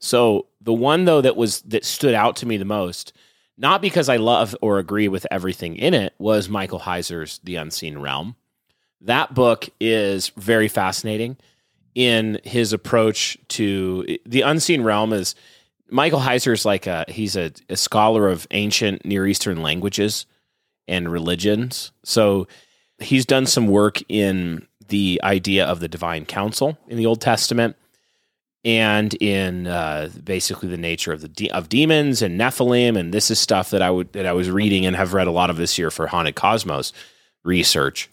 so 0.00 0.46
the 0.60 0.72
one 0.72 1.04
though 1.04 1.20
that 1.20 1.36
was 1.36 1.60
that 1.62 1.84
stood 1.84 2.14
out 2.14 2.34
to 2.36 2.46
me 2.46 2.56
the 2.56 2.64
most 2.64 3.12
not 3.56 3.80
because 3.80 4.08
i 4.08 4.16
love 4.16 4.56
or 4.60 4.78
agree 4.78 5.06
with 5.06 5.26
everything 5.30 5.76
in 5.76 5.94
it 5.94 6.14
was 6.18 6.48
michael 6.48 6.80
heiser's 6.80 7.38
the 7.44 7.54
unseen 7.54 7.98
realm 7.98 8.34
that 9.00 9.32
book 9.32 9.68
is 9.80 10.30
very 10.30 10.68
fascinating 10.68 11.36
in 11.94 12.40
his 12.44 12.72
approach 12.72 13.38
to 13.48 14.18
the 14.26 14.42
unseen 14.42 14.82
realm 14.82 15.12
is 15.12 15.34
michael 15.88 16.20
heiser 16.20 16.52
is 16.52 16.64
like 16.64 16.88
a 16.88 17.04
he's 17.08 17.36
a, 17.36 17.52
a 17.68 17.76
scholar 17.76 18.28
of 18.28 18.46
ancient 18.50 19.04
near 19.04 19.26
eastern 19.26 19.62
languages 19.62 20.26
and 20.90 21.10
religions. 21.10 21.92
So 22.04 22.48
he's 22.98 23.24
done 23.24 23.46
some 23.46 23.68
work 23.68 24.02
in 24.08 24.66
the 24.88 25.20
idea 25.22 25.64
of 25.64 25.80
the 25.80 25.88
divine 25.88 26.26
council 26.26 26.76
in 26.88 26.98
the 26.98 27.06
Old 27.06 27.20
Testament 27.20 27.76
and 28.64 29.14
in 29.14 29.66
uh, 29.66 30.10
basically 30.22 30.68
the 30.68 30.76
nature 30.76 31.12
of 31.12 31.20
the 31.20 31.28
de- 31.28 31.50
of 31.50 31.68
demons 31.68 32.22
and 32.22 32.38
Nephilim 32.38 32.98
and 32.98 33.12
this 33.12 33.30
is 33.30 33.38
stuff 33.38 33.70
that 33.70 33.82
I 33.82 33.90
would 33.90 34.12
that 34.12 34.26
I 34.26 34.32
was 34.32 34.50
reading 34.50 34.86
and 34.86 34.96
have 34.96 35.14
read 35.14 35.26
a 35.26 35.32
lot 35.32 35.50
of 35.50 35.56
this 35.56 35.78
year 35.78 35.90
for 35.90 36.06
Haunted 36.06 36.34
Cosmos 36.34 36.92
research. 37.44 38.08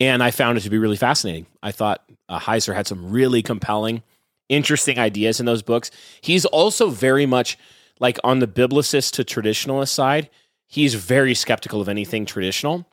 And 0.00 0.22
I 0.22 0.30
found 0.30 0.56
it 0.56 0.60
to 0.62 0.70
be 0.70 0.78
really 0.78 0.96
fascinating. 0.96 1.46
I 1.62 1.72
thought 1.72 2.02
uh, 2.28 2.38
Heiser 2.38 2.74
had 2.74 2.86
some 2.86 3.10
really 3.10 3.42
compelling, 3.42 4.02
interesting 4.48 4.98
ideas 4.98 5.40
in 5.40 5.46
those 5.46 5.62
books. 5.62 5.90
He's 6.20 6.44
also 6.44 6.90
very 6.90 7.26
much 7.26 7.58
like 8.00 8.18
on 8.22 8.38
the 8.38 8.46
biblicist 8.46 9.12
to 9.14 9.24
traditionalist 9.24 9.88
side 9.88 10.30
he's 10.68 10.94
very 10.94 11.34
skeptical 11.34 11.80
of 11.80 11.88
anything 11.88 12.24
traditional 12.26 12.86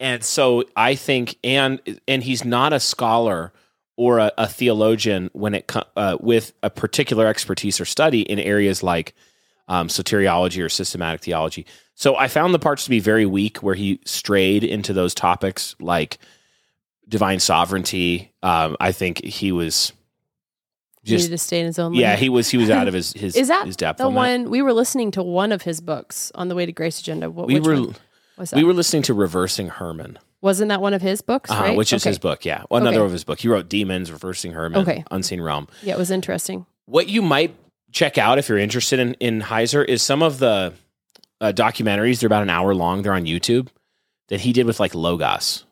and 0.00 0.22
so 0.22 0.64
i 0.76 0.94
think 0.94 1.36
and 1.42 1.80
and 2.06 2.22
he's 2.22 2.44
not 2.44 2.72
a 2.72 2.80
scholar 2.80 3.52
or 3.96 4.18
a, 4.18 4.32
a 4.38 4.46
theologian 4.48 5.30
when 5.32 5.54
it 5.54 5.72
uh, 5.96 6.16
with 6.20 6.52
a 6.62 6.70
particular 6.70 7.26
expertise 7.26 7.80
or 7.80 7.84
study 7.84 8.22
in 8.22 8.38
areas 8.38 8.82
like 8.82 9.14
um, 9.68 9.88
soteriology 9.88 10.62
or 10.64 10.68
systematic 10.68 11.22
theology 11.22 11.64
so 11.94 12.16
i 12.16 12.28
found 12.28 12.52
the 12.52 12.58
parts 12.58 12.84
to 12.84 12.90
be 12.90 13.00
very 13.00 13.24
weak 13.26 13.58
where 13.62 13.74
he 13.74 13.98
strayed 14.04 14.62
into 14.64 14.92
those 14.92 15.14
topics 15.14 15.74
like 15.80 16.18
divine 17.08 17.40
sovereignty 17.40 18.32
um, 18.42 18.76
i 18.80 18.92
think 18.92 19.24
he 19.24 19.52
was 19.52 19.92
He 21.02 21.10
just 21.10 21.24
needed 21.26 21.34
to 21.36 21.38
stay 21.38 21.60
in 21.60 21.66
his 21.66 21.78
own 21.78 21.94
yeah 21.94 22.10
lane. 22.10 22.18
he 22.18 22.28
was 22.28 22.48
he 22.50 22.56
was 22.58 22.68
out 22.70 22.88
of 22.88 22.94
his 22.94 23.12
his, 23.24 23.36
Is 23.36 23.48
that 23.48 23.64
his 23.66 23.76
depth 23.76 23.98
the 23.98 24.04
on 24.04 24.12
that. 24.14 24.18
one 24.18 24.50
we 24.50 24.60
were 24.60 24.72
listening 24.72 25.10
to 25.12 25.22
one 25.22 25.52
of 25.52 25.62
his 25.62 25.80
books 25.80 26.30
on 26.34 26.48
the 26.48 26.54
way 26.54 26.66
to 26.66 26.72
Grace 26.72 27.00
Agenda? 27.00 27.30
What, 27.30 27.46
we 27.46 27.60
were 27.60 27.86
that? 28.36 28.52
We 28.54 28.64
were 28.64 28.72
listening 28.74 29.02
to 29.04 29.14
Reversing 29.14 29.68
Hermon, 29.68 30.18
Wasn't 30.44 30.68
that 30.68 30.82
one 30.82 30.92
of 30.92 31.00
his 31.00 31.22
books? 31.22 31.50
uh, 31.50 31.54
right? 31.54 31.76
which 31.76 31.92
is 31.94 32.02
Okay. 32.02 32.10
his 32.10 32.18
book. 32.18 32.44
Yeah, 32.44 32.64
well, 32.70 32.80
another 32.82 32.98
Okay. 32.98 33.06
of 33.06 33.12
his 33.12 33.24
book. 33.24 33.40
He 33.40 33.48
wrote 33.48 33.68
Demons, 33.70 34.12
Reversing 34.12 34.52
Hermon, 34.52 34.82
Okay. 34.82 35.02
Unseen 35.10 35.40
Realm. 35.40 35.66
Yeah, 35.82 35.94
it 35.94 35.98
was 35.98 36.10
interesting. 36.10 36.66
What 36.84 37.08
you 37.08 37.22
might 37.22 37.54
check 37.92 38.18
out 38.18 38.38
if 38.38 38.48
you're 38.50 38.58
interested 38.58 39.00
in 39.00 39.14
in 39.20 39.40
Heiser 39.40 39.82
is 39.84 40.02
some 40.02 40.22
of 40.22 40.38
the 40.40 40.74
uh, 41.40 41.52
documentaries. 41.52 42.20
They're 42.20 42.26
about 42.26 42.42
an 42.42 42.50
hour 42.50 42.74
long. 42.74 43.00
They're 43.02 43.14
on 43.14 43.24
YouTube 43.24 43.68
that 44.28 44.40
he 44.42 44.52
did 44.52 44.66
with 44.66 44.78
like 44.78 44.94
Logos, 44.94 45.64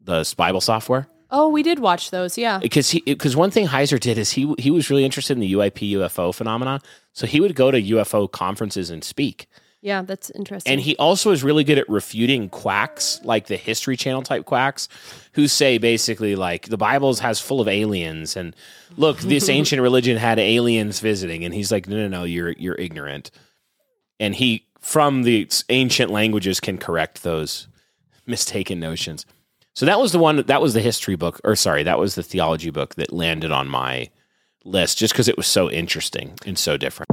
the 0.00 0.32
Bible 0.36 0.60
software. 0.60 1.08
Oh, 1.34 1.48
we 1.48 1.62
did 1.62 1.78
watch 1.80 2.10
those. 2.10 2.38
Yeah. 2.38 2.58
because 2.58 2.90
he 2.90 3.00
because 3.00 3.34
one 3.34 3.50
thing 3.50 3.66
Heiser 3.66 3.98
did 3.98 4.18
is 4.18 4.32
he 4.32 4.54
he 4.58 4.70
was 4.70 4.88
really 4.88 5.04
interested 5.04 5.32
in 5.32 5.40
the 5.40 5.52
UIP 5.54 5.90
UFO 5.94 6.32
phenomenon. 6.32 6.80
So 7.12 7.26
he 7.26 7.40
would 7.40 7.54
go 7.56 7.70
to 7.72 7.82
UFO 7.82 8.30
conferences 8.30 8.88
and 8.90 9.02
speak. 9.02 9.48
Yeah, 9.82 10.02
that's 10.02 10.30
interesting. 10.30 10.72
And 10.72 10.80
he 10.80 10.96
also 10.96 11.32
is 11.32 11.42
really 11.42 11.64
good 11.64 11.76
at 11.76 11.88
refuting 11.88 12.48
quacks, 12.48 13.20
like 13.24 13.48
the 13.48 13.56
History 13.56 13.96
Channel 13.96 14.22
type 14.22 14.44
quacks, 14.44 14.88
who 15.32 15.48
say 15.48 15.76
basically 15.76 16.36
like 16.36 16.68
the 16.68 16.76
Bible's 16.76 17.18
has 17.18 17.40
full 17.40 17.60
of 17.60 17.66
aliens, 17.66 18.36
and 18.36 18.54
look, 18.96 19.18
this 19.18 19.48
ancient 19.50 19.82
religion 19.82 20.16
had 20.16 20.38
aliens 20.38 21.00
visiting, 21.00 21.44
and 21.44 21.52
he's 21.52 21.72
like, 21.72 21.88
no, 21.88 21.96
no, 21.96 22.06
no, 22.06 22.22
you're 22.22 22.52
you're 22.52 22.76
ignorant, 22.76 23.32
and 24.20 24.36
he 24.36 24.68
from 24.78 25.24
the 25.24 25.50
ancient 25.68 26.12
languages 26.12 26.60
can 26.60 26.78
correct 26.78 27.24
those 27.24 27.66
mistaken 28.26 28.78
notions. 28.78 29.26
So 29.74 29.84
that 29.86 29.98
was 29.98 30.12
the 30.12 30.20
one 30.20 30.44
that 30.46 30.62
was 30.62 30.74
the 30.74 30.80
history 30.80 31.16
book, 31.16 31.40
or 31.42 31.56
sorry, 31.56 31.82
that 31.82 31.98
was 31.98 32.14
the 32.14 32.22
theology 32.22 32.70
book 32.70 32.94
that 32.94 33.12
landed 33.12 33.50
on 33.50 33.66
my 33.66 34.10
list 34.64 34.98
just 34.98 35.12
because 35.12 35.26
it 35.26 35.36
was 35.36 35.48
so 35.48 35.68
interesting 35.68 36.38
and 36.46 36.56
so 36.56 36.76
different. 36.76 37.11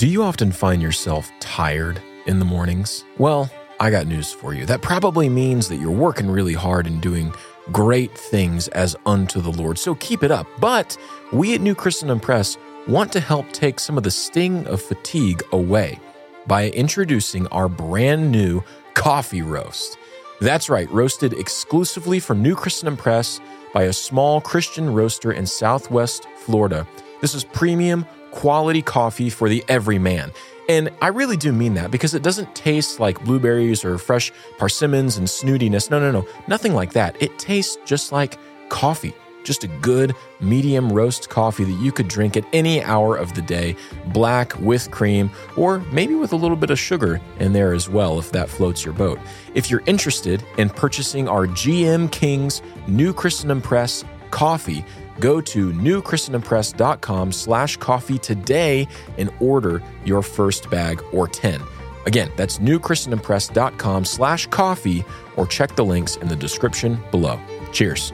Do 0.00 0.08
you 0.08 0.22
often 0.22 0.50
find 0.50 0.80
yourself 0.80 1.30
tired 1.40 2.00
in 2.24 2.38
the 2.38 2.44
mornings? 2.46 3.04
Well, 3.18 3.50
I 3.80 3.90
got 3.90 4.06
news 4.06 4.32
for 4.32 4.54
you. 4.54 4.64
That 4.64 4.80
probably 4.80 5.28
means 5.28 5.68
that 5.68 5.76
you're 5.76 5.90
working 5.90 6.30
really 6.30 6.54
hard 6.54 6.86
and 6.86 7.02
doing 7.02 7.34
great 7.70 8.16
things 8.16 8.68
as 8.68 8.96
unto 9.04 9.42
the 9.42 9.50
Lord. 9.50 9.76
So 9.76 9.94
keep 9.96 10.22
it 10.22 10.30
up. 10.30 10.46
But 10.58 10.96
we 11.34 11.54
at 11.54 11.60
New 11.60 11.74
Christendom 11.74 12.18
Press 12.18 12.56
want 12.88 13.12
to 13.12 13.20
help 13.20 13.52
take 13.52 13.78
some 13.78 13.98
of 13.98 14.02
the 14.02 14.10
sting 14.10 14.66
of 14.68 14.80
fatigue 14.80 15.42
away 15.52 16.00
by 16.46 16.70
introducing 16.70 17.46
our 17.48 17.68
brand 17.68 18.32
new 18.32 18.62
coffee 18.94 19.42
roast. 19.42 19.98
That's 20.40 20.70
right, 20.70 20.90
roasted 20.90 21.34
exclusively 21.34 22.20
for 22.20 22.34
New 22.34 22.54
Christendom 22.54 22.96
Press 22.96 23.38
by 23.74 23.82
a 23.82 23.92
small 23.92 24.40
Christian 24.40 24.94
roaster 24.94 25.30
in 25.30 25.44
Southwest 25.44 26.26
Florida. 26.38 26.86
This 27.20 27.34
is 27.34 27.44
premium 27.44 28.06
quality 28.30 28.82
coffee 28.82 29.30
for 29.30 29.48
the 29.48 29.64
everyman. 29.68 30.32
And 30.68 30.90
I 31.02 31.08
really 31.08 31.36
do 31.36 31.52
mean 31.52 31.74
that 31.74 31.90
because 31.90 32.14
it 32.14 32.22
doesn't 32.22 32.54
taste 32.54 33.00
like 33.00 33.24
blueberries 33.24 33.84
or 33.84 33.98
fresh 33.98 34.30
persimmons 34.56 35.16
and 35.16 35.26
snootiness. 35.26 35.90
No, 35.90 35.98
no, 35.98 36.12
no, 36.12 36.26
nothing 36.46 36.74
like 36.74 36.92
that. 36.92 37.20
It 37.20 37.38
tastes 37.38 37.76
just 37.84 38.12
like 38.12 38.38
coffee. 38.68 39.12
Just 39.42 39.64
a 39.64 39.68
good 39.68 40.14
medium 40.40 40.92
roast 40.92 41.30
coffee 41.30 41.64
that 41.64 41.82
you 41.82 41.90
could 41.90 42.08
drink 42.08 42.36
at 42.36 42.44
any 42.52 42.84
hour 42.84 43.16
of 43.16 43.34
the 43.34 43.40
day, 43.42 43.74
black 44.08 44.56
with 44.60 44.90
cream, 44.90 45.30
or 45.56 45.80
maybe 45.92 46.14
with 46.14 46.32
a 46.32 46.36
little 46.36 46.58
bit 46.58 46.70
of 46.70 46.78
sugar 46.78 47.20
in 47.38 47.54
there 47.54 47.72
as 47.72 47.88
well, 47.88 48.18
if 48.18 48.32
that 48.32 48.50
floats 48.50 48.84
your 48.84 48.92
boat. 48.92 49.18
If 49.54 49.70
you're 49.70 49.82
interested 49.86 50.44
in 50.58 50.68
purchasing 50.68 51.26
our 51.26 51.46
GM 51.46 52.12
Kings 52.12 52.60
New 52.86 53.14
Christendom 53.14 53.62
Press 53.62 54.04
coffee, 54.30 54.84
go 55.20 55.40
to 55.40 55.72
newchristendompress.com 55.72 57.32
slash 57.32 57.76
coffee 57.76 58.18
today 58.18 58.88
and 59.18 59.30
order 59.40 59.82
your 60.04 60.22
first 60.22 60.70
bag 60.70 61.02
or 61.12 61.28
10. 61.28 61.60
Again, 62.06 62.30
that's 62.36 62.58
newchristendompress.com 62.58 64.04
slash 64.04 64.46
coffee 64.46 65.04
or 65.36 65.46
check 65.46 65.76
the 65.76 65.84
links 65.84 66.16
in 66.16 66.28
the 66.28 66.36
description 66.36 66.98
below. 67.10 67.38
Cheers. 67.72 68.12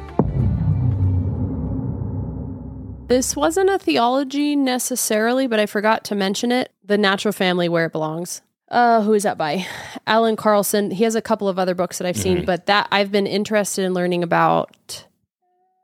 this 3.08 3.36
wasn't 3.36 3.70
a 3.70 3.78
theology 3.78 4.56
necessarily, 4.56 5.46
but 5.46 5.60
I 5.60 5.66
forgot 5.66 6.04
to 6.04 6.14
mention 6.14 6.52
it. 6.52 6.72
The 6.84 6.98
Natural 6.98 7.32
Family 7.32 7.68
Where 7.68 7.86
It 7.86 7.92
Belongs. 7.92 8.42
Uh, 8.68 9.00
who 9.02 9.14
is 9.14 9.22
that 9.22 9.38
by? 9.38 9.66
Allan 10.06 10.36
Carlson. 10.36 10.90
He 10.90 11.04
has 11.04 11.14
a 11.14 11.22
couple 11.22 11.48
of 11.48 11.58
other 11.58 11.74
books 11.74 11.98
that 11.98 12.06
I've 12.06 12.16
seen, 12.16 12.44
but 12.44 12.66
that 12.66 12.88
I've 12.90 13.12
been 13.12 13.26
interested 13.26 13.84
in 13.84 13.94
learning 13.94 14.24
about 14.24 15.06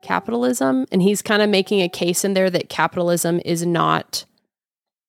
capitalism, 0.03 0.85
and 0.91 1.01
he's 1.01 1.21
kind 1.23 1.41
of 1.41 1.49
making 1.49 1.81
a 1.81 1.89
case 1.89 2.23
in 2.23 2.33
there 2.35 2.49
that 2.51 2.69
capitalism 2.69 3.41
is 3.43 3.65
not, 3.65 4.25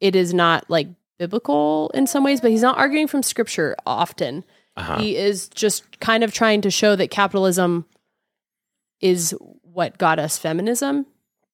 it 0.00 0.16
is 0.16 0.33
not 0.33 0.68
like 0.70 0.88
biblical 1.18 1.90
in 1.94 2.07
some 2.07 2.24
ways, 2.24 2.40
but 2.40 2.50
he's 2.50 2.62
not 2.62 2.78
arguing 2.78 3.07
from 3.07 3.22
scripture 3.22 3.76
often. 3.87 4.44
Uh-huh. 4.76 4.98
He 4.98 5.16
is 5.16 5.48
just 5.50 6.00
kind 6.00 6.24
of 6.24 6.33
trying 6.33 6.62
to 6.62 6.70
show 6.70 6.96
that 6.96 7.11
capitalism 7.11 7.85
is 9.00 9.35
what 9.62 9.98
got 9.98 10.18
us 10.18 10.38
feminism 10.38 11.07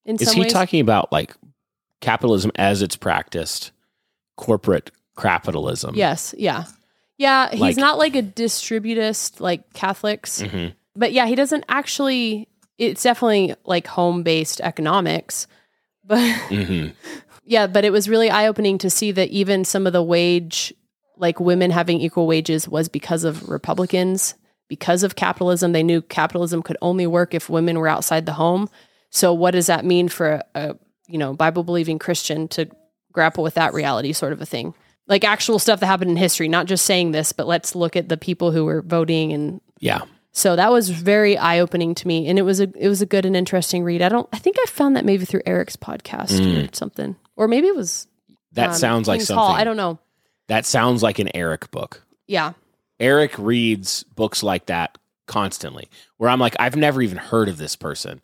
in 0.05 0.17
Is 0.17 0.33
he 0.33 0.41
ways. 0.43 0.53
talking 0.53 0.81
about 0.81 1.11
like 1.11 1.35
capitalism 2.01 2.51
as 2.57 2.83
it's 2.83 2.97
practiced, 2.97 3.73
corporate 4.37 4.91
capitalism? 5.19 5.95
Yes, 5.95 6.35
yeah. 6.39 6.65
Yeah, 7.19 7.51
he's 7.51 7.61
Like- 7.61 7.77
not 7.77 7.99
like 7.99 8.17
a 8.17 8.23
distributist 8.23 9.41
like 9.41 9.73
Catholics. 9.75 10.41
Mhm. 10.43 10.73
But 10.97 11.13
yeah, 11.13 11.27
he 11.27 11.35
doesn't 11.35 11.65
actually 11.69 12.49
it's 12.81 13.03
definitely 13.03 13.55
like 13.65 13.87
home-based 13.87 14.61
economics. 14.63 15.47
But 16.05 16.33
hmm 16.49 16.89
yeah, 17.45 17.67
but 17.67 17.85
it 17.85 17.93
was 17.93 18.09
really 18.09 18.31
eye-opening 18.31 18.79
to 18.79 18.91
see 18.91 19.13
that 19.13 19.29
even 19.29 19.65
some 19.65 19.87
of 19.87 19.93
the 19.93 20.03
wage 20.03 20.73
like 21.17 21.39
women 21.39 21.71
having 21.71 22.01
equal 22.01 22.27
wages 22.27 22.67
was 22.67 22.89
because 22.89 23.25
of 23.25 23.49
Republicans, 23.49 24.35
because 24.69 25.03
of 25.03 25.17
capitalism. 25.17 25.73
They 25.73 25.83
knew 25.83 26.01
capitalism 26.01 26.63
could 26.63 26.79
only 26.81 27.07
work 27.07 27.35
if 27.35 27.51
women 27.51 27.79
were 27.79 27.89
outside 27.89 28.25
the 28.25 28.33
home. 28.33 28.71
So 29.11 29.35
what 29.35 29.51
does 29.51 29.67
that 29.67 29.85
mean 29.85 30.09
for 30.09 30.31
a, 30.31 30.45
a 30.55 30.77
you 31.09 31.19
know, 31.19 31.35
Bible-believing 31.35 31.99
Christian 31.99 32.49
to 32.49 32.71
grapple 33.13 33.45
with 33.45 33.55
that 33.55 33.75
reality 33.75 34.13
sort 34.15 34.33
of 34.33 34.41
a 34.41 34.47
thing? 34.47 34.73
Like 35.07 35.25
actual 35.25 35.59
stuff 35.59 35.81
that 35.81 35.87
happened 35.87 36.13
in 36.13 36.17
history, 36.17 36.49
not 36.49 36.67
just 36.67 36.87
saying 36.87 37.11
this, 37.11 37.33
but 37.33 37.47
let's 37.47 37.75
look 37.75 37.97
at 37.97 38.09
the 38.09 38.17
people 38.17 38.53
who 38.53 38.65
were 38.65 38.81
voting 38.81 39.33
and 39.33 39.61
Yeah. 39.81 40.03
So 40.33 40.57
that 40.57 40.71
was 40.71 40.91
very 40.91 41.37
eye 41.37 41.59
opening 41.59 41.95
to 41.97 42.07
me, 42.07 42.29
and 42.29 42.39
it 42.39 42.43
was 42.43 42.61
a 42.61 42.69
it 42.77 42.89
was 42.89 43.03
a 43.03 43.07
good 43.07 43.25
and 43.27 43.37
interesting 43.37 43.83
read. 43.83 44.03
I 44.03 44.09
don't 44.09 44.29
I 44.33 44.39
think 44.39 44.57
I 44.61 44.67
found 44.67 44.97
that 44.97 45.05
maybe 45.05 45.25
through 45.25 45.43
Eric's 45.47 45.77
podcast 45.77 46.41
or 46.41 46.69
something, 46.73 47.17
or 47.37 47.49
maybe 47.49 47.67
it 47.67 47.75
was 47.77 48.07
That 48.53 48.71
um, 48.71 48.75
sounds 48.75 49.09
like 49.09 49.19
King's 49.19 49.29
something. 49.29 49.43
Hall. 49.45 49.55
I 49.55 49.65
don't 49.65 49.77
know. 49.77 49.99
That 50.49 50.67
sounds 50.67 51.03
like 51.03 51.19
an 51.19 51.31
Eric 51.35 51.71
book. 51.71 52.03
Yeah, 52.27 52.53
Eric 52.99 53.39
reads 53.39 54.05
books 54.15 54.43
like 54.43 54.67
that 54.67 54.99
constantly, 55.27 55.89
where 56.17 56.31
I'm 56.31 56.41
like, 56.41 56.57
I've 56.59 56.77
never 56.77 57.03
even 57.03 57.19
heard 57.19 57.49
of 57.49 57.57
this 57.57 57.77
person, 57.77 58.21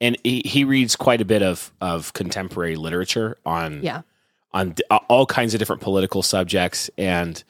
and 0.00 0.16
he, 0.22 0.42
he 0.44 0.64
reads 0.64 0.96
quite 0.96 1.20
a 1.20 1.24
bit 1.24 1.42
of 1.42 1.72
of 1.80 2.12
contemporary 2.12 2.76
literature 2.76 3.36
on 3.44 3.82
yeah, 3.82 4.02
on 4.52 4.70
d- 4.70 4.84
all 5.08 5.26
kinds 5.26 5.54
of 5.54 5.58
different 5.58 5.82
political 5.82 6.22
subjects 6.22 6.90
and 6.96 7.42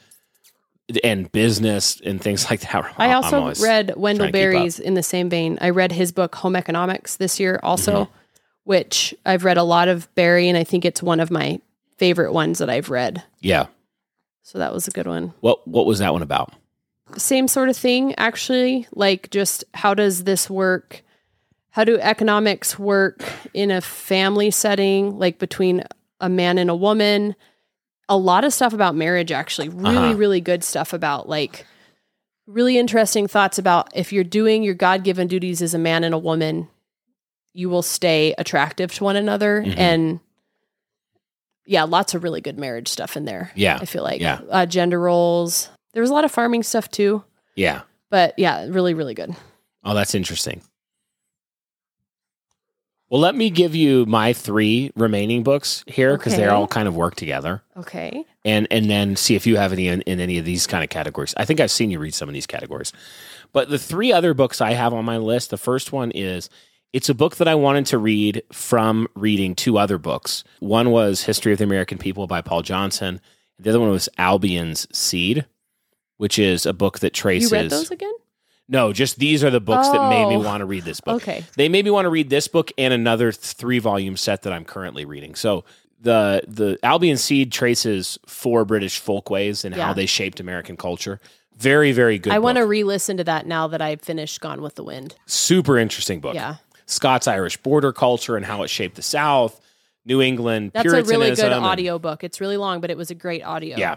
and 1.05 1.31
business 1.33 2.01
and 2.05 2.21
things 2.21 2.49
like 2.51 2.61
that. 2.61 2.95
I 2.99 3.13
also 3.15 3.53
read 3.63 3.95
Wendell 3.97 3.97
trying 3.97 4.17
to 4.19 4.23
keep 4.25 4.29
up. 4.29 4.33
Berry's 4.33 4.79
in 4.81 4.95
the 4.95 5.03
same 5.03 5.29
vein. 5.29 5.59
I 5.61 5.71
read 5.71 5.93
his 5.93 6.13
book 6.13 6.35
Home 6.37 6.57
Economics 6.57 7.17
this 7.17 7.39
year, 7.41 7.61
also, 7.63 7.93
Mm-hmm. 8.05 8.13
which 8.65 9.15
I've 9.27 9.45
read 9.45 9.59
a 9.59 9.63
lot 9.63 9.89
of 9.89 10.13
Berry, 10.15 10.49
and 10.49 10.57
I 10.59 10.65
think 10.65 10.85
it's 10.85 11.03
one 11.03 11.21
of 11.21 11.31
my 11.31 11.61
favorite 11.97 12.33
ones 12.33 12.59
that 12.59 12.71
I've 12.71 12.91
read. 12.91 13.23
Yeah. 13.41 13.67
So 14.43 14.59
that 14.59 14.73
was 14.73 14.89
a 14.89 14.91
good 14.91 15.07
one. 15.07 15.33
What 15.41 15.67
what 15.69 15.87
was 15.87 15.99
that 16.01 16.13
one 16.13 16.23
about? 16.23 16.53
same 17.19 17.47
sort 17.47 17.69
of 17.69 17.77
thing 17.77 18.15
actually 18.17 18.87
like 18.95 19.29
just 19.31 19.65
how 19.75 19.93
does 19.93 20.25
this 20.25 20.49
work 20.49 21.03
how 21.69 21.85
do 21.85 21.99
economics 22.01 22.79
work 22.79 23.23
in 23.53 23.71
a 23.71 23.83
family 23.83 24.51
setting 24.51 25.19
like 25.19 25.39
between 25.39 25.85
a 26.21 26.29
man 26.31 26.57
and 26.57 26.71
a 26.71 26.75
woman 26.75 27.37
a 28.13 28.17
lot 28.17 28.45
of 28.45 28.53
stuff 28.53 28.73
about 28.75 28.95
marriage 28.95 29.33
actually 29.33 29.69
really 29.71 29.97
Uh-huh. 29.97 30.15
really 30.15 30.41
good 30.41 30.63
stuff 30.63 30.93
about 30.93 31.29
like 31.29 31.65
really 32.47 32.77
interesting 32.77 33.27
thoughts 33.27 33.57
about 33.59 33.89
if 33.95 34.13
you're 34.13 34.25
doing 34.41 34.63
your 34.63 34.75
god-given 34.75 35.29
duties 35.29 35.63
as 35.63 35.73
a 35.75 35.79
man 35.79 36.05
and 36.05 36.13
a 36.15 36.19
woman 36.19 36.69
you 37.55 37.71
will 37.71 37.83
stay 37.83 38.35
attractive 38.37 38.93
to 38.95 39.05
one 39.05 39.17
another 39.17 39.63
Mhm. 39.65 39.79
and 39.79 40.21
yeah 41.67 41.85
lots 41.85 42.15
of 42.15 42.23
really 42.23 42.41
good 42.41 42.59
marriage 42.59 42.89
stuff 42.89 43.17
in 43.17 43.25
there 43.25 43.51
Yeah. 43.55 43.79
i 43.81 43.85
feel 43.87 44.03
like 44.03 44.21
Yeah. 44.21 44.41
uh, 44.51 44.67
gender 44.67 44.99
roles 45.01 45.71
there 45.95 46.01
was 46.03 46.11
a 46.11 46.15
lot 46.15 46.25
of 46.25 46.33
farming 46.33 46.63
stuff 46.65 46.91
too 46.91 47.25
Yeah. 47.55 47.83
but 48.11 48.35
yeah, 48.39 48.67
really, 48.69 48.95
really 48.95 49.15
good. 49.15 49.35
Oh, 49.85 49.95
that's 49.95 50.15
interesting. 50.15 50.63
Well, 53.13 53.21
let 53.21 53.35
me 53.35 53.51
give 53.51 53.75
you 53.75 54.07
my 54.07 54.33
three 54.33 54.91
remaining 54.97 55.43
books 55.43 55.85
here 55.87 56.17
because 56.17 56.35
they 56.35 56.47
all 56.49 56.67
kind 56.67 56.89
of 56.89 56.97
work 56.97 57.15
together, 57.15 57.63
Okay. 57.77 58.25
and 58.43 58.67
and 58.71 58.89
then 58.89 59.17
see 59.17 59.35
if 59.35 59.47
you 59.47 59.59
have 59.59 59.71
any 59.75 59.89
in, 59.89 60.01
in 60.03 60.19
any 60.19 60.39
of 60.39 60.47
these 60.47 60.67
kind 60.67 60.83
of 60.83 60.89
categories. 60.89 61.35
I 61.37 61.45
think 61.45 61.61
I've 61.61 61.71
seen 61.71 61.91
you 61.91 61.99
read 61.99 62.15
some 62.15 62.27
of 62.31 62.33
these 62.33 62.47
categories, 62.47 62.91
but 63.53 63.69
the 63.69 63.79
three 63.79 64.15
other 64.15 64.33
books 64.33 64.63
I 64.63 64.73
have 64.73 64.95
on 64.95 65.05
my 65.05 65.19
list. 65.19 65.51
The 65.51 65.59
first 65.59 65.93
one 65.93 66.11
is 66.13 66.49
it's 66.95 67.11
a 67.11 67.15
book 67.15 67.37
that 67.37 67.49
I 67.49 67.55
wanted 67.55 67.85
to 67.87 67.99
read 67.99 68.43
from 68.51 69.07
reading 69.15 69.55
two 69.55 69.77
other 69.77 69.99
books. 69.99 70.43
One 70.61 70.91
was 70.91 71.25
History 71.25 71.53
of 71.53 71.59
the 71.59 71.65
American 71.65 71.99
People 71.99 72.27
by 72.27 72.41
Paul 72.41 72.63
Johnson, 72.63 73.21
The 73.59 73.69
other 73.69 73.81
one 73.81 73.91
was 73.91 74.09
Albion's 74.17 74.87
Seed, 74.91 75.45
which 76.17 76.39
is 76.39 76.65
a 76.65 76.73
book 76.73 77.01
that 77.01 77.15
You 77.19 77.21
traces. 77.21 77.53
read 77.53 77.69
those 77.69 77.91
again? 77.91 78.13
No, 78.73 78.93
just 78.93 79.19
these 79.19 79.45
are 79.45 79.51
the 79.51 79.61
books 79.61 79.87
that 79.91 80.09
made 80.09 80.27
me 80.29 80.37
Oh. 80.37 80.41
want 80.41 80.63
to 80.63 80.65
read 80.65 80.85
this 80.85 81.01
book. 81.01 81.17
Okay. 81.23 81.45
They 81.57 81.69
made 81.69 81.85
me 81.85 81.91
want 81.91 82.07
to 82.07 82.09
read 82.09 82.31
this 82.31 82.49
book 82.49 82.73
and 82.79 82.93
another 82.95 83.31
three 83.31 83.79
volume 83.79 84.17
set 84.17 84.43
that 84.43 84.53
I'm 84.53 84.65
currently 84.65 85.05
reading. 85.05 85.35
So 85.35 85.65
the 86.01 86.43
the 86.49 86.79
Albion 86.83 87.19
Seed 87.19 87.53
traces 87.53 88.19
four 88.27 88.65
British 88.65 88.99
folkways 88.99 89.65
and 89.65 89.75
how 89.75 89.93
they 89.93 90.07
shaped 90.07 90.41
American 90.41 90.77
culture. 90.77 91.21
Very, 91.57 91.93
very 91.93 92.19
good. 92.19 92.33
I 92.33 92.39
want 92.39 92.57
to 92.57 92.67
re-listen 92.67 93.19
to 93.19 93.25
that 93.25 93.47
now 93.47 93.69
that 93.69 93.83
I've 93.83 94.01
finished 94.01 94.41
Gone 94.41 94.63
with 94.63 94.75
the 94.75 94.83
Wind. 94.83 95.15
super 95.27 95.79
interesting 95.79 96.21
book. 96.21 96.35
Yeah, 96.35 96.57
Scots 96.87 97.29
Irish 97.29 97.59
border 97.59 97.93
culture 97.93 98.37
and 98.37 98.45
how 98.47 98.63
it 98.63 98.69
shaped 98.71 98.97
the 98.97 99.03
South, 99.03 99.61
New 100.07 100.21
England, 100.23 100.73
that's 100.75 100.91
a 100.91 101.03
really 101.05 101.35
good 101.37 101.53
audio 101.53 101.99
book. 101.99 102.25
It's 102.25 102.41
really 102.41 102.57
long, 102.57 102.81
but 102.81 102.91
it 102.91 102.97
was 102.97 103.11
a 103.11 103.15
great 103.15 103.43
audio. 103.45 103.77
Yeah. 103.77 103.97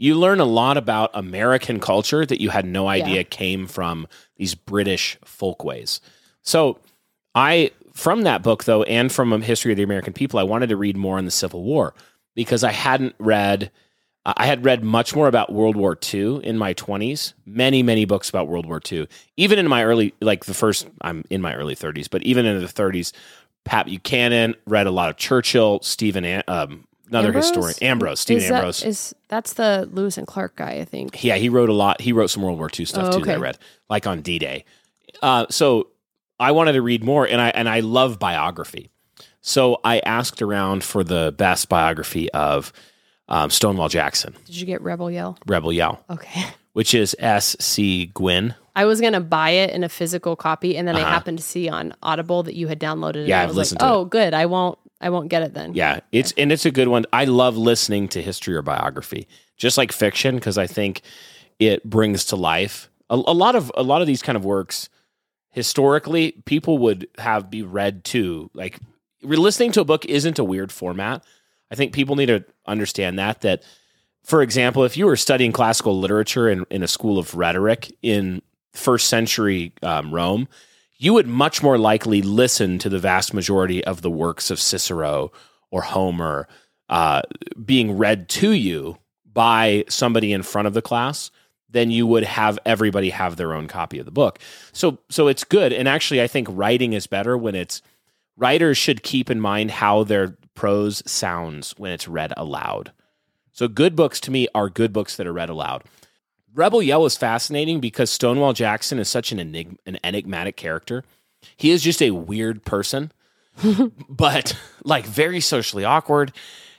You 0.00 0.14
learn 0.14 0.40
a 0.40 0.46
lot 0.46 0.78
about 0.78 1.10
American 1.12 1.78
culture 1.78 2.24
that 2.24 2.40
you 2.40 2.48
had 2.48 2.64
no 2.64 2.88
idea 2.88 3.16
Yeah. 3.16 3.22
came 3.24 3.66
from 3.66 4.08
these 4.36 4.54
British 4.54 5.18
folkways. 5.26 6.00
So, 6.42 6.78
I, 7.34 7.70
from 7.92 8.22
that 8.22 8.42
book 8.42 8.64
though, 8.64 8.82
and 8.84 9.12
from 9.12 9.30
a 9.34 9.40
history 9.40 9.72
of 9.72 9.76
the 9.76 9.82
American 9.82 10.14
people, 10.14 10.40
I 10.40 10.42
wanted 10.42 10.70
to 10.70 10.76
read 10.78 10.96
more 10.96 11.18
on 11.18 11.26
the 11.26 11.30
Civil 11.30 11.62
War 11.62 11.92
because 12.34 12.64
I 12.64 12.72
hadn't 12.72 13.14
read, 13.18 13.70
I 14.24 14.46
had 14.46 14.64
read 14.64 14.82
much 14.82 15.14
more 15.14 15.28
about 15.28 15.52
World 15.52 15.76
War 15.76 15.98
II 16.14 16.42
in 16.46 16.56
my 16.56 16.72
20s, 16.72 17.34
many, 17.44 17.82
many 17.82 18.06
books 18.06 18.30
about 18.30 18.48
World 18.48 18.64
War 18.64 18.80
II. 18.90 19.06
Even 19.36 19.58
in 19.58 19.68
my 19.68 19.84
early, 19.84 20.14
like 20.22 20.46
the 20.46 20.54
first, 20.54 20.88
I'm 21.02 21.24
in 21.28 21.42
my 21.42 21.54
early 21.54 21.76
30s, 21.76 22.08
but 22.08 22.22
even 22.22 22.46
in 22.46 22.58
the 22.58 22.66
30s, 22.66 23.12
Pat 23.66 23.84
Buchanan 23.84 24.54
read 24.66 24.86
a 24.86 24.90
lot 24.90 25.10
of 25.10 25.18
Churchill, 25.18 25.80
Stephen, 25.82 26.42
um, 26.48 26.86
another 27.10 27.28
Ambrose? 27.28 27.44
historian, 27.48 27.74
Ambrose, 27.82 28.20
Stephen 28.20 28.42
is 28.44 28.50
Ambrose. 28.50 28.82
Is 28.82 29.14
that's 29.28 29.52
the 29.54 29.88
Lewis 29.92 30.16
and 30.18 30.26
Clark 30.26 30.56
guy? 30.56 30.74
I 30.80 30.84
think. 30.84 31.22
Yeah, 31.22 31.36
he 31.36 31.48
wrote 31.48 31.68
a 31.68 31.74
lot. 31.74 32.00
He 32.00 32.12
wrote 32.12 32.30
some 32.30 32.42
World 32.42 32.58
War 32.58 32.70
II 32.76 32.84
stuff 32.86 33.14
Oh, 33.14 33.18
too 33.18 33.24
that 33.26 33.36
I 33.36 33.40
read, 33.40 33.58
like 33.88 34.06
on 34.06 34.22
D 34.22 34.38
Day. 34.38 34.64
Uh, 35.22 35.46
so 35.50 35.88
I 36.38 36.52
wanted 36.52 36.72
to 36.72 36.82
read 36.82 37.04
more, 37.04 37.26
and 37.26 37.40
I 37.40 37.50
and 37.50 37.68
I 37.68 37.80
love 37.80 38.18
biography. 38.18 38.90
So 39.42 39.80
I 39.84 40.00
asked 40.00 40.42
around 40.42 40.84
for 40.84 41.02
the 41.04 41.34
best 41.36 41.68
biography 41.68 42.30
of 42.32 42.72
um, 43.28 43.48
Stonewall 43.48 43.88
Jackson, 43.88 44.34
Did 44.44 44.56
you 44.56 44.66
get 44.66 44.82
Rebel 44.82 45.10
Yell? 45.10 45.38
Rebel 45.46 45.72
Yell, 45.72 46.04
Okay. 46.10 46.44
which 46.74 46.94
is 46.94 47.14
S. 47.18 47.56
C. 47.60 48.06
Gwynne. 48.06 48.54
I 48.76 48.84
was 48.86 49.00
gonna 49.00 49.20
buy 49.20 49.50
it 49.50 49.70
in 49.70 49.82
a 49.84 49.88
physical 49.88 50.36
copy, 50.36 50.76
and 50.76 50.86
then 50.86 50.96
I 50.96 51.00
Uh-huh. 51.02 51.10
happened 51.10 51.38
to 51.38 51.44
see 51.44 51.68
on 51.68 51.94
Audible 52.02 52.42
that 52.44 52.54
you 52.54 52.68
had 52.68 52.78
downloaded 52.80 53.16
it. 53.24 53.28
Yeah, 53.28 53.36
and 53.36 53.40
I 53.40 53.42
I've 53.44 53.48
was 53.50 53.56
listened 53.56 53.80
like, 53.80 53.88
to 53.90 53.94
it. 53.94 53.98
Oh, 53.98 54.04
good. 54.04 54.34
I 54.34 54.46
won't. 54.46 54.78
I 55.00 55.10
won't 55.10 55.28
get 55.28 55.42
it 55.42 55.54
then. 55.54 55.74
Yeah, 55.74 56.00
it's 56.12 56.32
and 56.36 56.52
it's 56.52 56.66
a 56.66 56.70
good 56.70 56.88
one. 56.88 57.06
I 57.12 57.24
love 57.24 57.56
listening 57.56 58.08
to 58.08 58.22
history 58.22 58.54
or 58.54 58.62
biography, 58.62 59.26
just 59.56 59.78
like 59.78 59.92
fiction, 59.92 60.34
because 60.34 60.58
I 60.58 60.66
think 60.66 61.02
it 61.58 61.84
brings 61.84 62.26
to 62.26 62.36
life 62.36 62.90
a, 63.10 63.14
a 63.14 63.34
lot 63.34 63.56
of 63.56 63.70
a 63.76 63.82
lot 63.82 64.00
of 64.00 64.06
these 64.06 64.22
kind 64.22 64.36
of 64.36 64.44
works. 64.44 64.88
Historically, 65.50 66.32
people 66.44 66.78
would 66.78 67.08
have 67.18 67.50
be 67.50 67.62
read 67.62 68.04
too. 68.04 68.50
Like 68.54 68.78
listening 69.22 69.72
to 69.72 69.80
a 69.80 69.84
book 69.84 70.04
isn't 70.06 70.38
a 70.38 70.44
weird 70.44 70.72
format. 70.72 71.24
I 71.70 71.74
think 71.74 71.92
people 71.92 72.16
need 72.16 72.26
to 72.26 72.44
understand 72.66 73.18
that. 73.18 73.40
That, 73.42 73.64
for 74.22 74.42
example, 74.42 74.84
if 74.84 74.96
you 74.96 75.06
were 75.06 75.16
studying 75.16 75.52
classical 75.52 75.98
literature 75.98 76.48
in, 76.48 76.64
in 76.70 76.82
a 76.82 76.88
school 76.88 77.18
of 77.18 77.34
rhetoric 77.34 77.92
in 78.00 78.42
first 78.72 79.08
century 79.08 79.72
um, 79.82 80.14
Rome, 80.14 80.48
you 81.00 81.14
would 81.14 81.26
much 81.26 81.62
more 81.62 81.78
likely 81.78 82.20
listen 82.20 82.78
to 82.78 82.90
the 82.90 82.98
vast 82.98 83.32
majority 83.32 83.82
of 83.82 84.02
the 84.02 84.10
works 84.10 84.50
of 84.50 84.60
Cicero 84.60 85.32
or 85.70 85.80
Homer 85.80 86.46
uh, 86.90 87.22
being 87.64 87.96
read 87.96 88.28
to 88.28 88.50
you 88.50 88.98
by 89.24 89.86
somebody 89.88 90.30
in 90.30 90.42
front 90.42 90.68
of 90.68 90.74
the 90.74 90.82
class 90.82 91.30
than 91.70 91.90
you 91.90 92.06
would 92.06 92.24
have 92.24 92.58
everybody 92.66 93.08
have 93.08 93.36
their 93.36 93.54
own 93.54 93.66
copy 93.66 93.98
of 93.98 94.04
the 94.04 94.10
book. 94.10 94.40
So 94.72 94.98
so 95.08 95.26
it's 95.26 95.42
good. 95.42 95.72
And 95.72 95.88
actually 95.88 96.20
I 96.20 96.26
think 96.26 96.48
writing 96.50 96.92
is 96.92 97.06
better 97.06 97.38
when 97.38 97.54
it's 97.54 97.80
writers 98.36 98.76
should 98.76 99.02
keep 99.02 99.30
in 99.30 99.40
mind 99.40 99.70
how 99.70 100.04
their 100.04 100.36
prose 100.54 101.02
sounds 101.10 101.72
when 101.78 101.92
it's 101.92 102.08
read 102.08 102.34
aloud. 102.36 102.92
So 103.52 103.68
good 103.68 103.96
books 103.96 104.20
to 104.20 104.30
me 104.30 104.48
are 104.54 104.68
good 104.68 104.92
books 104.92 105.16
that 105.16 105.26
are 105.26 105.32
read 105.32 105.48
aloud. 105.48 105.82
Rebel 106.54 106.82
Yell 106.82 107.06
is 107.06 107.16
fascinating 107.16 107.80
because 107.80 108.10
Stonewall 108.10 108.52
Jackson 108.52 108.98
is 108.98 109.08
such 109.08 109.32
an, 109.32 109.38
enig- 109.38 109.76
an 109.86 109.98
enigmatic 110.04 110.56
character. 110.56 111.04
He 111.56 111.70
is 111.70 111.82
just 111.82 112.02
a 112.02 112.10
weird 112.10 112.64
person, 112.64 113.12
but 114.08 114.56
like 114.84 115.06
very 115.06 115.40
socially 115.40 115.84
awkward, 115.84 116.32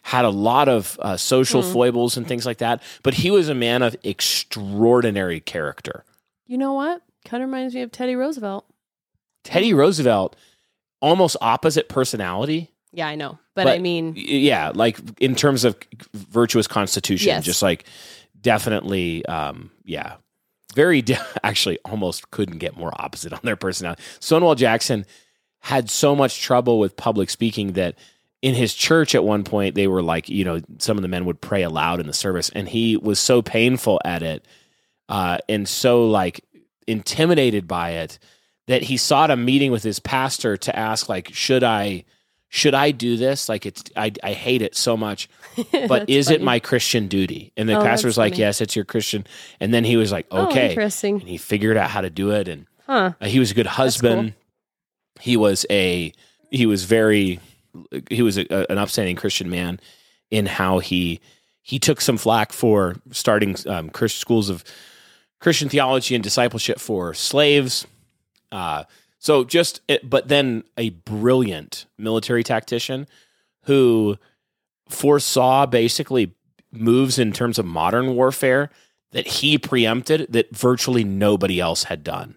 had 0.04 0.26
a 0.26 0.30
lot 0.30 0.68
of 0.68 0.98
uh, 1.02 1.16
social 1.18 1.62
foibles 1.64 2.18
and 2.18 2.28
things 2.28 2.46
like 2.46 2.58
that. 2.60 2.82
But 3.04 3.14
he 3.16 3.32
was 3.32 3.50
a 3.50 3.56
man 3.56 3.82
of 3.82 3.96
extraordinary 4.04 5.40
character. 5.40 6.04
You 6.48 6.58
know 6.58 6.74
what? 6.74 7.02
Kind 7.26 7.44
of 7.44 7.50
reminds 7.50 7.74
me 7.76 7.82
of 7.82 7.92
Teddy 7.92 8.16
Roosevelt. 8.16 8.66
Teddy 9.44 9.74
Roosevelt, 9.74 10.36
almost 11.02 11.38
opposite 11.42 11.88
personality. 11.90 12.72
Yeah, 12.94 13.08
I 13.08 13.16
know, 13.16 13.40
but, 13.56 13.64
But- 13.66 13.76
I 13.76 13.80
mean, 13.80 14.14
Yeah, 14.18 14.72
like 14.76 14.98
in 15.20 15.36
terms 15.36 15.64
of 15.64 15.78
virtuous 16.14 16.68
constitution, 16.68 17.28
Yes. 17.28 17.46
just 17.46 17.62
like 17.62 17.86
definitely, 18.42 19.26
um, 19.26 19.72
yeah, 19.84 20.16
very 20.74 21.02
de- 21.02 21.20
actually 21.44 21.80
almost 21.86 22.32
couldn't 22.32 22.58
get 22.58 22.78
more 22.78 22.92
opposite 22.96 23.34
on 23.34 23.40
their 23.44 23.56
personality. 23.56 24.02
Stonewall 24.20 24.56
Jackson 24.56 25.06
had 25.60 25.90
so 25.90 26.16
much 26.16 26.42
trouble 26.42 26.80
with 26.80 26.98
public 26.98 27.30
speaking 27.30 27.74
that 27.74 27.96
in 28.42 28.56
his 28.56 28.74
church 28.74 29.14
at 29.14 29.24
one 29.24 29.44
point 29.44 29.76
they 29.76 29.88
were 29.88 30.02
like, 30.02 30.28
you 30.28 30.44
know, 30.44 30.60
some 30.80 30.98
of 30.98 31.04
the 31.04 31.08
men 31.08 31.26
would 31.26 31.40
pray 31.40 31.62
aloud 31.62 32.00
in 32.00 32.08
the 32.08 32.14
service, 32.14 32.50
and 32.50 32.68
he 32.68 32.98
was 32.98 33.20
so 33.20 33.42
painful 33.42 34.02
at 34.04 34.24
it 34.24 34.46
uh, 35.12 35.38
and 35.50 35.68
so 35.68 36.06
like 36.06 36.44
intimidated 36.88 37.68
by 37.68 37.92
it 37.92 38.18
that 38.68 38.82
he 38.82 38.96
sought 38.96 39.30
a 39.30 39.36
meeting 39.36 39.70
with 39.70 39.84
his 39.84 40.00
pastor 40.00 40.56
to 40.56 40.76
ask 40.76 41.10
like, 41.10 41.34
should 41.34 41.64
I? 41.64 42.06
Should 42.54 42.74
I 42.76 42.92
do 42.92 43.16
this? 43.16 43.48
Like 43.48 43.66
it's 43.66 43.82
I, 43.96 44.12
I 44.22 44.34
hate 44.34 44.62
it 44.62 44.76
so 44.76 44.98
much 44.98 45.30
but 45.88 46.10
is 46.10 46.30
it 46.30 46.42
my 46.42 46.60
Christian 46.60 47.08
duty? 47.08 47.54
And 47.56 47.68
the 47.70 47.80
Oh, 47.80 47.82
pastor 47.84 48.08
was 48.08 48.18
like, 48.18 48.34
funny. 48.34 48.42
yes, 48.42 48.60
it's 48.60 48.76
your 48.76 48.84
Christian. 48.86 49.26
And 49.62 49.74
then 49.74 49.86
he 49.86 49.96
was 49.98 50.12
like, 50.12 50.28
Oh, 50.32 50.48
okay. 50.48 50.70
interesting. 50.70 51.20
and 51.22 51.30
he 51.30 51.38
figured 51.38 51.78
out 51.78 51.90
how 51.90 52.02
to 52.02 52.10
do 52.10 52.32
it. 52.32 52.48
And 52.50 52.68
Huh. 52.86 53.14
uh, 53.22 53.26
he 53.28 53.40
was 53.40 53.52
a 53.52 53.54
good 53.54 53.68
husband. 53.68 54.34
He 55.22 55.38
was 55.38 55.66
a, 55.70 56.12
he 56.50 56.66
was 56.66 56.84
very, 56.84 57.40
he 58.10 58.22
was 58.22 58.38
a, 58.38 58.46
a- 58.54 58.66
an 58.70 58.78
upstanding 58.78 59.16
Christian 59.16 59.50
man 59.50 59.80
in 60.30 60.46
how 60.46 60.80
he, 60.80 61.22
he 61.62 61.80
took 61.80 62.02
some 62.02 62.18
flack 62.18 62.52
for 62.52 62.96
starting 63.12 63.56
um, 63.68 63.90
Christian 63.90 64.20
schools 64.20 64.50
of 64.50 64.64
Christian 65.40 65.70
theology 65.70 66.16
and 66.16 66.24
discipleship 66.24 66.80
for 66.80 67.14
slaves. 67.14 67.88
Uh, 68.52 68.84
so 69.22 69.44
just, 69.44 69.82
but 70.04 70.30
then 70.30 70.64
a 70.78 70.90
brilliant 70.90 71.86
military 71.96 72.44
tactician 72.44 73.08
who 73.66 74.18
foresaw 74.90 75.68
basically 75.68 76.34
moves 76.72 77.20
in 77.20 77.32
terms 77.32 77.60
of 77.60 77.66
modern 77.68 78.16
warfare 78.16 78.72
that 79.12 79.28
he 79.28 79.60
preempted 79.60 80.26
that 80.34 80.56
virtually 80.56 81.04
nobody 81.04 81.60
else 81.60 81.84
had 81.84 82.04
done 82.04 82.36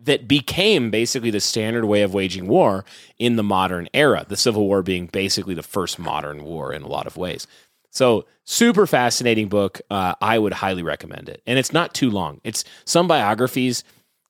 that 0.00 0.26
became 0.26 0.90
basically 0.90 1.30
the 1.30 1.38
standard 1.38 1.84
way 1.84 2.02
of 2.02 2.12
waging 2.12 2.48
war 2.48 2.84
in 3.16 3.36
the 3.36 3.44
modern 3.44 3.88
era 3.94 4.26
the 4.28 4.36
civil 4.36 4.66
war 4.66 4.82
being 4.82 5.06
basically 5.06 5.54
the 5.54 5.62
first 5.62 6.00
modern 6.00 6.42
war 6.42 6.72
in 6.72 6.82
a 6.82 6.88
lot 6.88 7.06
of 7.06 7.16
ways. 7.16 7.46
So 7.90 8.26
super 8.42 8.88
fascinating 8.88 9.48
book. 9.48 9.80
Uh, 9.88 10.14
i 10.20 10.36
would 10.36 10.54
highly 10.54 10.82
recommend 10.82 11.28
it. 11.28 11.42
And 11.46 11.60
it's 11.60 11.72
not 11.72 11.94
too 11.94 12.10
long. 12.10 12.40
It's 12.42 12.64
some 12.84 13.06
biographies 13.06 13.84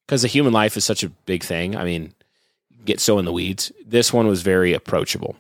because 0.07 0.23
the 0.23 0.29
human 0.29 0.53
life 0.53 0.77
is 0.77 0.85
such 0.85 1.03
a 1.03 1.09
big 1.27 1.43
thing 1.43 1.77
i 1.77 1.85
mean 1.85 2.13
get 2.85 3.01
so 3.01 3.19
in 3.19 3.25
the 3.25 3.33
weeds 3.33 3.73
this 3.87 4.13
one 4.13 4.27
was 4.27 4.43
very 4.43 4.73
approachable 4.75 5.37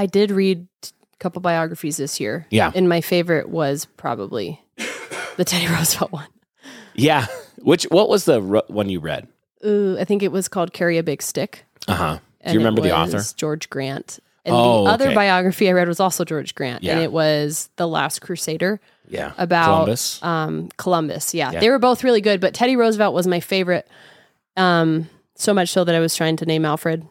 I 0.00 0.06
did 0.06 0.30
read 0.30 0.68
a 0.84 1.16
couple 1.18 1.42
biographies 1.42 1.96
this 1.96 2.20
year. 2.20 2.46
Yeah. 2.50 2.70
And 2.72 2.88
my 2.88 3.00
favorite 3.00 3.48
was 3.48 3.86
probably 3.96 4.62
the 5.36 5.44
Teddy 5.44 5.66
Roosevelt 5.66 6.12
one. 6.12 6.28
yeah 6.94 7.26
which 7.58 7.82
what 7.84 8.08
was 8.08 8.24
the 8.24 8.40
ru- 8.40 8.62
one 8.68 8.88
you 8.88 9.00
read 9.00 9.26
Ooh, 9.66 9.96
I 9.98 10.04
think 10.04 10.22
it 10.22 10.30
was 10.30 10.46
called 10.46 10.72
Carry 10.72 10.98
a 10.98 11.02
Big 11.02 11.20
Stick. 11.20 11.64
uh-huh 11.88 12.20
do 12.46 12.52
you 12.52 12.58
remember 12.60 12.80
the 12.80 12.96
author 12.96 13.20
George 13.36 13.68
Grant. 13.68 14.20
And 14.48 14.56
Oh, 14.56 14.84
the 14.84 14.90
other 14.90 15.06
okay. 15.06 15.14
biography 15.14 15.68
I 15.68 15.72
read 15.72 15.86
was 15.88 16.00
also 16.00 16.24
George 16.24 16.54
Grant. 16.54 16.82
Yeah. 16.82 16.94
And 16.94 17.02
it 17.02 17.12
was 17.12 17.68
The 17.76 17.86
Last 17.86 18.20
Crusader 18.20 18.80
yeah 19.10 19.32
about 19.38 19.64
columbus 19.84 20.22
um, 20.22 20.68
Columbus. 20.76 21.32
Yeah, 21.34 21.52
Yeah. 21.52 21.60
They 21.60 21.70
were 21.70 21.78
both 21.78 22.04
really 22.04 22.20
good, 22.20 22.40
but 22.40 22.52
Teddy 22.54 22.76
Roosevelt 22.76 23.14
was 23.14 23.26
my 23.26 23.40
favorite. 23.40 23.88
Um, 24.56 25.08
so 25.34 25.54
much 25.54 25.68
so 25.70 25.84
that 25.84 25.94
I 25.94 26.00
was 26.00 26.14
trying 26.16 26.36
to 26.36 26.46
name 26.46 26.64
Alfred 26.64 27.06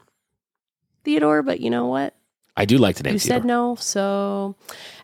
Theodore, 1.03 1.41
but 1.43 1.59
you 1.59 1.69
know 1.69 1.85
what? 1.87 2.13
i 2.59 2.65
do 2.65 2.77
like 2.79 2.95
to 2.97 3.03
name 3.03 3.13
you 3.13 3.19
Theodore. 3.19 3.37
said 3.41 3.45
no. 3.45 3.75
So, 3.75 4.55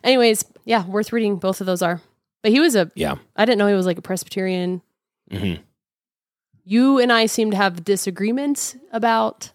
anyways, 0.02 0.44
yeah, 0.64 0.84
worth 0.86 1.12
reading. 1.12 1.36
Both 1.36 1.60
of 1.60 1.66
those 1.66 1.82
are. 1.82 2.00
But 2.42 2.50
he 2.52 2.60
was 2.60 2.74
a, 2.76 2.90
yeah 2.94 3.14
I 3.36 3.44
didn't 3.44 3.58
know 3.58 3.68
he 3.68 3.74
was 3.74 3.86
like 3.86 3.98
a 3.98 4.02
Presbyterian. 4.02 4.82
hmm 5.30 5.54
You 6.64 6.98
and 6.98 7.12
I 7.12 7.26
seem 7.26 7.50
to 7.52 7.56
have 7.56 7.84
disagreements 7.84 8.76
about 8.92 9.50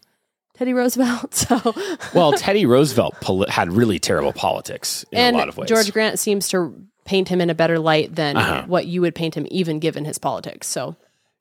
Teddy 0.60 0.74
Roosevelt. 0.74 1.32
So, 1.48 1.74
well 2.14 2.32
teddy 2.32 2.66
roosevelt 2.66 3.14
poli- 3.22 3.48
had 3.50 3.72
really 3.72 3.98
terrible 3.98 4.34
politics 4.34 5.06
in 5.10 5.18
and 5.18 5.36
a 5.36 5.38
lot 5.38 5.48
of 5.48 5.56
ways 5.56 5.70
George 5.70 5.90
Grant 5.90 6.18
seems 6.18 6.48
to 6.48 6.74
paint 7.06 7.28
him 7.28 7.40
in 7.40 7.48
a 7.48 7.54
better 7.54 7.78
light 7.78 8.14
than 8.14 8.36
Uh-huh. 8.36 8.64
what 8.66 8.84
you 8.86 9.00
would 9.00 9.14
paint 9.14 9.34
him, 9.34 9.46
even 9.50 9.78
given 9.78 10.04
his 10.04 10.18
politics. 10.18 10.66
So 10.68 10.96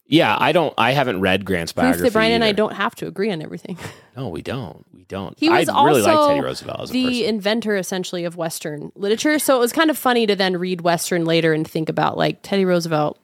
Yeah, 0.08 0.36
I 0.40 0.54
don't. 0.54 0.74
I 0.78 0.92
haven't 0.94 1.20
read 1.20 1.44
Grant's 1.44 1.74
biography. 1.74 2.00
proof 2.04 2.14
that 2.14 2.18
Brian 2.18 2.32
and 2.32 2.44
I 2.46 2.54
don't 2.54 2.74
have 2.74 2.96
to 2.96 3.08
agree 3.08 3.30
on 3.32 3.42
everything. 3.42 3.78
No, 4.18 4.28
we 4.30 4.42
don't. 4.42 4.86
We 4.94 5.04
don't. 5.06 5.38
He 5.40 5.50
was 5.50 5.70
I 5.70 5.84
really 5.86 6.02
also 6.02 6.14
like 6.16 6.30
Teddy 6.30 6.42
Roosevelt 6.42 6.80
as 6.82 6.90
a 6.90 6.94
the 6.94 7.06
person. 7.06 7.24
inventor 7.26 7.76
essentially 7.78 8.26
of 8.26 8.36
Western 8.38 8.92
literature. 8.96 9.38
So 9.40 9.56
it 9.56 9.60
was 9.60 9.72
kind 9.72 9.90
of 9.90 9.98
funny 9.98 10.26
to 10.28 10.36
then 10.36 10.58
read 10.58 10.82
Western 10.82 11.24
later 11.26 11.54
and 11.54 11.66
think 11.68 11.88
about 11.90 12.18
like 12.18 12.40
Teddy 12.42 12.66
Roosevelt 12.66 13.18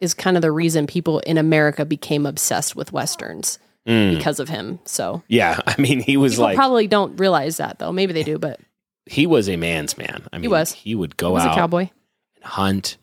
is 0.00 0.12
kind 0.14 0.36
of 0.36 0.42
the 0.42 0.50
reason 0.52 0.86
people 0.86 1.20
in 1.20 1.38
America 1.38 1.84
became 1.86 2.26
obsessed 2.26 2.74
with 2.76 2.92
Westerns 2.92 3.58
Mm. 3.90 4.16
because 4.16 4.38
of 4.40 4.48
him. 4.48 4.78
So 4.84 5.22
Yeah, 5.28 5.60
I 5.66 5.74
mean, 5.80 6.00
he 6.00 6.16
was 6.16 6.34
people 6.34 6.44
like 6.44 6.56
probably 6.56 6.86
don't 6.86 7.16
realize 7.18 7.56
that 7.58 7.78
though. 7.78 7.92
Maybe 7.92 8.12
they 8.12 8.22
do, 8.22 8.38
but 8.38 8.60
he 9.06 9.26
was 9.26 9.48
a 9.48 9.56
man's 9.56 9.98
man. 9.98 10.22
I 10.32 10.36
mean, 10.36 10.42
he 10.42 10.48
was. 10.48 10.72
He 10.72 10.94
would 10.94 11.12
he 11.12 11.16
go 11.16 11.36
a 11.36 11.40
out 11.40 11.56
cowboy. 11.56 11.80
and 12.36 12.44
hunt 12.44 12.96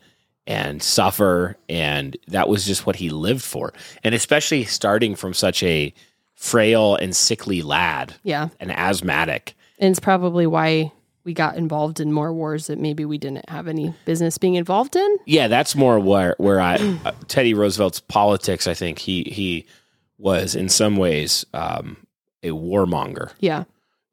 and 0.46 0.82
suffer, 0.82 1.56
and 1.68 2.16
that 2.28 2.48
was 2.48 2.64
just 2.64 2.86
what 2.86 2.96
he 2.96 3.10
lived 3.10 3.42
for. 3.44 3.72
And 4.02 4.14
especially 4.14 4.64
starting 4.64 5.14
from 5.14 5.34
such 5.34 5.62
a 5.62 5.92
frail 6.34 6.94
and 6.96 7.14
sickly 7.14 7.60
lad, 7.62 8.14
Yeah. 8.22 8.48
an 8.60 8.70
asthmatic. 8.70 9.54
And 9.78 9.90
it's 9.90 10.00
probably 10.00 10.46
why 10.46 10.92
we 11.24 11.34
got 11.34 11.56
involved 11.56 12.00
in 12.00 12.12
more 12.12 12.32
wars 12.32 12.68
that 12.68 12.78
maybe 12.78 13.04
we 13.04 13.18
didn't 13.18 13.46
have 13.50 13.68
any 13.68 13.92
business 14.06 14.38
being 14.38 14.54
involved 14.54 14.96
in. 14.96 15.18
Yeah, 15.26 15.48
that's 15.48 15.76
more 15.76 16.00
where 16.00 16.34
where 16.38 16.60
I 16.60 16.76
uh, 17.04 17.12
Teddy 17.26 17.52
Roosevelt's 17.52 18.00
politics. 18.00 18.66
I 18.66 18.72
think 18.74 18.98
he 18.98 19.24
he 19.24 19.66
was 20.18 20.54
in 20.54 20.68
some 20.68 20.96
ways 20.96 21.46
um, 21.54 21.96
a 22.42 22.48
warmonger 22.50 23.32
Yeah. 23.40 23.64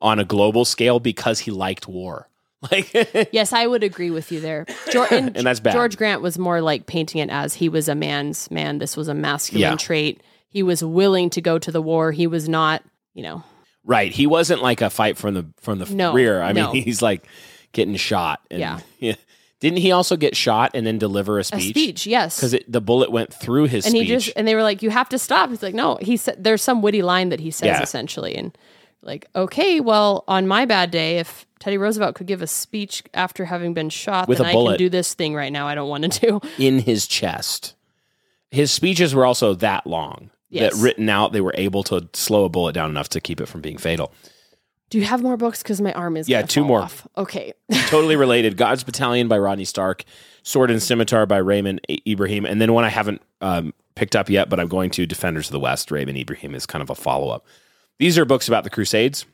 on 0.01 0.19
a 0.19 0.25
global 0.25 0.63
scale 0.65 0.99
because 0.99 1.39
he 1.41 1.51
liked 1.51 1.87
war. 1.87 2.27
Like, 2.71 3.29
Yes, 3.31 3.53
I 3.53 3.67
would 3.67 3.83
agree 3.83 4.09
with 4.09 4.31
you 4.31 4.39
there. 4.39 4.65
George, 4.91 5.11
and, 5.11 5.37
And 5.37 5.45
that's 5.45 5.59
bad. 5.59 5.73
George 5.73 5.97
Grant 5.97 6.21
was 6.23 6.39
more 6.39 6.61
like 6.61 6.87
painting 6.87 7.21
it 7.21 7.29
as 7.29 7.53
he 7.53 7.69
was 7.69 7.87
a 7.87 7.93
man's 7.93 8.49
man. 8.49 8.79
This 8.79 8.97
was 8.97 9.07
a 9.07 9.13
masculine 9.13 9.61
Yeah. 9.73 9.75
trait. 9.75 10.21
He 10.47 10.63
was 10.63 10.83
willing 10.83 11.29
to 11.31 11.41
go 11.41 11.59
to 11.59 11.71
the 11.71 11.81
war. 11.81 12.11
He 12.11 12.25
was 12.25 12.49
not, 12.49 12.81
you 13.13 13.21
know, 13.21 13.43
right? 13.83 14.11
He 14.11 14.25
wasn't 14.25 14.63
like 14.63 14.81
a 14.81 14.89
fight 14.89 15.15
from 15.17 15.35
the 15.35 15.45
from 15.61 15.77
the 15.77 15.85
No, 15.93 16.13
rear. 16.13 16.41
I 16.41 16.53
no. 16.53 16.71
mean, 16.73 16.83
he's 16.85 17.01
like 17.03 17.27
getting 17.71 17.97
shot. 17.97 18.39
And, 18.49 18.59
Yeah. 18.99 19.13
Didn't 19.65 19.79
he 19.79 19.91
also 19.91 20.15
get 20.15 20.35
shot 20.35 20.69
and 20.75 20.85
then 20.85 20.99
deliver 20.99 21.39
a 21.39 21.43
speech? 21.43 21.59
a 21.65 21.69
speech? 21.69 22.05
Yes. 22.05 22.35
because 22.37 22.55
the 22.67 22.81
bullet 22.81 23.11
went 23.11 23.33
through 23.33 23.63
his 23.65 23.83
and 23.85 23.93
speech. 23.93 24.07
he 24.07 24.13
just 24.13 24.29
and 24.35 24.47
they 24.47 24.53
were 24.53 24.61
like, 24.61 24.83
"You 24.83 24.91
have 24.91 25.09
to 25.09 25.17
stop." 25.17 25.49
He's 25.49 25.63
like, 25.63 25.73
"No." 25.73 25.97
He 26.01 26.17
said, 26.17 26.43
"There's 26.43 26.61
some 26.61 26.83
witty 26.83 27.01
line 27.01 27.29
that 27.29 27.39
he 27.39 27.49
says 27.49 27.65
Yeah. 27.65 27.81
essentially," 27.81 28.35
and 28.35 28.55
like, 29.01 29.27
okay, 29.35 29.79
well, 29.79 30.23
on 30.27 30.47
my 30.47 30.65
bad 30.65 30.91
day, 30.91 31.17
if 31.17 31.47
Teddy 31.59 31.79
Roosevelt 31.79 32.13
could 32.13 32.27
give 32.27 32.43
a 32.43 32.47
speech 32.47 33.01
after 33.15 33.45
having 33.45 33.73
been 33.73 33.89
shot, 33.89 34.27
With 34.27 34.37
then 34.37 34.45
a 34.47 34.49
I 34.49 34.53
bullet. 34.53 34.71
can 34.73 34.77
do 34.85 34.89
this 34.89 35.15
thing 35.15 35.33
right 35.33 35.51
now. 35.51 35.67
I 35.67 35.73
don't 35.73 35.89
want 35.89 36.11
to 36.11 36.19
do. 36.19 36.41
in 36.63 36.77
his 36.79 37.07
chest. 37.07 37.73
His 38.51 38.71
speeches 38.71 39.15
were 39.15 39.25
also 39.25 39.55
that 39.55 39.87
long 39.87 40.29
Yes. 40.51 40.73
that 40.75 40.81
written 40.81 41.09
out, 41.09 41.33
they 41.33 41.41
were 41.41 41.55
able 41.57 41.81
to 41.85 42.07
slow 42.13 42.45
a 42.45 42.49
bullet 42.49 42.73
down 42.73 42.89
enough 42.91 43.09
to 43.09 43.19
keep 43.19 43.41
it 43.41 43.47
from 43.47 43.61
being 43.61 43.77
fatal. 43.77 44.13
Do 44.89 44.99
you 44.99 45.05
have 45.05 45.21
more 45.23 45.35
books? 45.35 45.63
Because 45.63 45.81
my 45.81 45.91
arm 45.93 46.15
is 46.15 46.29
Yeah, 46.29 46.43
two 46.43 46.63
more. 46.63 46.81
off. 46.81 47.07
Okay, 47.17 47.53
totally 47.87 48.15
related. 48.15 48.55
God's 48.55 48.83
Battalion 48.83 49.27
by 49.27 49.37
Rodney 49.39 49.65
Stark, 49.65 50.03
Sword 50.43 50.69
and 50.71 50.81
Scimitar 50.81 51.25
by 51.25 51.37
Raymond 51.37 51.81
Ibrahim, 52.07 52.45
and 52.45 52.61
then 52.61 52.71
one 52.73 52.83
I 52.83 52.89
haven't 52.89 53.21
um, 53.41 53.73
picked 53.95 54.15
up 54.15 54.29
yet, 54.29 54.47
but 54.49 54.59
I'm 54.59 54.67
going 54.67 54.91
to 54.91 55.05
Defenders 55.05 55.47
of 55.47 55.53
the 55.53 55.59
West. 55.59 55.89
Raymond 55.91 56.17
Ibrahim 56.17 56.53
is 56.53 56.65
kind 56.65 56.81
of 56.83 56.89
a 56.91 56.95
follow 56.95 57.29
up. 57.29 57.45
These 57.97 58.17
are 58.17 58.25
books 58.25 58.47
about 58.47 58.63
the 58.63 58.69
Crusades. 58.69 59.25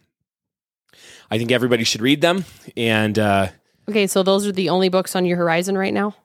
I 1.30 1.38
think 1.38 1.52
everybody 1.52 1.84
should 1.84 2.02
read 2.02 2.22
them, 2.22 2.46
and 2.76 3.18
uh, 3.18 3.48
okay. 3.90 4.08
So 4.08 4.24
those 4.24 4.46
are 4.48 4.52
the 4.52 4.70
only 4.70 4.90
books 4.90 5.16
on 5.16 5.26
your 5.26 5.38
horizon 5.38 5.78
right 5.78 5.94
now 5.94 6.16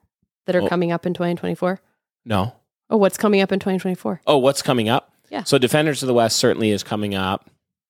that 0.46 0.54
are 0.56 0.62
Oh. 0.62 0.68
coming 0.68 0.92
up 0.92 1.06
in 1.06 1.14
2024. 1.14 1.80
no, 2.24 2.54
Oh, 2.90 2.96
what's 2.96 3.16
coming 3.18 3.40
up 3.40 3.50
in 3.52 3.58
2024? 3.58 4.20
oh, 4.26 4.38
what's 4.38 4.62
coming 4.62 4.88
up? 4.88 5.12
Yeah. 5.30 5.42
So 5.44 5.58
Defenders 5.58 6.02
of 6.02 6.06
the 6.06 6.14
West 6.14 6.36
certainly 6.36 6.70
is 6.70 6.82
coming 6.84 7.14
up. 7.16 7.48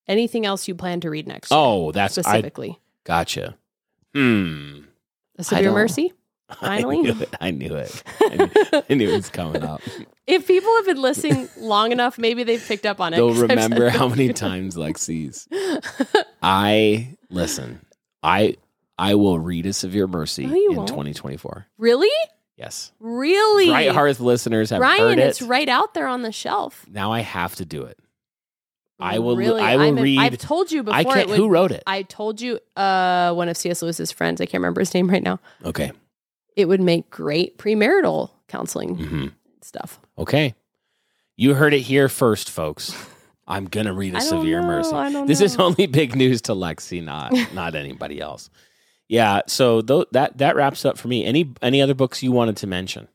Anything 0.08 0.46
else 0.46 0.68
you 0.68 0.74
plan 0.74 1.00
to 1.00 1.10
read 1.10 1.26
next? 1.26 1.48
Oh, 1.50 1.92
that's 1.92 2.16
I 2.18 2.22
specifically 2.22 2.78
gotcha. 3.04 3.56
Hmm. 4.14 4.80
a 5.38 5.44
severe 5.44 5.72
mercy. 5.72 6.12
Finally? 6.60 6.98
I 6.98 7.02
knew 7.02 7.20
it. 7.20 7.34
I 7.40 7.50
knew 7.50 7.74
it. 7.74 8.02
I 8.20 8.36
knew, 8.36 8.82
I 8.90 8.94
knew 8.94 9.08
it 9.10 9.16
was 9.16 9.30
coming 9.30 9.62
up. 9.64 9.80
If 10.28 10.48
people 10.48 10.74
have 10.74 10.86
been 10.86 11.00
listening 11.00 11.48
long 11.56 11.92
enough, 11.92 12.18
maybe 12.18 12.42
they've 12.42 12.60
picked 12.60 12.84
up 12.84 13.00
on 13.00 13.12
it. 13.14 13.16
They'll 13.16 13.32
remember 13.32 13.88
how 13.90 14.08
many 14.08 14.32
times 14.32 14.76
Lex 14.76 15.00
sees. 15.02 15.46
I 16.42 17.16
listen. 17.30 17.80
I 18.24 18.56
I 18.98 19.14
will 19.14 19.38
read 19.38 19.66
a 19.66 19.72
severe 19.72 20.06
mercy 20.08 20.46
No, 20.46 20.54
in 20.54 20.76
won't. 20.78 20.88
2024. 20.88 21.66
Really, 21.78 22.08
Yes. 22.56 22.90
really, 22.98 23.66
Bright 23.68 23.90
Hearth 23.92 24.18
listeners 24.18 24.70
have 24.70 24.80
Ryan, 24.80 25.00
heard 25.00 25.18
it. 25.18 25.28
it's 25.28 25.42
right 25.42 25.68
out 25.68 25.94
there 25.94 26.08
on 26.08 26.22
the 26.22 26.32
shelf. 26.32 26.84
Now 26.90 27.12
I 27.12 27.20
have 27.20 27.54
to 27.56 27.64
do 27.64 27.82
it. 27.82 27.96
I 28.98 29.18
will. 29.18 29.36
Really, 29.36 29.62
I 29.62 29.76
will 29.76 29.88
I'm 29.88 29.96
read. 29.96 30.18
I've 30.18 30.38
told 30.38 30.72
you 30.72 30.82
before. 30.82 30.98
I 30.98 31.04
can't. 31.04 31.28
would- 31.28 31.36
who 31.36 31.48
wrote 31.48 31.72
it? 31.72 31.82
I 31.86 32.02
told 32.02 32.40
you, 32.40 32.58
uh, 32.76 33.32
one 33.34 33.48
of 33.48 33.56
C.S. 33.56 33.82
Lewis's 33.82 34.10
friends. 34.10 34.40
I 34.40 34.46
can't 34.46 34.60
remember 34.60 34.80
his 34.80 34.92
name 34.94 35.08
right 35.10 35.22
now. 35.22 35.38
okay. 35.64 35.92
It 36.56 36.66
would 36.68 36.80
make 36.80 37.10
great 37.10 37.58
premarital 37.58 38.30
counseling 38.48 38.96
hmm 38.96 39.26
stuff. 39.60 40.00
Okay. 40.16 40.54
You 41.36 41.52
heard 41.52 41.74
it 41.74 41.80
here 41.80 42.08
first, 42.08 42.48
folks. 42.50 42.94
I'm 43.46 43.66
gonna 43.66 43.92
read 43.92 44.14
a 44.14 44.18
I 44.18 44.20
severe 44.20 44.60
know, 44.62 44.66
mercy. 44.66 44.94
I 44.94 45.26
This 45.26 45.40
is 45.40 45.56
only 45.58 45.86
big 45.86 46.16
news 46.16 46.40
to 46.42 46.52
Lexy, 46.52 47.02
not 47.04 47.32
not 47.54 47.74
anybody 47.74 48.20
else. 48.20 48.48
Yeah. 49.08 49.42
So 49.46 49.82
tho- 49.82 50.06
that 50.12 50.38
that 50.38 50.56
wraps 50.56 50.84
up 50.84 50.98
for 50.98 51.08
me. 51.08 51.24
Any 51.24 51.52
any 51.62 51.82
other 51.82 51.94
books 51.94 52.22
you 52.22 52.32
wanted 52.32 52.56
to 52.58 52.66
mention? 52.66 53.08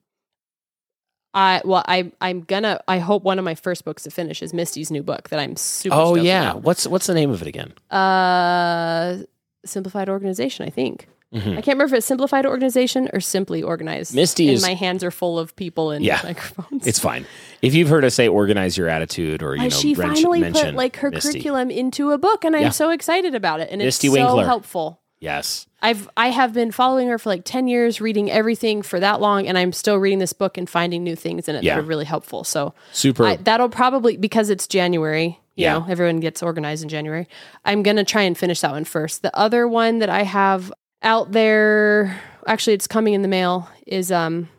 I 1.34 1.62
well, 1.64 1.84
I 1.88 2.12
I'm 2.20 2.42
gonna. 2.42 2.82
I 2.88 3.00
hope 3.00 3.24
one 3.24 3.40
of 3.40 3.46
my 3.46 3.56
first 3.56 3.86
books 3.86 4.04
to 4.04 4.12
finish 4.12 4.42
is 4.42 4.54
Misty's 4.54 4.92
new 4.92 5.02
book 5.04 5.30
that 5.30 5.40
I'm 5.40 5.56
super. 5.56 5.96
Oh 5.96 6.16
yeah. 6.16 6.52
about. 6.52 6.64
What's 6.64 6.86
what's 6.88 7.08
the 7.08 7.14
name 7.14 7.32
of 7.32 7.42
it 7.42 7.48
again? 7.48 7.74
Uh, 7.90 9.18
simplified 9.66 10.10
organization. 10.10 10.66
I 10.66 10.70
think. 10.70 11.08
Mhm. 11.34 11.52
I 11.54 11.56
can't 11.62 11.68
remember 11.68 11.86
if 11.86 11.94
it's 12.00 12.06
simplified 12.06 12.46
organization 12.46 13.08
or 13.14 13.22
simply 13.22 13.64
organized. 13.64 14.14
Misty 14.14 14.48
and 14.50 14.56
is- 14.58 14.62
my 14.62 14.74
hands 14.74 15.02
are 15.02 15.12
full 15.12 15.40
of 15.40 15.56
people 15.56 15.92
and 15.92 16.04
Yeah. 16.04 16.20
microphones. 16.26 16.86
It's 16.86 17.00
fine. 17.00 17.26
If 17.62 17.74
you've 17.74 17.88
heard 17.88 18.04
us 18.04 18.16
say 18.16 18.28
organize 18.28 18.76
your 18.78 18.90
attitude 18.90 19.42
or 19.42 19.56
you 19.56 19.62
Uh, 19.62 19.64
know 19.66 19.70
she 19.70 19.94
wrench- 19.94 20.20
finally 20.24 20.52
put 20.52 20.76
like 20.76 20.98
her 20.98 21.10
Misty. 21.10 21.32
curriculum 21.32 21.72
into 21.72 22.12
a 22.12 22.18
book, 22.18 22.44
and 22.44 22.54
I'm 22.54 22.64
Yeah. 22.64 22.70
so 22.72 22.90
excited 22.90 23.34
about 23.34 23.62
it. 23.62 23.70
And 23.72 23.80
Misty 23.82 24.08
it's 24.08 24.18
so 24.18 24.40
helpful. 24.40 25.00
Yes. 25.22 25.68
I've 25.84 26.10
I 26.18 26.30
have 26.32 26.52
been 26.54 26.72
following 26.72 27.08
her 27.08 27.18
for 27.20 27.30
like 27.30 27.44
ten 27.46 27.68
years, 27.68 28.02
reading 28.02 28.30
everything 28.30 28.82
for 28.82 29.00
that 29.00 29.22
long, 29.22 29.48
and 29.48 29.58
I'm 29.58 29.72
still 29.72 29.98
reading 29.98 30.20
this 30.20 30.34
book 30.34 30.58
and 30.58 30.70
finding 30.70 31.04
new 31.04 31.16
things 31.16 31.48
in 31.48 31.56
it 31.56 31.64
Yeah. 31.64 31.76
that 31.76 31.82
are 31.82 31.88
really 31.88 32.06
helpful. 32.06 32.44
So 32.44 32.74
Super. 32.92 33.26
I, 33.26 33.36
that'll 33.38 33.70
probably 33.70 34.18
because 34.18 34.50
it's 34.50 34.68
January. 34.68 35.40
You 35.56 35.66
Yeah. 35.66 35.74
know, 35.80 35.86
everyone 35.88 36.20
gets 36.22 36.42
organized 36.42 36.82
in 36.84 36.90
January. 36.90 37.28
I'm 37.66 37.84
gonna 37.84 38.04
try 38.04 38.24
and 38.24 38.38
finish 38.38 38.62
that 38.62 38.72
one 38.72 38.84
first. 38.84 39.22
The 39.22 39.36
other 39.38 39.68
one 39.68 40.00
that 40.00 40.10
I 40.10 40.24
have 40.24 40.74
out 41.04 41.32
there, 41.34 42.20
actually, 42.48 42.74
it's 42.74 42.88
coming 42.88 43.14
in 43.14 43.22
the 43.22 43.28
mail. 43.28 43.70
Is 43.86 44.12
um 44.12 44.50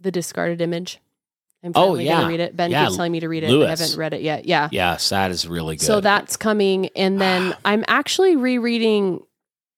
the 0.00 0.10
discarded 0.10 0.60
image. 0.60 0.98
I'm 1.62 1.72
Oh, 1.74 1.88
finally 1.88 2.06
yeah. 2.06 2.16
gonna 2.16 2.28
read 2.28 2.40
it. 2.40 2.56
Ben 2.56 2.70
Yeah, 2.70 2.84
keeps 2.84 2.96
telling 2.96 3.12
me 3.12 3.20
to 3.20 3.28
read 3.28 3.42
it. 3.44 3.50
Lewis. 3.50 3.66
I 3.80 3.82
haven't 3.84 3.98
read 3.98 4.14
it 4.14 4.22
yet. 4.22 4.44
Yeah. 4.46 4.68
yes, 4.72 5.08
that 5.10 5.30
is 5.30 5.46
really 5.46 5.76
good. 5.76 5.84
So 5.84 6.00
that's 6.00 6.36
coming, 6.36 6.88
and 6.96 7.20
then 7.20 7.54
I'm 7.64 7.84
actually 7.88 8.36
rereading 8.36 9.20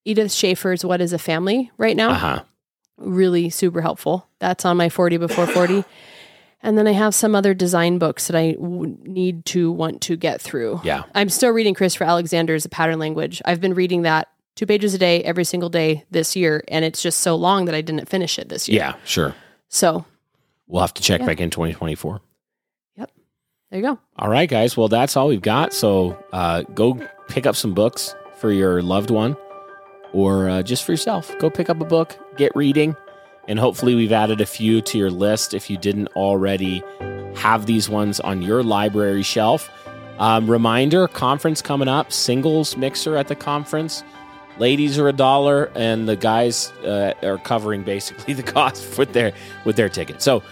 Edith 0.05 0.31
Schaeffer's 0.31 0.83
"What 0.85 1.01
Is 1.01 1.13
a 1.13 1.17
Family" 1.19 1.71
right 1.77 1.95
now. 1.95 2.09
uh 2.11 2.15
huh. 2.15 2.43
Really 2.97 3.49
super 3.49 3.81
helpful. 3.81 4.27
That's 4.39 4.65
on 4.65 4.77
my 4.77 4.89
40 4.89 5.17
before 5.17 5.47
40. 5.47 5.83
And 6.65 6.77
then 6.77 6.87
I 6.87 6.93
have 6.93 7.13
some 7.13 7.35
other 7.35 7.53
design 7.53 7.97
books 7.97 8.27
that 8.27 8.37
I 8.37 8.53
w- 8.53 8.95
need 9.03 9.43
to 9.47 9.69
want 9.69 9.99
to 10.03 10.15
get 10.15 10.39
through. 10.39 10.79
Yeah. 10.85 11.03
I'm 11.13 11.27
still 11.27 11.49
reading 11.51 11.73
Christopher 11.73 12.05
Alexander's 12.05 12.63
A 12.63 12.69
Pattern 12.69 12.99
Language. 12.99 13.41
I've 13.43 13.59
been 13.59 13.73
reading 13.73 14.03
that 14.03 14.29
two 14.55 14.65
pages 14.65 14.93
a 14.93 14.97
day 14.97 15.21
every 15.25 15.43
single 15.43 15.67
day 15.67 16.05
this 16.09 16.37
year, 16.37 16.63
and 16.69 16.85
it's 16.85 17.01
just 17.01 17.19
so 17.19 17.35
long 17.35 17.65
that 17.65 17.75
I 17.75 17.81
didn't 17.81 18.07
finish 18.07 18.39
it 18.39 18.47
this 18.47 18.69
year. 18.69 18.77
Yeah. 18.79 18.95
Sure. 19.03 19.35
So 19.67 20.05
We'll 20.65 20.79
have 20.79 20.93
to 20.93 21.01
check 21.01 21.19
Yeah. 21.19 21.25
back 21.25 21.41
in 21.41 21.49
2024. 21.49 22.21
Yep. 22.95 23.11
there 23.69 23.79
you 23.81 23.85
go. 23.85 23.99
All 24.15 24.29
right, 24.29 24.47
guys. 24.49 24.77
Well, 24.77 24.87
that's 24.87 25.17
all 25.17 25.27
we've 25.27 25.41
got. 25.41 25.73
So 25.73 26.17
uh, 26.31 26.61
go 26.73 26.97
pick 27.27 27.45
up 27.45 27.57
some 27.57 27.73
books 27.73 28.15
for 28.37 28.53
your 28.53 28.81
loved 28.81 29.09
one 29.11 29.35
or 30.13 30.49
uh, 30.49 30.63
just 30.63 30.83
for 30.85 30.93
yourself. 30.93 31.37
Go 31.39 31.49
pick 31.49 31.69
up 31.69 31.81
a 31.81 31.85
book, 31.85 32.17
get 32.37 32.55
reading, 32.55 32.95
and 33.47 33.59
hopefully 33.59 33.95
we've 33.95 34.11
added 34.11 34.39
a 34.39 34.45
few 34.45 34.81
to 34.81 34.97
your 34.97 35.11
list 35.11 35.53
if 35.53 35.69
you 35.69 35.77
didn't 35.77 36.07
already 36.15 36.83
have 37.35 37.65
these 37.65 37.89
ones 37.89 38.19
on 38.19 38.41
your 38.41 38.63
library 38.63 39.23
shelf. 39.23 39.69
Um, 40.19 40.49
reminder 40.49 41.07
conference 41.07 41.61
coming 41.61 41.87
up, 41.87 42.11
singles 42.11 42.77
mixer 42.77 43.17
at 43.17 43.27
the 43.27 43.35
conference. 43.35 44.03
Ladies 44.59 44.99
are 44.99 45.07
a 45.07 45.13
dollar, 45.13 45.71
and 45.75 46.07
the 46.07 46.15
guys 46.15 46.71
uh, 46.83 47.13
are 47.23 47.39
covering 47.39 47.83
basically 47.83 48.33
the 48.35 48.43
cost 48.43 48.97
with 48.97 49.13
their 49.13 49.33
with 49.65 49.75
their 49.75 49.89
ticket. 49.89 50.21
So 50.21 50.43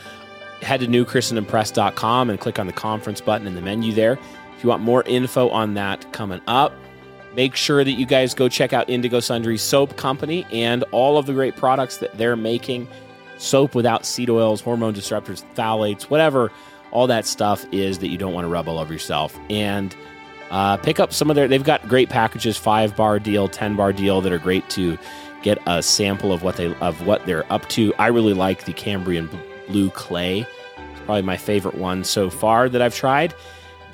head 0.61 0.79
to 0.81 0.87
newchristendompress.com 0.87 2.29
and 2.29 2.39
click 2.39 2.59
on 2.59 2.67
the 2.67 2.73
conference 2.73 3.21
button 3.21 3.47
in 3.47 3.55
the 3.55 3.61
menu 3.61 3.93
there. 3.93 4.17
If 4.55 4.63
you 4.63 4.69
want 4.69 4.83
more 4.83 5.03
info 5.03 5.49
on 5.49 5.75
that 5.75 6.11
coming 6.13 6.41
up, 6.47 6.73
Make 7.35 7.55
sure 7.55 7.83
that 7.83 7.91
you 7.93 8.05
guys 8.05 8.33
go 8.33 8.49
check 8.49 8.73
out 8.73 8.89
Indigo 8.89 9.19
Sundry 9.19 9.57
Soap 9.57 9.95
Company 9.95 10.45
and 10.51 10.83
all 10.91 11.17
of 11.17 11.25
the 11.25 11.33
great 11.33 11.55
products 11.55 11.97
that 11.97 12.17
they're 12.17 12.35
making. 12.35 12.87
Soap 13.37 13.73
without 13.73 14.05
seed 14.05 14.29
oils, 14.29 14.61
hormone 14.61 14.93
disruptors, 14.93 15.43
phthalates, 15.55 16.03
whatever 16.03 16.51
all 16.91 17.07
that 17.07 17.25
stuff 17.25 17.65
is 17.71 17.99
that 17.99 18.09
you 18.09 18.17
don't 18.17 18.33
want 18.33 18.45
to 18.45 18.49
rub 18.49 18.67
all 18.67 18.77
over 18.77 18.93
yourself. 18.93 19.37
And 19.49 19.95
uh, 20.51 20.77
pick 20.77 20.99
up 20.99 21.13
some 21.13 21.29
of 21.29 21.35
their, 21.35 21.47
they've 21.47 21.63
got 21.63 21.87
great 21.87 22.09
packages, 22.09 22.57
five 22.57 22.95
bar 22.95 23.19
deal, 23.19 23.47
10 23.47 23.75
bar 23.75 23.93
deal 23.93 24.21
that 24.21 24.31
are 24.31 24.37
great 24.37 24.69
to 24.71 24.97
get 25.41 25.57
a 25.65 25.81
sample 25.81 26.31
of 26.33 26.43
what 26.43 26.57
they, 26.57 26.75
of 26.75 27.05
what 27.07 27.25
they're 27.25 27.51
up 27.51 27.67
to. 27.69 27.93
I 27.95 28.07
really 28.07 28.33
like 28.33 28.65
the 28.65 28.73
Cambrian 28.73 29.29
Blue 29.67 29.89
Clay. 29.91 30.41
It's 30.41 31.01
probably 31.05 31.21
my 31.21 31.37
favorite 31.37 31.75
one 31.75 32.03
so 32.03 32.29
far 32.29 32.69
that 32.69 32.81
I've 32.81 32.93
tried. 32.93 33.33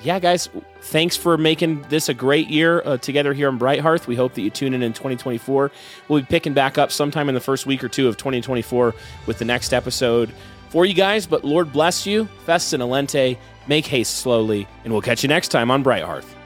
Yeah, 0.08 0.20
guys, 0.20 0.48
thanks 0.84 1.18
for 1.18 1.38
making 1.38 1.82
this 1.90 2.08
a 2.08 2.14
great 2.14 2.48
year 2.48 2.82
uh, 2.86 2.96
together 2.96 3.34
here 3.34 3.50
on 3.50 3.58
Bright 3.58 3.82
Hearth. 3.82 4.08
We 4.08 4.16
hope 4.16 4.36
that 4.36 4.42
you 4.42 4.50
tune 4.50 4.74
in 4.74 4.82
in 4.82 4.94
2024. 4.94 5.70
We'll 6.08 6.22
be 6.22 6.26
picking 6.26 6.54
back 6.54 6.78
up 6.78 6.94
sometime 6.94 7.28
in 7.28 7.36
the 7.36 7.42
first 7.42 7.66
week 7.66 7.84
or 7.84 7.90
two 7.90 8.08
of 8.08 8.16
2024 8.16 8.96
with 9.26 9.38
the 9.38 9.44
next 9.44 9.74
episode 9.74 10.32
for 10.70 10.86
you 10.86 10.94
guys. 10.94 11.28
But 11.28 11.44
Lord 11.44 11.74
bless 11.74 12.06
you, 12.08 12.30
Festina 12.46 12.88
Lente, 12.88 13.38
make 13.68 13.86
haste 13.86 14.20
slowly, 14.20 14.66
and 14.86 14.94
we'll 14.94 15.02
catch 15.02 15.24
you 15.24 15.28
next 15.28 15.50
time 15.50 15.70
on 15.70 15.84
Bright 15.84 16.04
Hearth. 16.04 16.37